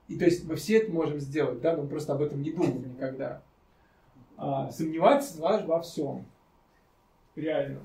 [0.08, 2.52] И то есть мы все это можем сделать, да, но мы просто об этом не
[2.52, 3.42] думаем никогда.
[4.38, 6.26] А, сомневаться важно во всем.
[7.36, 7.82] Реально.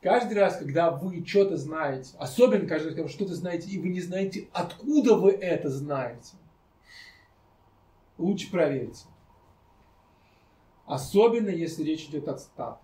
[0.00, 3.88] Каждый раз, когда вы что-то знаете, особенно каждый раз, когда вы что-то знаете, и вы
[3.88, 6.34] не знаете, откуда вы это знаете,
[8.18, 9.04] лучше проверьте.
[10.86, 12.81] Особенно, если речь идет о цитатах.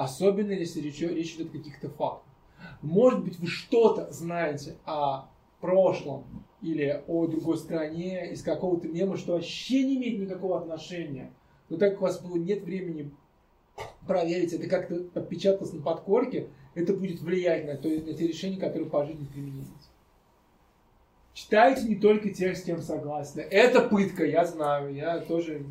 [0.00, 2.32] Особенно, если речь, речь идет о каких-то фактах.
[2.80, 5.28] Может быть, вы что-то знаете о
[5.60, 6.24] прошлом
[6.62, 11.30] или о другой стране из какого-то мема, что вообще не имеет никакого отношения.
[11.68, 13.10] Но так как у вас было нет времени
[14.06, 18.88] проверить, это как-то отпечаталось на подкорке, это будет влиять на, то, на те решения, которые
[18.88, 19.68] по жизни применились.
[21.34, 23.42] Читайте не только тех, с кем согласны.
[23.42, 24.94] Это пытка, я знаю.
[24.94, 25.62] Я тоже...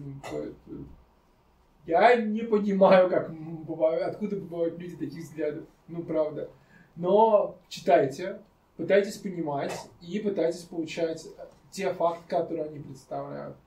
[1.90, 5.66] Я не понимаю, как откуда бывают люди таких взглядов.
[5.88, 6.52] Ну, правда.
[6.96, 8.42] Но читайте,
[8.78, 11.26] пытайтесь понимать и пытайтесь получать
[11.72, 13.58] те факты, которые они представляют.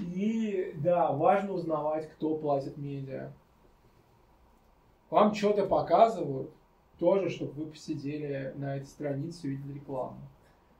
[0.00, 3.32] И да, важно узнавать, кто платит медиа.
[5.10, 6.50] Вам что-то показывают,
[6.98, 10.20] тоже, чтобы вы посидели на этой странице и увидели рекламу.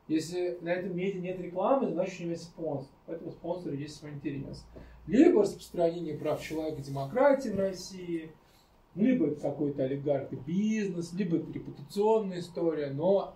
[0.06, 2.89] Если на этом медиа нет рекламы, значит у него есть спонсор.
[3.05, 4.65] Поэтому спонсору есть свой интерес.
[5.09, 8.30] Либо распространение прав человека и демократии в России,
[8.94, 13.35] либо это какой-то олигарх бизнес, либо это репутационная история, но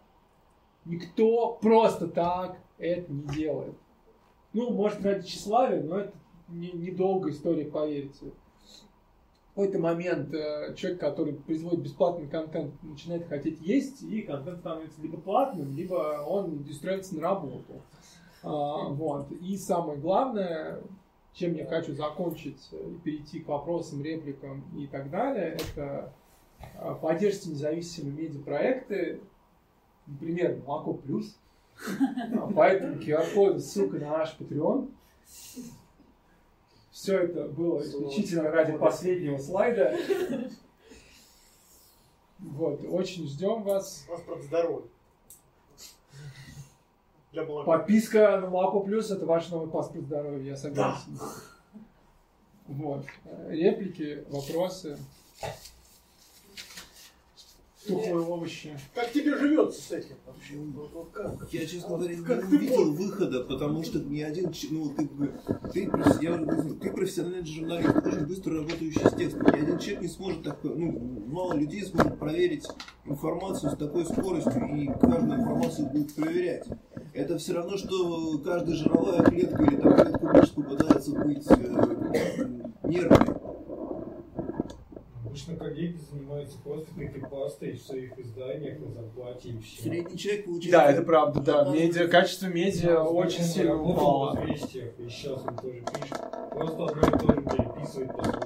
[0.84, 3.74] никто просто так это не делает.
[4.52, 6.12] Ну, может, ради тщеславия, но это
[6.48, 8.26] не- недолгая история, поверьте.
[8.26, 15.00] В какой-то момент э, человек, который производит бесплатный контент, начинает хотеть есть, и контент становится
[15.00, 17.80] либо платным, либо он устраивается на работу.
[18.42, 19.30] А, вот.
[19.32, 20.82] И самое главное,
[21.34, 26.12] чем я хочу закончить э, и перейти к вопросам, репликам и так далее, это
[26.60, 29.20] э, поддержите независимые медиапроекты,
[30.06, 31.38] например, Молоко Плюс.
[32.34, 34.90] А, Поэтому QR-код, ссылка на наш Patreon.
[36.90, 39.98] Все это было исключительно ради последнего слайда.
[42.38, 44.04] Вот, очень ждем вас.
[44.08, 44.88] Паспорт здоровья.
[47.32, 47.78] Для молока.
[47.78, 51.18] Подписка на Молоко Плюс– это ваш новый паспорт здоровья, я согласен.
[52.66, 53.06] Вот.
[53.24, 54.98] Э, Реплики, вопросы.
[57.86, 58.78] Тухлые овощи.
[58.94, 60.54] Как тебе живется с этим вообще?
[60.56, 61.52] Вот- как?
[61.52, 62.96] Я, честно говоря, не Как ты увидел мог?
[62.98, 65.32] выхода, потому что ни один, ну, ты, бы-
[65.72, 65.90] ты,
[66.20, 66.36] я
[66.80, 69.42] ты профессиональный журналист, ты очень быстро работающий с текстом.
[69.46, 72.66] Ни один человек не сможет так, ну, мало людей сможет проверить
[73.04, 76.66] информацию с такой скоростью, и каждую информацию будет проверять.
[77.14, 82.48] Это все равно, что каждая жировая клетка или там клетка мышц попытается быть э,
[82.84, 83.41] нервной.
[85.32, 89.82] Обычно коллеги занимаются просто крипипастой в своих изданиях на зарплате и все.
[89.84, 90.72] Средний человек получает...
[90.72, 91.64] Да, это правда, да.
[91.70, 94.38] Медиа, качество медиа очень сильно упало.
[94.46, 96.20] и сейчас он тоже пишет.
[96.50, 98.42] Просто одно и то же переписывает по-своему.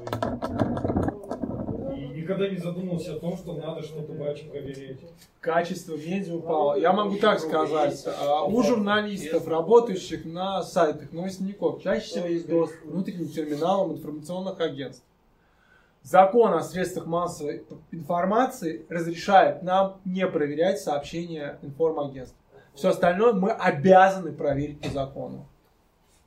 [1.97, 5.01] И никогда не задумывался о том, что надо что-то бачу проверять.
[5.41, 6.79] Качество медиа упало.
[6.79, 8.01] Я могу так сказать.
[8.07, 14.61] а, У журналистов, работающих на сайтах новостников, чаще всего есть доступ к внутренним терминалам информационных
[14.61, 15.03] агентств.
[16.07, 22.37] Закон о средствах массовой информации разрешает нам не проверять сообщения информагентств.
[22.75, 25.49] Все остальное мы обязаны проверить по закону.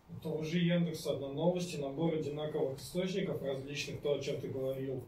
[0.10, 5.02] У того же Яндекса одна новости, набор одинаковых источников различных, то, о чем ты говорил.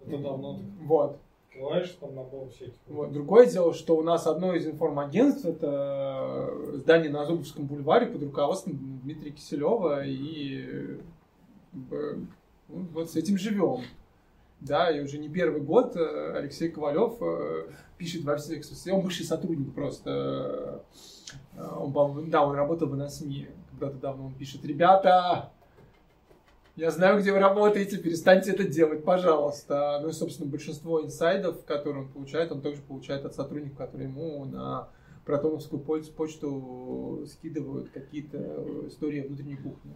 [0.00, 1.20] Это давно ты Вот.
[1.46, 2.74] открываешь там набор всяких.
[2.88, 3.12] Вот.
[3.12, 8.76] Другое дело, что у нас одно из информагентств это здание на Зубовском бульваре под руководством
[9.04, 10.98] Дмитрия Киселева и
[11.72, 12.26] бы,
[12.92, 13.82] вот с этим живем.
[14.60, 17.66] Да, и уже не первый год э, Алексей Ковалев э,
[17.98, 20.82] пишет во всех соцсетях, он бывший сотрудник просто.
[21.56, 24.26] Э, Он, по-моему, да, он работал бы на СМИ когда-то давно.
[24.26, 25.50] Он пишет, ребята,
[26.76, 29.98] я знаю, где вы работаете, перестаньте это делать, пожалуйста.
[30.02, 34.44] Ну и, собственно, большинство инсайдов, которые он получает, он также получает от сотрудников, которые ему
[34.44, 34.88] на
[35.24, 38.38] протоновскую поч- почту скидывают какие-то
[38.88, 39.92] истории внутренней кухне.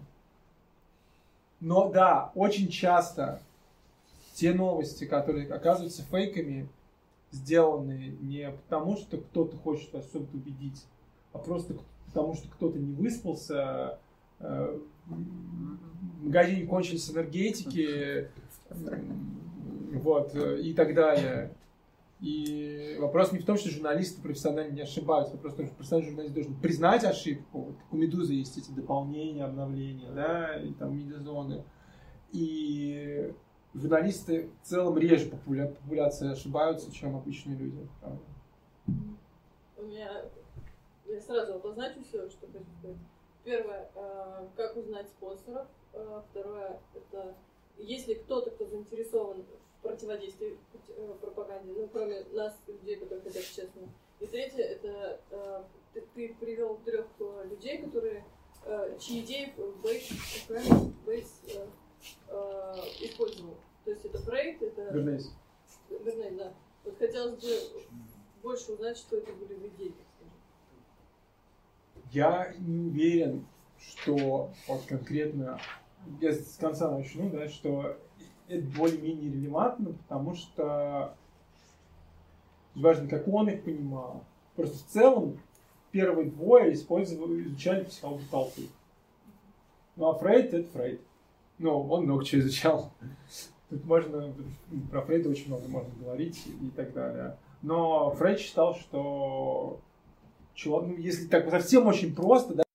[1.60, 3.40] Но да, очень часто
[4.34, 6.68] те новости, которые оказываются фейками,
[7.32, 10.84] сделаны не потому, что кто-то хочет вас в чем-то убедить,
[11.32, 11.74] а просто
[12.06, 13.98] потому, что кто-то не выспался,
[14.38, 18.30] э, в магазине кончились энергетики,
[19.92, 21.52] вот, э, и так далее.
[22.20, 26.10] И вопрос не в том, что журналисты профессионально не ошибаются, вопрос в том, что профессиональный
[26.10, 27.58] журналист должен признать ошибку.
[27.60, 31.64] Вот, у Медузы есть эти дополнения, обновления, да, и там медиазоны.
[32.32, 33.32] И
[33.72, 37.88] журналисты в целом реже популя- популяции ошибаются, чем обычные люди.
[38.00, 38.20] правда.
[39.76, 40.10] У меня...
[41.06, 42.46] Я сразу обозначу все, что.
[43.44, 45.66] Первое, э, как узнать спонсоров.
[45.94, 47.34] Э, Второе, это
[47.78, 49.44] если кто-то, кто заинтересован
[49.78, 50.58] в противодействии
[50.96, 53.88] э, пропаганде, ну, кроме нас, людей, которые хотят честно.
[54.20, 55.62] И третье, это э,
[55.94, 58.24] ты, ты привел трех э, людей, которые,
[58.64, 61.66] э, чьи идеи premise, base, э,
[62.28, 63.56] э, использовал?
[63.84, 64.90] То есть это Фрейд, это...
[64.92, 65.32] Бернейс.
[65.88, 66.52] Бернейс, да.
[66.84, 67.84] Вот хотелось бы
[68.42, 69.94] больше узнать, что это были за идеи.
[72.10, 73.46] Я не уверен,
[73.78, 75.60] что вот конкретно,
[76.20, 77.98] я с конца начну, да, что
[78.48, 81.14] это более-менее релевантно, потому что
[82.74, 84.24] важно, как он их понимал.
[84.56, 85.38] Просто в целом
[85.90, 88.62] первые двое использовали, изучали психологию толпы.
[89.96, 91.00] Ну, а Фрейд— это Фрейд.
[91.58, 92.92] Ну, он много чего изучал.
[93.68, 94.32] Тут можно,
[94.90, 97.36] про Фрейда очень много можно говорить и так далее.
[97.62, 99.80] Но Фрейд считал, что
[100.54, 102.62] человек, ну, если так совсем очень просто, да,